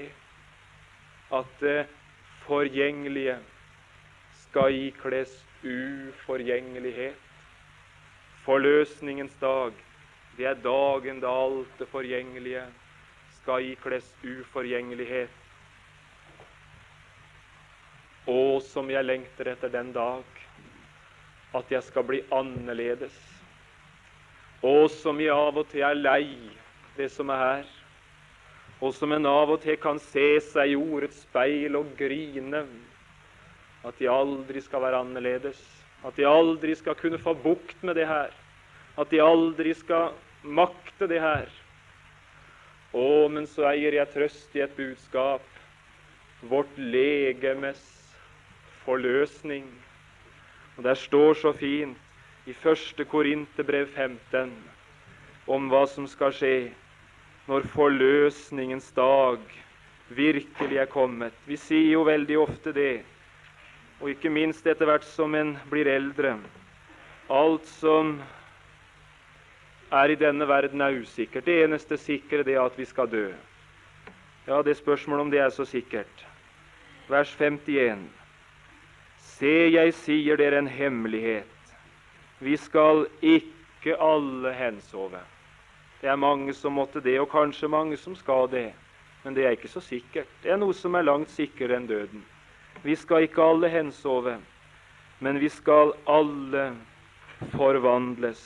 At 1.33 1.49
det 1.61 1.85
forgjengelige 2.45 3.37
skal 4.45 4.73
ikles 4.73 5.33
uforgjengelighet. 5.61 7.17
Forløsningens 8.45 9.35
dag, 9.41 9.73
det 10.37 10.47
er 10.47 10.61
dagen 10.63 11.19
da 11.21 11.33
alt 11.43 11.73
det 11.77 11.89
forgjengelige 11.91 12.63
skal 13.41 13.67
ikles 13.73 14.07
uforgjengelighet. 14.23 15.35
Å, 18.29 18.41
som 18.61 18.89
jeg 18.93 19.05
lengter 19.05 19.51
etter 19.51 19.73
den 19.73 19.91
dag 19.93 20.38
at 21.55 21.71
jeg 21.73 21.83
skal 21.87 22.05
bli 22.05 22.21
annerledes. 22.35 23.15
Å, 24.61 24.87
som 24.91 25.19
jeg 25.21 25.33
av 25.33 25.57
og 25.57 25.69
til 25.71 25.85
er 25.87 25.97
lei 25.97 26.25
det 26.97 27.09
som 27.13 27.31
er 27.31 27.41
her. 27.43 27.67
Og 28.83 28.93
som 28.95 29.11
en 29.11 29.27
av 29.27 29.51
og 29.51 29.61
til 29.63 29.75
kan 29.79 29.99
se 29.99 30.37
seg 30.51 30.73
i 30.73 30.79
ordets 30.79 31.23
speil 31.25 31.75
og 31.79 31.91
grine. 31.99 32.63
At 33.87 33.99
de 33.99 34.09
aldri 34.11 34.61
skal 34.63 34.83
være 34.83 35.01
annerledes. 35.03 35.59
At 36.03 36.15
de 36.15 36.27
aldri 36.27 36.75
skal 36.79 36.95
kunne 36.99 37.19
få 37.19 37.33
bukt 37.35 37.83
med 37.83 37.97
det 37.99 38.07
her. 38.07 38.31
At 38.99 39.11
de 39.11 39.19
aldri 39.23 39.73
skal 39.75 40.13
makte 40.43 41.07
det 41.11 41.19
her. 41.23 41.49
Å, 42.95 43.27
men 43.31 43.45
så 43.47 43.67
eier 43.69 43.99
jeg 43.99 44.11
trøst 44.15 44.55
i 44.57 44.63
et 44.63 44.75
budskap. 44.75 45.43
Vårt 46.51 46.71
legemes 46.79 47.83
forløsning. 48.85 49.67
Og 50.79 50.83
Der 50.83 50.95
står 50.95 51.33
så 51.33 51.51
fint 51.51 51.97
i 52.47 52.51
1. 52.51 53.07
Korinterbrev 53.11 53.87
15 53.91 54.51
om 55.47 55.65
hva 55.67 55.81
som 55.91 56.05
skal 56.07 56.31
skje 56.31 56.69
når 57.49 57.65
forløsningens 57.73 58.87
dag 58.95 59.41
virkelig 60.15 60.77
er 60.79 60.87
kommet. 60.87 61.33
Vi 61.43 61.57
sier 61.59 61.97
jo 61.97 62.05
veldig 62.07 62.37
ofte 62.39 62.71
det, 62.71 63.01
og 63.99 64.13
ikke 64.13 64.31
minst 64.31 64.69
etter 64.71 64.87
hvert 64.87 65.03
som 65.03 65.35
en 65.35 65.51
blir 65.67 65.89
eldre. 65.91 66.37
Alt 67.27 67.67
som 67.67 68.15
er 69.91 70.15
i 70.15 70.15
denne 70.15 70.47
verden, 70.47 70.79
er 70.79 71.01
usikkert. 71.01 71.43
Det 71.43 71.57
eneste 71.65 71.99
sikre 71.99 72.47
det 72.47 72.55
er 72.55 72.63
at 72.63 72.79
vi 72.79 72.87
skal 72.87 73.11
dø. 73.11 73.25
Ja, 74.47 74.61
det 74.63 74.77
er 74.77 74.79
spørsmålet 74.79 75.27
om 75.27 75.35
det 75.35 75.43
er 75.43 75.51
så 75.51 75.67
sikkert. 75.67 76.23
Vers 77.11 77.35
51. 77.35 78.07
Se, 79.39 79.69
jeg 79.71 79.93
sier 79.95 80.35
dere 80.35 80.57
en 80.59 80.67
hemmelighet. 80.67 81.75
Vi 82.43 82.57
skal 82.59 83.05
ikke 83.23 83.93
alle 83.95 84.51
hensove. 84.51 85.21
Det 86.01 86.09
er 86.11 86.19
mange 86.19 86.51
som 86.53 86.75
måtte 86.75 86.99
det, 86.99 87.13
og 87.21 87.29
kanskje 87.31 87.69
mange 87.71 87.95
som 87.97 88.17
skal 88.19 88.49
det. 88.51 88.73
Men 89.23 89.35
det 89.35 89.45
er 89.45 89.55
ikke 89.55 89.71
så 89.71 89.79
sikkert. 89.79 90.27
Det 90.43 90.51
er 90.51 90.59
noe 90.59 90.75
som 90.75 90.95
er 90.95 91.07
langt 91.07 91.31
sikrere 91.31 91.77
enn 91.79 91.87
døden. 91.87 92.25
Vi 92.83 92.95
skal 92.99 93.27
ikke 93.27 93.43
alle 93.43 93.69
hensove, 93.71 94.33
men 95.23 95.39
vi 95.39 95.49
skal 95.51 95.93
alle 96.07 96.65
forvandles 97.55 98.41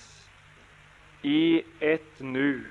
i 1.25 1.63
et 1.81 2.21
nu, 2.21 2.61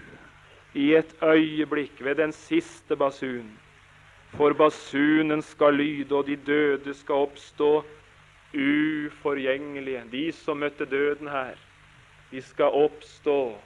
i 0.75 0.93
et 0.95 1.11
øyeblikk, 1.23 1.99
ved 2.05 2.21
den 2.23 2.35
siste 2.35 2.95
basun. 2.97 3.51
For 4.37 4.55
basunen 4.55 5.43
skal 5.43 5.75
lyde, 5.75 6.15
og 6.15 6.27
de 6.27 6.37
døde 6.37 6.95
skal 6.95 7.27
oppstå 7.27 7.73
uforgjengelige. 8.55 10.05
De 10.13 10.33
som 10.33 10.61
møtte 10.61 10.85
døden 10.87 11.29
her, 11.29 11.57
de 12.31 12.43
skal 12.43 12.77
oppstå 12.85 13.57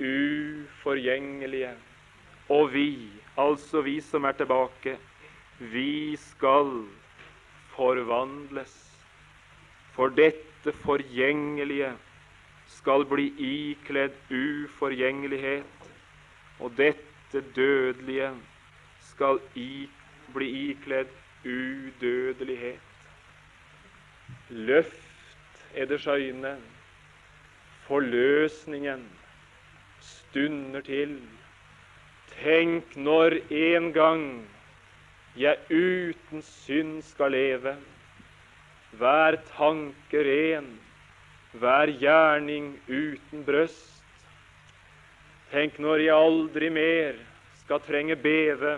uforgjengelige. 0.00 1.74
Og 2.48 2.72
vi, 2.72 3.10
altså 3.38 3.80
vi 3.82 4.00
som 4.00 4.24
er 4.24 4.32
tilbake, 4.38 4.96
vi 5.58 6.16
skal 6.16 6.84
forvandles. 7.74 8.74
For 9.96 10.08
dette 10.08 10.72
forgjengelige 10.84 11.92
skal 12.66 13.06
bli 13.08 13.30
ikledd 13.38 14.16
uforgjengelighet, 14.30 15.88
og 16.60 16.74
dette 16.76 17.42
dødelige 17.56 18.30
skal 19.00 19.40
bli 20.34 20.50
ikledd 20.70 21.14
udødelighet. 21.44 22.95
Løft 24.50 25.64
eders 25.74 26.06
øyne, 26.06 26.56
forløsningen 27.86 29.04
stunder 30.00 30.80
til. 30.80 31.20
Tenk 32.42 32.96
når 32.96 33.38
en 33.50 33.92
gang 33.92 34.48
jeg 35.36 35.56
uten 35.70 36.42
synd 36.42 37.02
skal 37.02 37.32
leve. 37.32 37.76
Hver 38.92 39.36
tanke 39.56 40.22
ren 40.24 40.76
hver 41.58 41.90
gjerning 42.00 42.74
uten 42.88 43.44
brøst. 43.44 44.02
Tenk 45.52 45.78
når 45.80 46.02
jeg 46.04 46.16
aldri 46.16 46.70
mer 46.70 47.20
skal 47.62 47.80
trenge 47.86 48.16
beve 48.20 48.76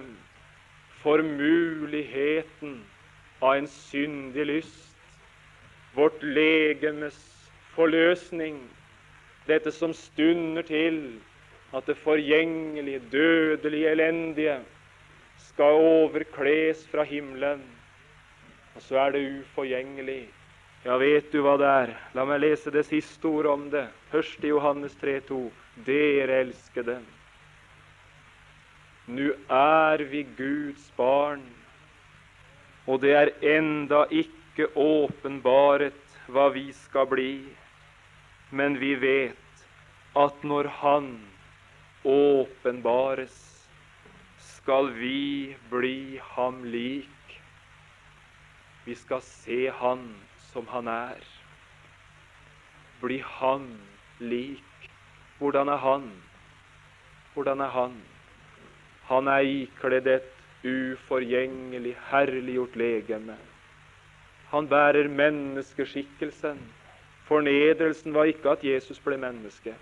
for 1.02 1.22
muligheten 1.22 2.78
av 3.42 3.56
en 3.56 3.66
syndig 3.72 4.46
lyst. 4.46 4.87
Vårt 5.98 6.22
legemes 6.22 7.18
forløsning, 7.74 8.60
dette 9.48 9.72
som 9.74 9.92
stunder 9.96 10.62
til 10.62 11.00
at 11.74 11.86
det 11.90 11.98
forgjengelige, 11.98 13.02
dødelige, 13.12 13.90
elendige 13.90 14.58
skal 15.50 15.82
overkles 15.82 16.86
fra 16.92 17.02
himmelen. 17.02 17.64
Og 18.76 18.82
så 18.82 19.00
er 19.02 19.16
det 19.16 19.26
uforgjengelig 19.40 20.22
ja, 20.86 20.94
vet 20.96 21.32
du 21.32 21.40
hva 21.42 21.56
det 21.58 21.68
er? 21.68 21.90
La 22.14 22.24
meg 22.28 22.38
lese 22.40 22.70
det 22.70 22.84
siste 22.86 23.26
ordet 23.26 23.50
om 23.50 23.64
det. 23.72 23.88
1. 24.14 24.44
Johannes 24.46 24.94
3,2. 25.00 25.40
Dere 25.86 26.38
elskede. 26.44 27.00
Nå 29.08 29.32
er 29.52 30.04
vi 30.10 30.22
Guds 30.36 30.90
barn, 30.96 31.42
og 32.86 33.00
det 33.00 33.14
er 33.16 33.30
enda 33.56 34.02
ikke 34.10 34.37
åpenbaret 34.74 36.18
hva 36.26 36.48
vi 36.54 36.72
skal 36.72 37.06
bli. 37.06 37.32
Men 38.50 38.78
vi 38.80 38.94
vet 38.94 39.64
at 40.16 40.44
når 40.44 40.70
Han 40.80 41.10
åpenbares, 42.04 43.36
skal 44.38 44.90
vi 44.94 45.56
bli 45.70 46.20
ham 46.34 46.64
lik. 46.64 47.40
Vi 48.84 48.94
skal 48.94 49.20
se 49.20 49.68
Han 49.80 50.14
som 50.52 50.66
han 50.66 50.88
er. 50.88 51.20
Bli 53.00 53.20
han 53.24 53.68
lik. 54.18 54.90
Hvordan 55.38 55.68
er 55.68 55.76
han? 55.76 56.08
Hvordan 57.34 57.60
er 57.60 57.70
han? 57.70 58.00
Han 59.08 59.28
er 59.28 59.46
ikledd 59.46 60.08
et 60.10 60.32
uforgjengelig, 60.64 61.94
herliggjort 62.10 62.76
legeme. 62.76 63.36
Han 64.50 64.68
bærer 64.68 65.08
menneskeskikkelsen. 65.08 66.58
Fornedrelsen 67.28 68.14
var 68.14 68.24
ikke 68.24 68.50
at 68.50 68.64
Jesus 68.64 69.00
ble 69.04 69.18
menneske. 69.20 69.74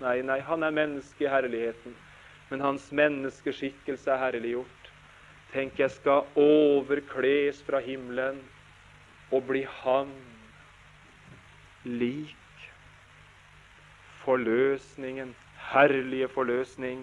Nei, 0.00 0.20
nei, 0.22 0.38
han 0.40 0.62
er 0.62 0.74
menneske 0.74 1.26
i 1.26 1.30
herligheten. 1.30 1.96
Men 2.50 2.60
hans 2.62 2.90
menneskeskikkelse 2.92 4.10
er 4.10 4.20
herliggjort. 4.20 4.90
Tenk, 5.54 5.78
jeg 5.78 5.90
skal 5.90 6.26
overkles 6.38 7.62
fra 7.66 7.80
himmelen 7.82 8.40
og 9.34 9.46
bli 9.48 9.64
Han 9.82 10.10
lik. 11.84 12.36
Forløsningen, 14.24 15.34
herlige 15.72 16.28
forløsning. 16.28 17.02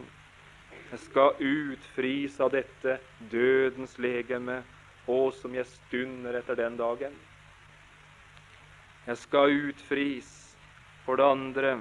Jeg 0.92 1.00
skal 1.00 1.36
utfris 1.40 2.40
av 2.40 2.52
dette 2.52 2.98
dødens 3.32 3.98
legeme, 4.00 4.62
og 5.10 5.34
som 5.34 5.56
jeg 5.56 5.70
stunder 5.70 6.38
etter 6.38 6.60
den 6.60 6.78
dagen. 6.78 7.16
Jeg 9.08 9.18
skal 9.18 9.56
utfris, 9.72 10.30
for 11.06 11.18
det 11.18 11.26
andre, 11.26 11.74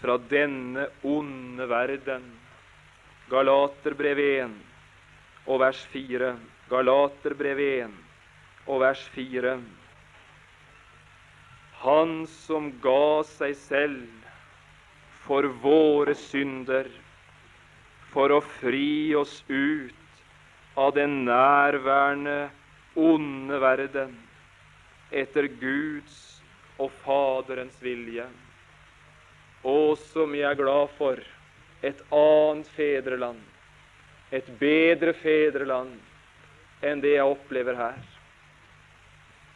fra 0.00 0.16
denne 0.30 0.86
onde 1.04 1.68
verden. 1.68 2.24
Galaterbrev 3.28 4.20
1 4.22 4.54
og 5.46 5.60
vers 5.60 5.82
4. 5.92 6.32
Galaterbrev 6.70 7.60
1 7.60 7.98
og 8.66 8.80
vers 8.80 9.02
4. 9.14 9.56
Han 11.82 12.14
som 12.30 12.70
ga 12.82 13.22
seg 13.36 13.56
selv 13.60 14.26
for 15.26 15.48
våre 15.62 16.14
synder, 16.16 16.88
for 18.14 18.32
å 18.32 18.40
fri 18.40 19.12
oss 19.18 19.42
ut 19.50 19.95
av 20.76 20.92
den 20.94 21.24
nærværende, 21.24 22.50
onde 22.96 23.60
verden, 23.60 24.16
etter 25.12 25.48
Guds 25.60 26.40
og 26.78 26.92
Faderens 27.04 27.76
vilje. 27.82 28.26
Å, 29.64 29.78
som 30.12 30.34
jeg 30.36 30.46
er 30.50 30.58
glad 30.58 30.92
for 30.98 31.20
et 31.84 32.02
annet 32.12 32.68
fedreland, 32.76 33.40
et 34.34 34.46
bedre 34.60 35.14
fedreland 35.16 35.96
enn 36.84 37.00
det 37.00 37.16
jeg 37.16 37.32
opplever 37.32 37.78
her. 37.78 37.98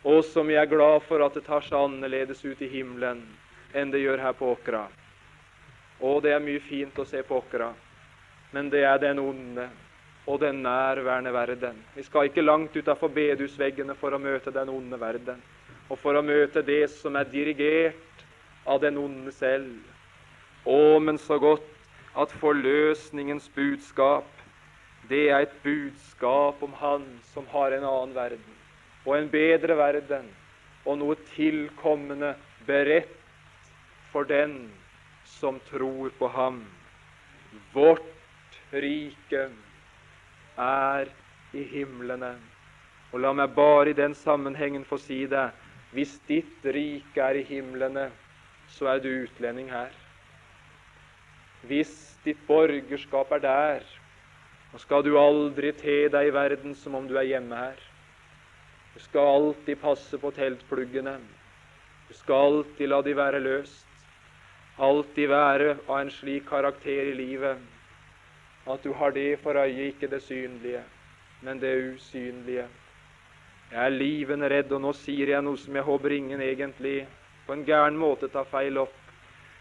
Og 0.09 0.23
som 0.25 0.49
jeg 0.49 0.63
er 0.63 0.71
glad 0.71 1.05
for 1.05 1.21
at 1.25 1.37
det 1.37 1.45
tar 1.45 1.65
seg 1.67 1.77
annerledes 1.77 2.41
ut 2.47 2.63
i 2.65 2.71
himmelen 2.73 3.21
enn 3.77 3.93
det 3.93 4.01
gjør 4.01 4.25
her 4.25 4.35
på 4.39 4.55
Åkra. 4.55 4.87
Og 6.01 6.23
det 6.25 6.33
er 6.33 6.43
mye 6.43 6.63
fint 6.65 6.97
å 6.99 7.05
se 7.05 7.21
på 7.27 7.43
Åkra, 7.43 7.69
men 8.57 8.71
det 8.73 8.87
er 8.89 8.99
den 9.03 9.21
onde 9.21 9.69
og 10.27 10.41
den 10.41 10.63
nærværende 10.63 11.33
verden. 11.33 11.79
Vi 11.95 12.03
skal 12.03 12.29
ikke 12.29 12.45
langt 12.45 12.77
utafor 12.77 13.09
bedehusveggene 13.09 13.95
for 13.95 14.15
å 14.15 14.21
møte 14.21 14.53
den 14.55 14.69
onde 14.69 15.01
verden, 15.01 15.41
og 15.89 15.99
for 15.99 16.17
å 16.17 16.23
møte 16.23 16.63
det 16.63 16.85
som 16.93 17.17
er 17.17 17.29
dirigert 17.31 18.25
av 18.67 18.81
den 18.83 18.99
onde 19.01 19.33
selv. 19.33 19.73
Å, 20.65 20.99
men 21.01 21.19
så 21.19 21.39
godt 21.41 21.67
at 22.19 22.33
forløsningens 22.41 23.49
budskap, 23.55 24.29
det 25.09 25.31
er 25.31 25.47
et 25.47 25.57
budskap 25.65 26.61
om 26.63 26.75
Han 26.79 27.07
som 27.33 27.47
har 27.51 27.73
en 27.73 27.87
annen 27.87 28.15
verden, 28.15 28.59
og 29.07 29.17
en 29.17 29.31
bedre 29.33 29.77
verden, 29.79 30.29
og 30.85 31.01
noe 31.01 31.17
tilkommende 31.33 32.35
beredt 32.67 33.17
for 34.13 34.29
den 34.29 34.71
som 35.25 35.61
tror 35.71 36.13
på 36.19 36.29
ham. 36.29 36.63
Vårt 37.73 38.59
rike 38.73 39.49
er 40.59 41.11
i 41.53 41.65
himlene. 41.73 42.35
Og 43.13 43.23
la 43.25 43.33
meg 43.35 43.55
bare 43.57 43.91
i 43.91 43.97
den 43.99 44.15
sammenhengen 44.15 44.85
få 44.87 44.99
si 45.03 45.25
det. 45.31 45.49
Hvis 45.95 46.19
ditt 46.29 46.67
rike 46.67 47.23
er 47.23 47.41
i 47.41 47.47
himlene, 47.47 48.11
så 48.71 48.93
er 48.93 49.01
du 49.03 49.09
utlending 49.11 49.71
her. 49.71 49.91
Hvis 51.67 51.95
ditt 52.25 52.39
borgerskap 52.47 53.33
er 53.33 53.43
der, 53.43 53.83
så 54.71 54.79
skal 54.79 55.03
du 55.03 55.17
aldri 55.19 55.73
te 55.75 56.05
deg 56.13 56.29
i 56.29 56.35
verden 56.35 56.77
som 56.79 56.95
om 56.95 57.09
du 57.11 57.17
er 57.19 57.27
hjemme 57.27 57.57
her. 57.59 57.81
Du 58.95 59.01
skal 59.03 59.35
alltid 59.35 59.81
passe 59.83 60.19
på 60.19 60.31
teltpluggene. 60.37 61.19
Du 62.09 62.15
skal 62.15 62.47
alltid 62.47 62.89
la 62.89 63.03
de 63.03 63.17
være 63.17 63.43
løst. 63.43 63.87
Alltid 64.79 65.29
være 65.29 65.75
av 65.89 65.99
en 65.99 66.15
slik 66.15 66.47
karakter 66.49 67.11
i 67.11 67.19
livet 67.19 67.59
at 68.67 68.83
du 68.83 68.93
har 68.93 69.13
det 69.17 69.39
for 69.41 69.57
øye, 69.57 69.89
ikke 69.89 70.11
det 70.11 70.23
synlige, 70.23 70.83
men 71.43 71.61
det 71.61 71.95
usynlige. 71.95 72.67
Jeg 73.71 73.85
er 73.87 73.95
liven 73.95 74.43
redd, 74.43 74.73
og 74.73 74.83
nå 74.83 74.93
sier 74.99 75.31
jeg 75.31 75.43
noe 75.47 75.59
som 75.59 75.77
jeg 75.79 75.87
håper 75.87 76.17
ingen 76.17 76.41
egentlig 76.43 77.07
på 77.47 77.55
en 77.55 77.65
gæren 77.65 77.97
måte 77.99 78.29
tar 78.29 78.49
feil 78.51 78.79
opp. 78.83 78.97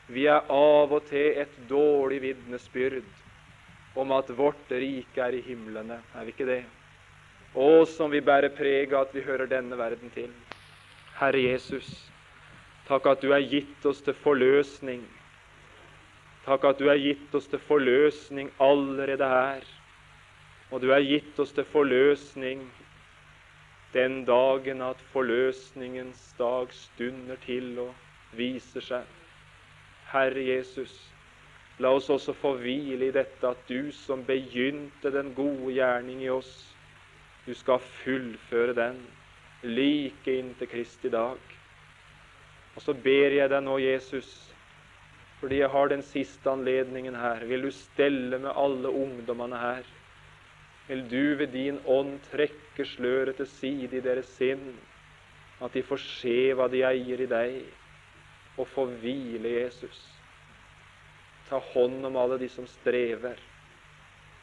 Vi 0.10 0.26
er 0.26 0.50
av 0.50 0.92
og 0.92 1.06
til 1.10 1.38
et 1.38 1.54
dårlig 1.70 2.22
vitnesbyrd 2.24 3.06
om 3.96 4.12
at 4.18 4.32
vårt 4.34 4.72
rike 4.72 5.22
er 5.22 5.38
i 5.38 5.44
himlene. 5.46 6.00
Er 6.18 6.26
vi 6.26 6.34
ikke 6.34 6.50
det? 6.50 6.64
Å, 7.54 7.86
som 7.90 8.12
vi 8.12 8.22
bærer 8.22 8.54
preg 8.54 8.94
av 8.94 9.08
at 9.08 9.14
vi 9.16 9.26
hører 9.26 9.50
denne 9.50 9.78
verden 9.78 10.10
til. 10.14 10.30
Herre 11.20 11.42
Jesus, 11.42 11.88
takk 12.88 13.06
at 13.10 13.22
du 13.22 13.34
er 13.34 13.46
gitt 13.46 13.86
oss 13.86 14.02
til 14.06 14.18
forløsning. 14.24 15.02
Takk 16.46 16.66
at 16.70 16.80
du 16.80 16.88
er 16.90 17.02
gitt 17.02 17.36
oss 17.36 17.50
til 17.52 17.60
forløsning 17.60 18.52
allerede 18.64 19.28
her. 19.28 19.66
Og 20.72 20.82
du 20.82 20.92
er 20.94 21.04
gitt 21.06 21.40
oss 21.40 21.52
til 21.56 21.66
forløsning 21.68 22.64
den 23.94 24.26
dagen 24.26 24.82
at 24.86 25.02
forløsningens 25.14 26.36
dag 26.38 26.74
stunder 26.74 27.36
til 27.46 27.80
og 27.80 27.94
viser 28.38 28.86
seg. 28.86 29.06
Herre 30.12 30.44
Jesus, 30.46 30.94
la 31.80 31.94
oss 31.98 32.10
også 32.10 32.34
få 32.38 32.54
hvile 32.62 33.10
i 33.10 33.16
dette 33.16 33.50
at 33.50 33.64
du 33.70 33.92
som 33.94 34.26
begynte 34.26 35.12
den 35.14 35.34
gode 35.38 35.74
gjerning 35.74 36.22
i 36.24 36.30
oss, 36.30 36.52
du 37.46 37.54
skal 37.54 37.80
fullføre 37.80 38.76
den 38.78 39.00
like 39.64 40.38
inntil 40.38 40.70
Kristi 40.70 41.10
dag. 41.10 41.38
Og 42.76 42.82
så 42.82 42.94
ber 42.94 43.34
jeg 43.34 43.50
deg 43.50 43.64
nå, 43.66 43.78
Jesus, 43.82 44.49
fordi 45.40 45.62
jeg 45.62 45.72
har 45.72 45.88
den 45.88 46.04
siste 46.04 46.52
anledningen 46.52 47.16
her, 47.16 47.46
vil 47.48 47.64
du 47.64 47.72
stelle 47.72 48.40
med 48.44 48.52
alle 48.52 48.92
ungdommene 48.92 49.60
her. 49.60 49.88
Vil 50.90 51.04
du 51.08 51.36
ved 51.40 51.54
din 51.54 51.80
ånd 51.88 52.18
trekke 52.32 52.86
sløret 52.86 53.38
til 53.40 53.48
side 53.48 53.98
i 53.98 54.04
deres 54.04 54.32
sinn, 54.36 54.74
at 55.62 55.74
de 55.74 55.84
får 55.84 56.02
se 56.04 56.38
hva 56.56 56.68
de 56.72 56.84
eier 56.88 57.24
i 57.24 57.30
deg 57.30 58.60
og 58.60 58.68
få 58.68 58.86
hvile 59.00 59.54
Jesus. 59.62 60.00
Ta 61.48 61.62
hånd 61.72 62.04
om 62.06 62.18
alle 62.20 62.40
de 62.42 62.50
som 62.52 62.68
strever. 62.68 63.40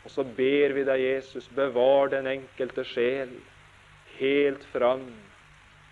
Og 0.05 0.13
så 0.13 0.25
ber 0.25 0.73
vi 0.77 0.85
deg, 0.87 1.03
Jesus, 1.03 1.49
bevar 1.53 2.13
den 2.13 2.29
enkelte 2.31 2.85
sjel 2.87 3.33
helt 4.17 4.65
fram 4.73 5.05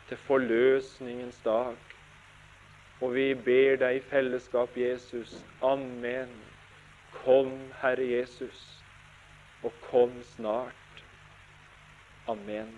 til 0.09 0.21
forløsningens 0.29 1.41
dag. 1.45 1.94
Og 3.05 3.11
vi 3.13 3.35
ber 3.37 3.77
deg 3.83 3.99
i 3.99 4.05
fellesskap, 4.09 4.79
Jesus. 4.81 5.35
Amen. 5.61 6.31
Kom, 7.13 7.53
Herre 7.83 8.07
Jesus, 8.09 8.63
og 9.63 9.77
kom 9.91 10.17
snart. 10.33 11.05
Amen. 12.33 12.73